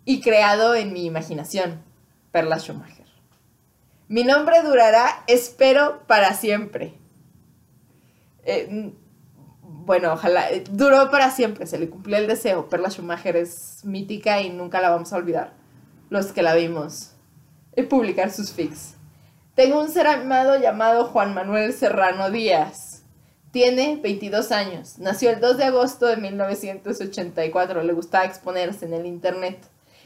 y 0.05 0.21
creado 0.21 0.77
en 0.77 0.93
mi 0.93 1.05
imaginación, 1.05 1.83
Perla 2.31 2.61
Schumacher. 2.61 3.07
Mi 4.07 4.23
nombre 4.23 4.63
durará, 4.63 5.25
espero, 5.27 6.07
para 6.07 6.33
siempre. 6.35 6.95
Eh, 8.45 8.93
bueno, 9.85 10.13
ojalá, 10.13 10.51
eh, 10.51 10.65
duró 10.71 11.11
para 11.11 11.31
siempre, 11.31 11.67
se 11.67 11.79
le 11.79 11.91
cumplió 11.91 12.17
el 12.17 12.27
deseo. 12.27 12.69
Perla 12.69 12.91
Schumacher 12.91 13.37
es 13.37 13.85
mítica 13.85 14.41
y 14.41 14.51
nunca 14.51 14.81
la 14.81 14.91
vamos 14.91 15.13
a 15.13 15.17
olvidar. 15.17 15.53
Los 16.09 16.33
que 16.33 16.43
la 16.43 16.55
vimos. 16.55 17.13
Y 17.77 17.83
publicar 17.83 18.31
sus 18.31 18.53
fics. 18.53 18.95
Tengo 19.55 19.81
un 19.81 19.91
ser 19.91 20.07
amado 20.07 20.59
llamado 20.59 21.05
Juan 21.05 21.35
Manuel 21.35 21.73
Serrano 21.73 22.31
Díaz 22.31 23.03
Tiene 23.53 24.01
22 24.03 24.53
años. 24.53 24.99
Nació 24.99 25.31
el 25.31 25.41
2 25.41 25.59
de 25.59 25.65
agosto 25.65 26.07
de 26.07 26.17
1984. 26.17 27.83
Le 27.83 27.93
gustaba 27.93 28.25
exponerse 28.25 28.87
en 28.87 28.95
el 28.95 29.07
internet. 29.07 29.59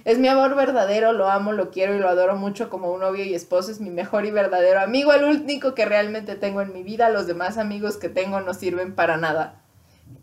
Es 0.05 0.19
mi 0.19 0.29
amor 0.29 0.55
verdadero, 0.55 1.13
lo 1.13 1.29
amo, 1.29 1.53
lo 1.53 1.71
quiero 1.71 1.95
y 1.95 1.99
lo 1.99 2.09
adoro 2.09 2.37
mucho 2.37 2.71
como 2.71 2.93
un 2.93 3.01
novio 3.01 3.25
y 3.25 3.35
esposo. 3.35 3.71
Es 3.71 3.81
mi 3.81 3.91
mejor 3.91 4.27
y 4.27 4.31
verdadero 4.31 4.81
amigo, 4.81 5.13
el 5.13 5.25
único 5.25 5.75
que 5.75 5.85
realmente 5.85 6.35
tengo 6.35 6.63
en 6.63 6.73
mi 6.73 6.83
vida. 6.83 7.11
Los 7.11 7.27
demás 7.27 7.59
amigos 7.59 7.97
que 7.97 8.09
tengo 8.09 8.41
no 8.41 8.55
sirven 8.55 8.95
para 8.95 9.17
nada. 9.17 9.63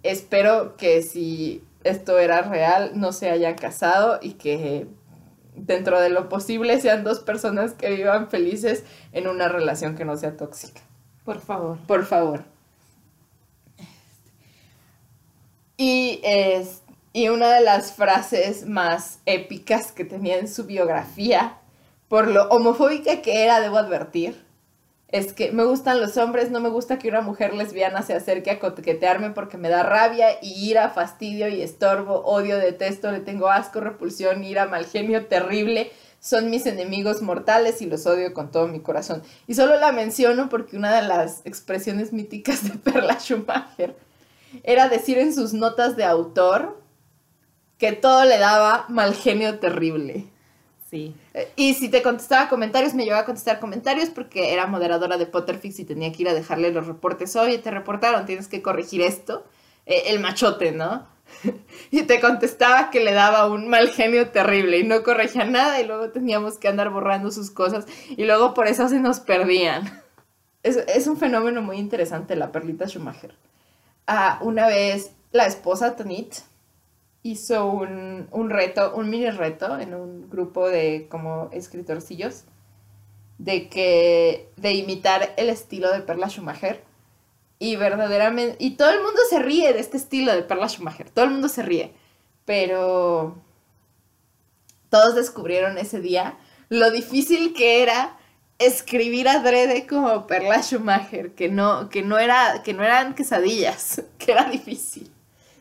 Espero 0.04 0.78
que 0.78 1.02
si 1.02 1.64
esto 1.84 2.20
era 2.20 2.42
real, 2.42 2.92
no 2.96 3.12
se 3.12 3.30
hayan 3.30 3.56
casado 3.56 4.20
y 4.22 4.34
que 4.34 4.88
dentro 5.56 6.00
de 6.00 6.10
lo 6.10 6.30
posible 6.30 6.80
sean 6.82 7.04
dos 7.04 7.20
personas 7.20 7.74
que 7.74 7.90
vivan 7.90 8.30
felices 8.30 8.84
en 9.14 9.28
una 9.28 9.48
relación 9.48 9.96
que 9.96 10.06
no 10.06 10.18
sea 10.18 10.38
tóxica. 10.38 10.82
Por 11.24 11.40
favor. 11.40 11.78
Por 11.88 12.06
favor. 12.06 12.44
Y, 15.78 16.22
es, 16.24 16.82
y 17.14 17.30
una 17.30 17.52
de 17.54 17.62
las 17.62 17.94
frases 17.94 18.66
más 18.66 19.20
épicas 19.26 19.92
que 19.92 20.06
tenía 20.06 20.38
en 20.38 20.48
su 20.48 20.66
biografía, 20.66 21.58
por 22.08 22.28
lo 22.28 22.48
homofóbica 22.50 23.22
que 23.22 23.44
era, 23.44 23.60
debo 23.60 23.78
advertir, 23.78 24.45
es 25.16 25.32
que 25.32 25.54
me 25.54 25.64
gustan 25.64 26.02
los 26.02 26.18
hombres, 26.18 26.52
no 26.52 26.60
me 26.60 26.68
gusta 26.68 27.00
que 27.00 27.08
una 27.08 27.22
mujer 27.22 27.54
lesbiana 27.54 28.02
se 28.02 28.14
acerque 28.14 28.52
a 28.52 28.60
coquetearme 28.60 29.30
porque 29.30 29.58
me 29.58 29.70
da 29.70 29.82
rabia 29.82 30.28
y 30.42 30.70
ira, 30.70 30.90
fastidio 30.90 31.48
y 31.48 31.62
estorbo, 31.62 32.26
odio, 32.26 32.58
detesto, 32.58 33.10
le 33.14 33.22
tengo 33.22 33.50
asco, 33.50 33.80
repulsión, 33.80 34.44
ira, 34.44 34.66
mal 34.66 34.86
genio, 34.86 35.28
terrible. 35.28 35.90
Son 36.20 36.50
mis 36.50 36.66
enemigos 36.66 37.22
mortales 37.22 37.82
y 37.82 37.86
los 37.86 38.06
odio 38.06 38.34
con 38.34 38.52
todo 38.52 38.68
mi 38.68 38.82
corazón. 38.82 39.24
Y 39.48 39.54
solo 39.54 39.80
la 39.80 39.94
menciono 39.94 40.50
porque 40.50 40.76
una 40.76 40.94
de 40.94 41.08
las 41.08 41.46
expresiones 41.46 42.12
míticas 42.12 42.66
de 42.66 42.78
Perla 42.78 43.18
Schumacher 43.18 43.96
era 44.64 44.90
decir 44.90 45.18
en 45.18 45.34
sus 45.34 45.54
notas 45.54 45.96
de 45.96 46.04
autor 46.04 46.82
que 47.78 47.94
todo 47.94 48.26
le 48.26 48.38
daba 48.38 48.86
mal 48.90 49.16
genio 49.16 49.60
terrible. 49.60 50.26
Sí. 50.90 51.16
Eh, 51.36 51.52
Y 51.58 51.74
si 51.76 51.90
te 51.90 52.02
contestaba 52.02 52.50
comentarios, 52.50 52.94
me 52.96 53.04
llevaba 53.06 53.24
a 53.24 53.26
contestar 53.26 53.60
comentarios 53.60 54.10
porque 54.10 54.54
era 54.54 54.68
moderadora 54.68 55.18
de 55.18 55.28
Potterfix 55.28 55.80
y 55.80 55.86
tenía 55.86 56.12
que 56.12 56.24
ir 56.24 56.30
a 56.30 56.34
dejarle 56.34 56.72
los 56.72 56.88
reportes. 56.88 57.36
Oye, 57.36 57.60
te 57.60 57.72
reportaron, 57.72 58.26
tienes 58.26 58.48
que 58.48 58.62
corregir 58.62 59.02
esto. 59.02 59.46
Eh, 59.86 60.04
el 60.08 60.20
machote, 60.20 60.72
¿no? 60.72 61.08
y 61.92 62.04
te 62.04 62.22
contestaba 62.22 62.90
que 62.92 63.04
le 63.04 63.14
daba 63.14 63.48
un 63.50 63.68
mal 63.70 63.90
genio 63.90 64.30
terrible 64.32 64.80
y 64.80 64.84
no 64.84 65.04
corregía 65.04 65.46
nada 65.46 65.80
y 65.82 65.88
luego 65.88 66.10
teníamos 66.12 66.58
que 66.60 66.68
andar 66.70 66.90
borrando 66.92 67.32
sus 67.32 67.52
cosas 67.52 67.86
y 68.10 68.26
luego 68.26 68.54
por 68.54 68.68
eso 68.68 68.88
se 68.90 69.00
nos 69.00 69.20
perdían. 69.20 70.02
Es, 70.64 70.78
es 70.78 71.08
un 71.08 71.18
fenómeno 71.18 71.62
muy 71.62 71.78
interesante 71.78 72.36
la 72.36 72.52
perlita 72.52 72.88
Schumacher. 72.88 73.36
Ah, 74.08 74.40
una 74.42 74.68
vez 74.68 75.12
la 75.32 75.46
esposa 75.48 75.96
Tanit 75.96 76.36
hizo 77.26 77.66
un, 77.66 78.28
un 78.30 78.52
reto, 78.52 78.94
un 78.96 79.10
mini 79.10 79.32
reto 79.32 79.80
en 79.80 79.96
un 79.96 80.30
grupo 80.30 80.70
de 80.70 81.08
como 81.10 81.50
escritorcillos 81.52 82.44
de 83.40 83.68
que 83.68 84.52
de 84.58 84.74
imitar 84.74 85.34
el 85.36 85.50
estilo 85.50 85.92
de 85.92 86.02
Perla 86.02 86.30
Schumacher 86.30 86.84
y 87.58 87.78
verdaderamente 87.78 88.58
y 88.60 88.76
todo 88.78 88.92
el 88.92 89.02
mundo 89.02 89.20
se 89.28 89.40
ríe 89.40 89.74
de 89.74 89.80
este 89.80 89.98
estilo 89.98 90.36
de 90.36 90.44
Perla 90.44 90.70
Schumacher, 90.70 91.10
todo 91.10 91.26
el 91.26 91.32
mundo 91.32 91.50
se 91.50 91.64
ríe, 91.64 91.96
pero 92.46 93.36
todos 94.92 95.16
descubrieron 95.16 95.80
ese 95.80 96.02
día 96.02 96.38
lo 96.70 96.92
difícil 96.92 97.56
que 97.56 97.82
era 97.82 98.20
escribir 98.60 99.28
adrede 99.28 99.88
como 99.88 100.28
Perla 100.28 100.62
Schumacher, 100.62 101.34
que 101.34 101.50
no 101.50 101.90
que 101.90 102.04
no 102.04 102.20
era 102.20 102.62
que 102.64 102.74
no 102.74 102.84
eran 102.84 103.16
quesadillas, 103.16 104.04
que 104.20 104.32
era 104.32 104.48
difícil. 104.48 105.12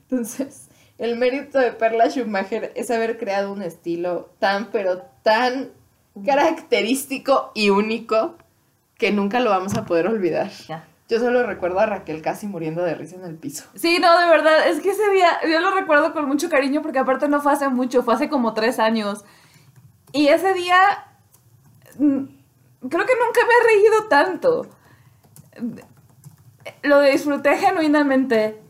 Entonces, 0.02 0.63
el 0.98 1.16
mérito 1.16 1.58
de 1.58 1.72
Perla 1.72 2.08
Schumacher 2.10 2.72
es 2.74 2.90
haber 2.90 3.18
creado 3.18 3.52
un 3.52 3.62
estilo 3.62 4.30
tan, 4.38 4.66
pero 4.70 5.02
tan 5.22 5.70
característico 6.24 7.50
y 7.54 7.70
único 7.70 8.36
que 8.98 9.10
nunca 9.12 9.40
lo 9.40 9.50
vamos 9.50 9.74
a 9.76 9.84
poder 9.84 10.06
olvidar. 10.06 10.50
Ya. 10.68 10.86
Yo 11.08 11.18
solo 11.18 11.44
recuerdo 11.44 11.80
a 11.80 11.86
Raquel 11.86 12.22
casi 12.22 12.46
muriendo 12.46 12.82
de 12.82 12.94
risa 12.94 13.16
en 13.16 13.24
el 13.24 13.34
piso. 13.36 13.64
Sí, 13.74 13.98
no, 14.00 14.18
de 14.20 14.26
verdad, 14.28 14.68
es 14.68 14.80
que 14.80 14.90
ese 14.90 15.10
día 15.10 15.38
yo 15.50 15.60
lo 15.60 15.72
recuerdo 15.74 16.12
con 16.14 16.26
mucho 16.26 16.48
cariño 16.48 16.80
porque 16.80 16.98
aparte 16.98 17.28
no 17.28 17.40
fue 17.42 17.52
hace 17.52 17.68
mucho, 17.68 18.02
fue 18.02 18.14
hace 18.14 18.28
como 18.28 18.54
tres 18.54 18.78
años. 18.78 19.24
Y 20.12 20.28
ese 20.28 20.54
día 20.54 20.78
mm, 21.98 22.24
creo 22.88 23.06
que 23.06 23.14
nunca 23.16 23.40
me 23.46 23.54
he 23.54 23.74
reído 23.74 24.08
tanto. 24.08 24.66
Lo 26.82 27.00
disfruté 27.02 27.56
genuinamente 27.56 28.60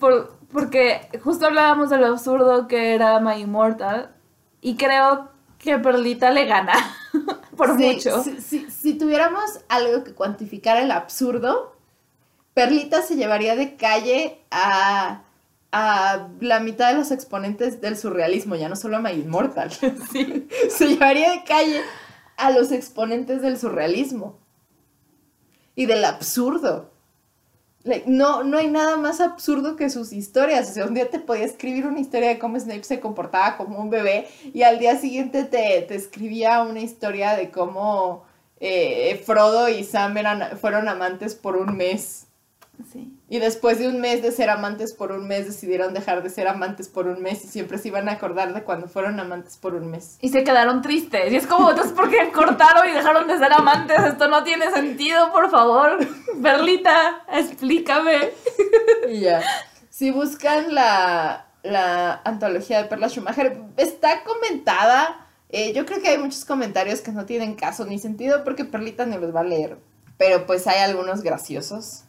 por- 0.00 0.36
porque 0.52 1.08
justo 1.22 1.46
hablábamos 1.46 1.90
de 1.90 1.98
lo 1.98 2.06
absurdo 2.06 2.68
que 2.68 2.94
era 2.94 3.18
My 3.20 3.40
Immortal 3.40 4.14
y 4.60 4.76
creo 4.76 5.30
que 5.58 5.78
Perlita 5.78 6.30
le 6.30 6.44
gana 6.46 6.74
por 7.56 7.76
Sí, 7.78 7.84
mucho. 7.94 8.22
Si, 8.22 8.40
si- 8.40 8.70
si 8.70 8.94
tuviéramos 8.94 9.60
algo 9.68 10.04
que 10.04 10.12
cuantificara 10.14 10.80
el 10.82 10.90
absurdo, 10.90 11.76
Perlita 12.54 13.02
se 13.02 13.16
llevaría 13.16 13.56
de 13.56 13.76
calle 13.76 14.42
a, 14.50 15.22
a 15.72 16.28
la 16.40 16.60
mitad 16.60 16.90
de 16.92 16.98
los 16.98 17.10
exponentes 17.10 17.80
del 17.80 17.96
surrealismo, 17.96 18.56
ya 18.56 18.68
no 18.68 18.76
solo 18.76 18.96
a 18.98 19.00
My 19.00 19.10
Immortal. 19.12 19.70
Sí. 20.12 20.48
se 20.70 20.86
llevaría 20.88 21.30
de 21.30 21.44
calle 21.44 21.80
a 22.36 22.50
los 22.50 22.72
exponentes 22.72 23.40
del 23.42 23.58
surrealismo 23.58 24.38
y 25.74 25.86
del 25.86 26.04
absurdo. 26.04 26.91
No, 28.06 28.44
no 28.44 28.58
hay 28.58 28.68
nada 28.68 28.96
más 28.96 29.20
absurdo 29.20 29.76
que 29.76 29.90
sus 29.90 30.12
historias. 30.12 30.70
O 30.70 30.72
sea, 30.74 30.86
un 30.86 30.94
día 30.94 31.10
te 31.10 31.18
podía 31.18 31.44
escribir 31.44 31.86
una 31.86 32.00
historia 32.00 32.28
de 32.28 32.38
cómo 32.38 32.58
Snape 32.58 32.84
se 32.84 33.00
comportaba 33.00 33.56
como 33.56 33.78
un 33.80 33.90
bebé 33.90 34.28
y 34.54 34.62
al 34.62 34.78
día 34.78 34.96
siguiente 34.96 35.44
te, 35.44 35.82
te 35.82 35.94
escribía 35.94 36.62
una 36.62 36.80
historia 36.80 37.34
de 37.34 37.50
cómo 37.50 38.24
eh, 38.60 39.20
Frodo 39.26 39.68
y 39.68 39.82
Sam 39.82 40.16
eran, 40.18 40.56
fueron 40.58 40.88
amantes 40.88 41.34
por 41.34 41.56
un 41.56 41.76
mes. 41.76 42.28
Sí. 42.92 43.12
Y 43.32 43.38
después 43.38 43.78
de 43.78 43.88
un 43.88 43.98
mes 43.98 44.20
de 44.20 44.30
ser 44.30 44.50
amantes 44.50 44.92
por 44.92 45.10
un 45.10 45.26
mes, 45.26 45.46
decidieron 45.46 45.94
dejar 45.94 46.22
de 46.22 46.28
ser 46.28 46.48
amantes 46.48 46.90
por 46.90 47.06
un 47.06 47.22
mes 47.22 47.42
y 47.46 47.48
siempre 47.48 47.78
se 47.78 47.88
iban 47.88 48.06
a 48.10 48.12
acordar 48.12 48.52
de 48.52 48.62
cuando 48.62 48.88
fueron 48.88 49.18
amantes 49.18 49.56
por 49.56 49.74
un 49.74 49.90
mes. 49.90 50.18
Y 50.20 50.28
se 50.28 50.44
quedaron 50.44 50.82
tristes. 50.82 51.32
Y 51.32 51.36
es 51.36 51.46
como, 51.46 51.70
entonces, 51.70 51.94
¿por 51.94 52.10
qué 52.10 52.30
cortaron 52.30 52.86
y 52.90 52.92
dejaron 52.92 53.26
de 53.26 53.38
ser 53.38 53.50
amantes? 53.54 53.98
Esto 54.04 54.28
no 54.28 54.44
tiene 54.44 54.70
sentido, 54.70 55.32
por 55.32 55.50
favor. 55.50 56.06
Berlita, 56.34 57.24
explícame. 57.32 58.32
Y 59.08 59.20
ya. 59.20 59.40
Si 59.88 60.10
buscan 60.10 60.74
la, 60.74 61.46
la 61.62 62.20
antología 62.26 62.82
de 62.82 62.84
Perla 62.90 63.08
Schumacher, 63.08 63.62
está 63.78 64.24
comentada. 64.24 65.26
Eh, 65.48 65.72
yo 65.72 65.86
creo 65.86 66.02
que 66.02 66.08
hay 66.08 66.18
muchos 66.18 66.44
comentarios 66.44 67.00
que 67.00 67.12
no 67.12 67.24
tienen 67.24 67.54
caso 67.54 67.86
ni 67.86 67.98
sentido 67.98 68.44
porque 68.44 68.66
Perlita 68.66 69.06
ni 69.06 69.16
los 69.16 69.34
va 69.34 69.40
a 69.40 69.44
leer. 69.44 69.78
Pero 70.18 70.44
pues 70.44 70.66
hay 70.66 70.80
algunos 70.80 71.22
graciosos. 71.22 72.04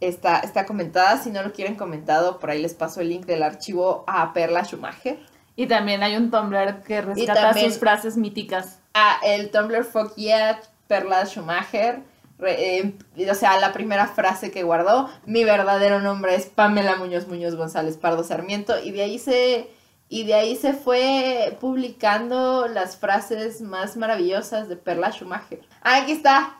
Está, 0.00 0.40
está 0.40 0.66
comentada. 0.66 1.16
Si 1.18 1.30
no 1.30 1.42
lo 1.42 1.52
quieren 1.52 1.74
comentado, 1.76 2.38
por 2.38 2.50
ahí 2.50 2.60
les 2.60 2.74
paso 2.74 3.00
el 3.00 3.08
link 3.08 3.24
del 3.26 3.42
archivo 3.42 4.04
a 4.06 4.32
Perla 4.32 4.62
Schumacher. 4.64 5.18
Y 5.56 5.66
también 5.66 6.02
hay 6.02 6.16
un 6.16 6.30
Tumblr 6.30 6.82
que 6.82 7.00
rescata 7.00 7.40
también- 7.40 7.70
sus 7.70 7.78
frases 7.80 8.16
míticas. 8.16 8.78
a 8.92 9.18
el 9.24 9.50
Tumblr 9.50 9.84
Fuck 9.84 10.14
Yeah, 10.16 10.60
Perla 10.86 11.24
Schumacher. 11.26 12.00
re- 12.38 12.78
eh, 12.78 12.94
o 13.30 13.34
sea, 13.34 13.58
la 13.58 13.72
primera 13.72 14.06
frase 14.08 14.50
que 14.50 14.62
guardó, 14.62 15.08
mi 15.24 15.44
verdadero 15.44 16.00
nombre 16.00 16.34
es 16.34 16.44
Pamela 16.46 16.96
Muñoz 16.96 17.26
Muñoz 17.28 17.54
González 17.56 17.96
Pardo 17.96 18.22
Sarmiento, 18.24 18.74
y 18.78 18.90
de 18.92 19.02
ahí 19.02 19.18
se, 19.18 19.70
y 20.10 20.24
de 20.24 20.34
ahí 20.34 20.54
se 20.56 20.74
fue 20.74 21.56
publicando 21.60 22.68
las 22.68 22.98
frases 22.98 23.62
más 23.62 23.96
maravillosas 23.96 24.68
de 24.68 24.76
Perla 24.76 25.12
Schumacher. 25.12 25.60
Ah, 25.82 26.02
aquí 26.02 26.12
está. 26.12 26.56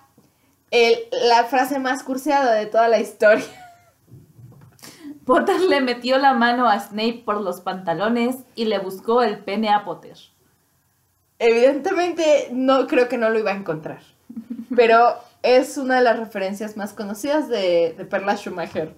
El, 0.70 0.96
la 1.28 1.44
frase 1.44 1.78
más 1.78 2.02
curseada 2.02 2.54
de 2.54 2.66
toda 2.66 2.88
la 2.88 2.98
historia. 2.98 3.44
Potter 5.24 5.60
le 5.60 5.80
metió 5.80 6.18
la 6.18 6.34
mano 6.34 6.68
a 6.68 6.78
Snape 6.78 7.22
por 7.24 7.40
los 7.40 7.60
pantalones 7.60 8.36
y 8.54 8.66
le 8.66 8.78
buscó 8.78 9.22
el 9.22 9.38
pene 9.38 9.70
a 9.70 9.84
Potter. 9.84 10.16
Evidentemente, 11.38 12.48
no 12.52 12.86
creo 12.86 13.08
que 13.08 13.18
no 13.18 13.30
lo 13.30 13.38
iba 13.38 13.50
a 13.50 13.56
encontrar. 13.56 14.00
Pero 14.76 15.16
es 15.42 15.76
una 15.78 15.96
de 15.96 16.02
las 16.02 16.18
referencias 16.18 16.76
más 16.76 16.92
conocidas 16.92 17.48
de, 17.48 17.94
de 17.96 18.04
Perla 18.04 18.36
Schumacher. 18.36 18.94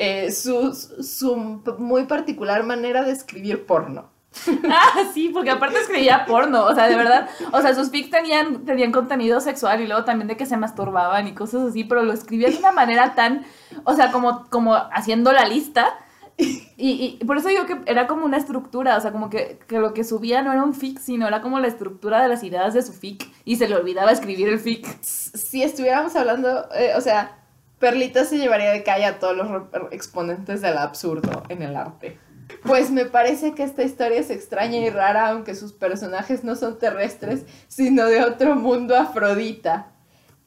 Eh, 0.00 0.30
su, 0.30 0.72
su 0.74 1.36
muy 1.78 2.04
particular 2.04 2.62
manera 2.62 3.02
de 3.02 3.12
escribir 3.12 3.66
porno. 3.66 4.10
Ah, 4.70 5.04
sí, 5.12 5.30
porque 5.32 5.50
aparte 5.50 5.78
escribía 5.78 6.26
porno, 6.26 6.64
o 6.64 6.74
sea, 6.74 6.88
de 6.88 6.96
verdad, 6.96 7.28
o 7.52 7.60
sea, 7.60 7.74
sus 7.74 7.90
fics 7.90 8.10
tenían, 8.10 8.64
tenían 8.64 8.92
contenido 8.92 9.40
sexual 9.40 9.80
y 9.80 9.86
luego 9.86 10.04
también 10.04 10.28
de 10.28 10.36
que 10.36 10.46
se 10.46 10.56
masturbaban 10.56 11.26
y 11.26 11.34
cosas 11.34 11.68
así, 11.68 11.84
pero 11.84 12.02
lo 12.02 12.12
escribía 12.12 12.48
de 12.50 12.58
una 12.58 12.72
manera 12.72 13.14
tan, 13.14 13.44
o 13.84 13.94
sea, 13.94 14.12
como, 14.12 14.48
como 14.50 14.74
haciendo 14.74 15.32
la 15.32 15.44
lista. 15.46 15.94
Y, 16.40 17.18
y 17.20 17.24
por 17.24 17.36
eso 17.36 17.48
digo 17.48 17.66
que 17.66 17.78
era 17.86 18.06
como 18.06 18.24
una 18.24 18.36
estructura, 18.36 18.96
o 18.96 19.00
sea, 19.00 19.10
como 19.10 19.28
que, 19.28 19.58
que 19.66 19.80
lo 19.80 19.92
que 19.92 20.04
subía 20.04 20.40
no 20.42 20.52
era 20.52 20.62
un 20.62 20.72
fic, 20.72 21.00
sino 21.00 21.26
era 21.26 21.42
como 21.42 21.58
la 21.58 21.66
estructura 21.66 22.22
de 22.22 22.28
las 22.28 22.44
ideas 22.44 22.74
de 22.74 22.82
su 22.82 22.92
fic 22.92 23.26
y 23.44 23.56
se 23.56 23.66
le 23.66 23.74
olvidaba 23.74 24.12
escribir 24.12 24.48
el 24.48 24.60
fic. 24.60 24.86
Si 25.02 25.64
estuviéramos 25.64 26.14
hablando, 26.14 26.68
eh, 26.76 26.92
o 26.96 27.00
sea, 27.00 27.38
Perlita 27.80 28.24
se 28.24 28.38
llevaría 28.38 28.70
de 28.70 28.84
calle 28.84 29.06
a 29.06 29.18
todos 29.18 29.36
los 29.36 29.50
exponentes 29.90 30.60
del 30.60 30.78
absurdo 30.78 31.42
en 31.48 31.62
el 31.62 31.74
arte. 31.74 32.20
Pues 32.64 32.90
me 32.90 33.04
parece 33.04 33.54
que 33.54 33.62
esta 33.62 33.82
historia 33.82 34.18
es 34.18 34.30
extraña 34.30 34.78
y 34.78 34.90
rara, 34.90 35.28
aunque 35.28 35.54
sus 35.54 35.72
personajes 35.72 36.44
no 36.44 36.56
son 36.56 36.78
terrestres, 36.78 37.44
sino 37.68 38.06
de 38.06 38.22
otro 38.22 38.56
mundo 38.56 38.96
Afrodita. 38.96 39.92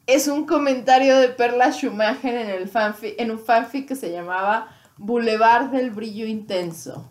Es 0.06 0.26
un 0.28 0.46
comentario 0.46 1.16
de 1.16 1.28
Perla 1.28 1.70
Schumacher 1.70 2.34
en, 2.34 2.50
el 2.50 2.68
fanfic, 2.68 3.14
en 3.18 3.30
un 3.30 3.38
fanfic 3.38 3.86
que 3.86 3.94
se 3.94 4.10
llamaba 4.10 4.68
Boulevard 4.96 5.70
del 5.70 5.90
Brillo 5.90 6.26
Intenso, 6.26 7.10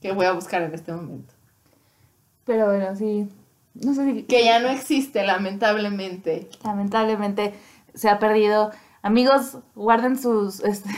que 0.00 0.12
voy 0.12 0.26
a 0.26 0.32
buscar 0.32 0.62
en 0.62 0.74
este 0.74 0.92
momento. 0.92 1.34
Pero 2.44 2.66
bueno, 2.66 2.96
sí. 2.96 3.28
No 3.74 3.94
sé 3.94 4.04
si... 4.04 4.22
Que 4.24 4.44
ya 4.44 4.58
no 4.58 4.68
existe, 4.68 5.24
lamentablemente. 5.24 6.48
Lamentablemente 6.64 7.54
se 7.94 8.08
ha 8.08 8.18
perdido. 8.18 8.70
Amigos, 9.02 9.58
guarden 9.74 10.18
sus... 10.18 10.60
Este, 10.60 10.90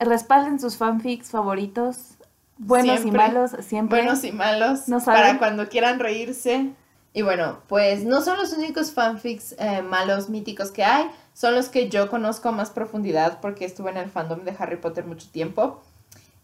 respalden 0.00 0.58
sus 0.58 0.76
fanfics 0.76 1.30
favoritos. 1.30 2.14
Buenos 2.58 3.04
y 3.04 3.10
malos, 3.10 3.52
siempre. 3.60 4.02
Buenos 4.02 4.24
y 4.24 4.32
malos. 4.32 4.80
para 5.04 5.38
cuando 5.38 5.68
quieran 5.68 5.98
reírse. 5.98 6.70
Y 7.12 7.22
bueno, 7.22 7.60
pues 7.68 8.04
no 8.04 8.20
son 8.22 8.38
los 8.38 8.52
únicos 8.52 8.92
fanfics 8.92 9.56
eh, 9.58 9.82
malos 9.82 10.28
míticos 10.28 10.70
que 10.70 10.84
hay. 10.84 11.10
Son 11.34 11.54
los 11.54 11.68
que 11.68 11.88
yo 11.88 12.08
conozco 12.08 12.50
a 12.50 12.52
más 12.52 12.70
profundidad 12.70 13.40
porque 13.40 13.64
estuve 13.64 13.90
en 13.90 13.96
el 13.96 14.10
fandom 14.10 14.44
de 14.44 14.54
Harry 14.58 14.76
Potter 14.76 15.04
mucho 15.04 15.28
tiempo. 15.30 15.80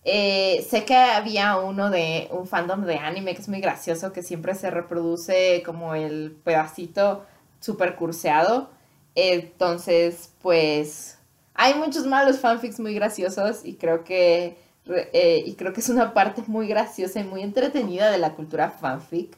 Eh, 0.04 0.64
sé 0.68 0.84
que 0.84 0.96
había 0.96 1.56
uno 1.58 1.90
de 1.90 2.28
un 2.30 2.46
fandom 2.46 2.84
de 2.84 2.96
anime 2.96 3.34
que 3.34 3.42
es 3.42 3.48
muy 3.48 3.60
gracioso, 3.60 4.12
que 4.12 4.22
siempre 4.22 4.54
se 4.54 4.70
reproduce 4.70 5.62
como 5.64 5.94
el 5.94 6.36
pedacito 6.44 7.24
super 7.60 7.96
curseado. 7.96 8.70
Entonces, 9.14 10.30
pues 10.42 11.15
hay 11.56 11.74
muchos 11.74 12.06
malos 12.06 12.38
fanfics 12.38 12.80
muy 12.80 12.94
graciosos 12.94 13.64
y 13.64 13.74
creo 13.74 14.04
que 14.04 14.56
eh, 14.88 15.42
y 15.44 15.54
creo 15.54 15.72
que 15.72 15.80
es 15.80 15.88
una 15.88 16.14
parte 16.14 16.42
muy 16.46 16.68
graciosa 16.68 17.20
y 17.20 17.24
muy 17.24 17.42
entretenida 17.42 18.10
de 18.10 18.18
la 18.18 18.34
cultura 18.34 18.70
fanfic. 18.70 19.36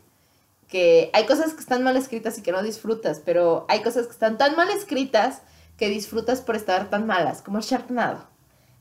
Que 0.68 1.10
hay 1.14 1.24
cosas 1.24 1.54
que 1.54 1.60
están 1.60 1.82
mal 1.82 1.96
escritas 1.96 2.36
y 2.38 2.42
que 2.42 2.52
no 2.52 2.62
disfrutas, 2.62 3.22
pero 3.24 3.64
hay 3.68 3.80
cosas 3.82 4.06
que 4.06 4.12
están 4.12 4.36
tan 4.36 4.54
mal 4.54 4.68
escritas 4.70 5.40
que 5.78 5.88
disfrutas 5.88 6.42
por 6.42 6.56
estar 6.56 6.90
tan 6.90 7.06
malas, 7.06 7.40
como 7.40 7.60
Sharknado. 7.60 8.26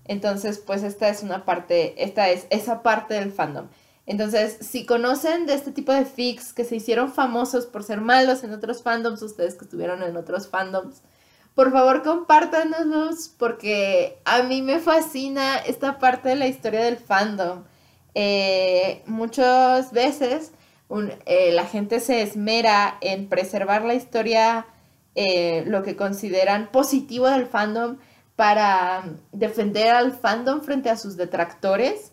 Entonces, 0.05 0.57
pues 0.57 0.83
esta 0.83 1.07
es 1.09 1.23
una 1.23 1.45
parte, 1.45 2.03
esta 2.03 2.29
es 2.29 2.47
esa 2.49 2.81
parte 2.83 3.13
del 3.13 3.31
fandom. 3.31 3.67
Entonces, 4.05 4.57
si 4.61 4.85
conocen 4.85 5.45
de 5.45 5.53
este 5.53 5.71
tipo 5.71 5.93
de 5.93 6.05
fics 6.05 6.53
que 6.53 6.65
se 6.65 6.77
hicieron 6.77 7.11
famosos 7.11 7.65
por 7.65 7.83
ser 7.83 8.01
malos 8.01 8.43
en 8.43 8.53
otros 8.53 8.81
fandoms, 8.81 9.21
ustedes 9.21 9.55
que 9.55 9.65
estuvieron 9.65 10.01
en 10.03 10.15
otros 10.17 10.47
fandoms, 10.47 11.01
por 11.57 11.71
favor 11.71 12.03
compártanoslos 12.03 13.29
porque 13.35 14.19
a 14.25 14.43
mí 14.43 14.61
me 14.61 14.77
fascina 14.77 15.57
esta 15.57 15.97
parte 15.97 16.29
de 16.29 16.35
la 16.35 16.45
historia 16.45 16.81
del 16.81 16.97
fandom. 16.97 17.63
Eh, 18.13 19.01
muchas 19.07 19.91
veces 19.91 20.51
eh, 21.25 21.51
la 21.53 21.65
gente 21.65 21.99
se 21.99 22.21
esmera 22.21 22.99
en 23.01 23.27
preservar 23.27 23.85
la 23.85 23.95
historia, 23.95 24.67
eh, 25.15 25.63
lo 25.65 25.81
que 25.81 25.95
consideran 25.95 26.67
positivo 26.71 27.27
del 27.27 27.47
fandom, 27.47 27.97
para 28.35 29.05
defender 29.31 29.89
al 29.89 30.11
fandom 30.11 30.61
frente 30.61 30.91
a 30.91 30.95
sus 30.95 31.17
detractores, 31.17 32.11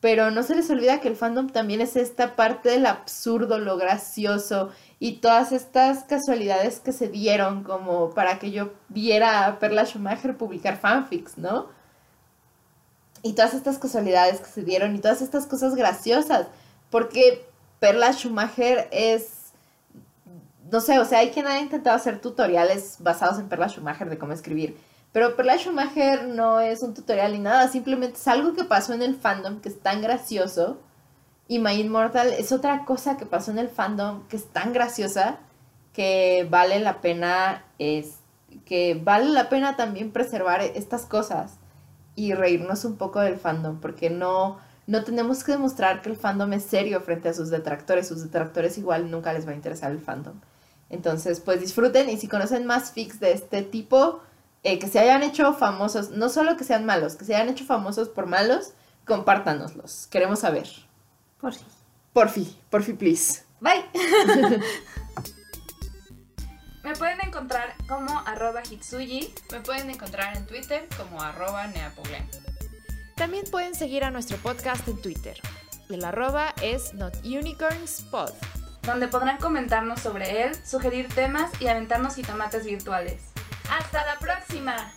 pero 0.00 0.30
no 0.30 0.42
se 0.42 0.54
les 0.54 0.68
olvida 0.68 1.00
que 1.00 1.08
el 1.08 1.16
fandom 1.16 1.48
también 1.48 1.80
es 1.80 1.96
esta 1.96 2.36
parte 2.36 2.68
del 2.68 2.84
absurdo, 2.84 3.58
lo 3.58 3.78
gracioso 3.78 4.68
y 5.02 5.14
todas 5.14 5.50
estas 5.50 6.04
casualidades 6.04 6.78
que 6.78 6.92
se 6.92 7.08
dieron 7.08 7.64
como 7.64 8.10
para 8.10 8.38
que 8.38 8.52
yo 8.52 8.72
viera 8.88 9.46
a 9.46 9.58
Perla 9.58 9.84
Schumacher 9.84 10.36
publicar 10.36 10.76
fanfics, 10.76 11.38
¿no? 11.38 11.70
Y 13.24 13.32
todas 13.32 13.52
estas 13.52 13.78
casualidades 13.78 14.38
que 14.38 14.48
se 14.48 14.62
dieron 14.62 14.94
y 14.94 15.00
todas 15.00 15.20
estas 15.20 15.46
cosas 15.46 15.74
graciosas, 15.74 16.46
porque 16.88 17.44
Perla 17.80 18.12
Schumacher 18.12 18.86
es, 18.92 19.52
no 20.70 20.80
sé, 20.80 21.00
o 21.00 21.04
sea, 21.04 21.18
hay 21.18 21.32
quien 21.32 21.48
ha 21.48 21.58
intentado 21.58 21.96
hacer 21.96 22.20
tutoriales 22.20 22.98
basados 23.00 23.40
en 23.40 23.48
Perla 23.48 23.68
Schumacher 23.68 24.08
de 24.08 24.18
cómo 24.18 24.32
escribir 24.32 24.78
pero 25.10 25.34
Perla 25.34 25.58
Schumacher 25.58 26.28
no 26.28 26.60
es 26.60 26.80
un 26.80 26.94
tutorial 26.94 27.32
ni 27.32 27.40
nada, 27.40 27.66
simplemente 27.66 28.18
es 28.18 28.28
algo 28.28 28.54
que 28.54 28.62
pasó 28.62 28.94
en 28.94 29.02
el 29.02 29.16
fandom 29.16 29.60
que 29.60 29.68
es 29.68 29.80
tan 29.80 30.00
gracioso. 30.00 30.78
Y 31.48 31.58
My 31.58 31.72
Immortal 31.72 32.32
es 32.32 32.52
otra 32.52 32.84
cosa 32.84 33.16
que 33.16 33.26
pasó 33.26 33.50
en 33.50 33.58
el 33.58 33.68
fandom 33.68 34.26
que 34.28 34.36
es 34.36 34.46
tan 34.46 34.72
graciosa 34.72 35.38
que 35.92 36.46
vale 36.50 36.80
la 36.80 37.00
pena 37.00 37.64
es 37.78 38.16
que 38.64 38.94
vale 39.02 39.30
la 39.30 39.48
pena 39.48 39.76
también 39.76 40.12
preservar 40.12 40.62
estas 40.62 41.04
cosas 41.04 41.54
y 42.14 42.32
reírnos 42.34 42.84
un 42.84 42.96
poco 42.96 43.20
del 43.20 43.36
fandom 43.38 43.80
porque 43.80 44.08
no 44.08 44.58
no 44.86 45.04
tenemos 45.04 45.44
que 45.44 45.52
demostrar 45.52 46.02
que 46.02 46.10
el 46.10 46.16
fandom 46.16 46.52
es 46.52 46.64
serio 46.64 47.00
frente 47.00 47.28
a 47.28 47.34
sus 47.34 47.50
detractores, 47.50 48.08
sus 48.08 48.22
detractores 48.22 48.78
igual 48.78 49.10
nunca 49.10 49.32
les 49.32 49.46
va 49.46 49.52
a 49.52 49.54
interesar 49.54 49.92
el 49.92 50.00
fandom. 50.00 50.34
Entonces, 50.90 51.40
pues 51.40 51.60
disfruten 51.60 52.10
y 52.10 52.18
si 52.18 52.28
conocen 52.28 52.66
más 52.66 52.90
fics 52.90 53.20
de 53.20 53.32
este 53.32 53.62
tipo, 53.62 54.20
eh, 54.62 54.78
que 54.78 54.88
se 54.88 54.98
hayan 54.98 55.22
hecho 55.22 55.54
famosos, 55.54 56.10
no 56.10 56.28
solo 56.28 56.56
que 56.56 56.64
sean 56.64 56.84
malos, 56.84 57.16
que 57.16 57.24
se 57.24 57.34
hayan 57.34 57.48
hecho 57.48 57.64
famosos 57.64 58.08
por 58.08 58.26
malos, 58.26 58.72
compártanoslos. 59.06 60.08
Queremos 60.08 60.40
saber. 60.40 60.68
Por 61.42 61.52
fin. 61.52 61.66
Por 62.12 62.28
fin, 62.30 62.56
por 62.70 62.82
fin, 62.84 62.96
please. 62.96 63.42
Bye. 63.60 63.84
Me 66.84 66.94
pueden 66.94 67.18
encontrar 67.20 67.74
como 67.88 68.20
arroba 68.20 68.62
hitsuji. 68.62 69.34
Me 69.50 69.60
pueden 69.60 69.90
encontrar 69.90 70.36
en 70.36 70.46
Twitter 70.46 70.88
como 70.96 71.20
arroba 71.20 71.66
neapoglen. 71.66 72.28
También 73.16 73.44
pueden 73.50 73.74
seguir 73.74 74.04
a 74.04 74.12
nuestro 74.12 74.36
podcast 74.38 74.86
en 74.86 75.02
Twitter. 75.02 75.40
El 75.88 76.04
arroba 76.04 76.54
es 76.62 76.94
notunicornspod. 76.94 78.30
Donde 78.82 79.08
podrán 79.08 79.38
comentarnos 79.38 80.00
sobre 80.00 80.44
él, 80.44 80.54
sugerir 80.64 81.08
temas 81.08 81.50
y 81.60 81.66
aventarnos 81.66 82.18
y 82.18 82.22
tomates 82.22 82.64
virtuales. 82.64 83.20
Hasta 83.68 84.06
la 84.06 84.18
próxima. 84.20 84.92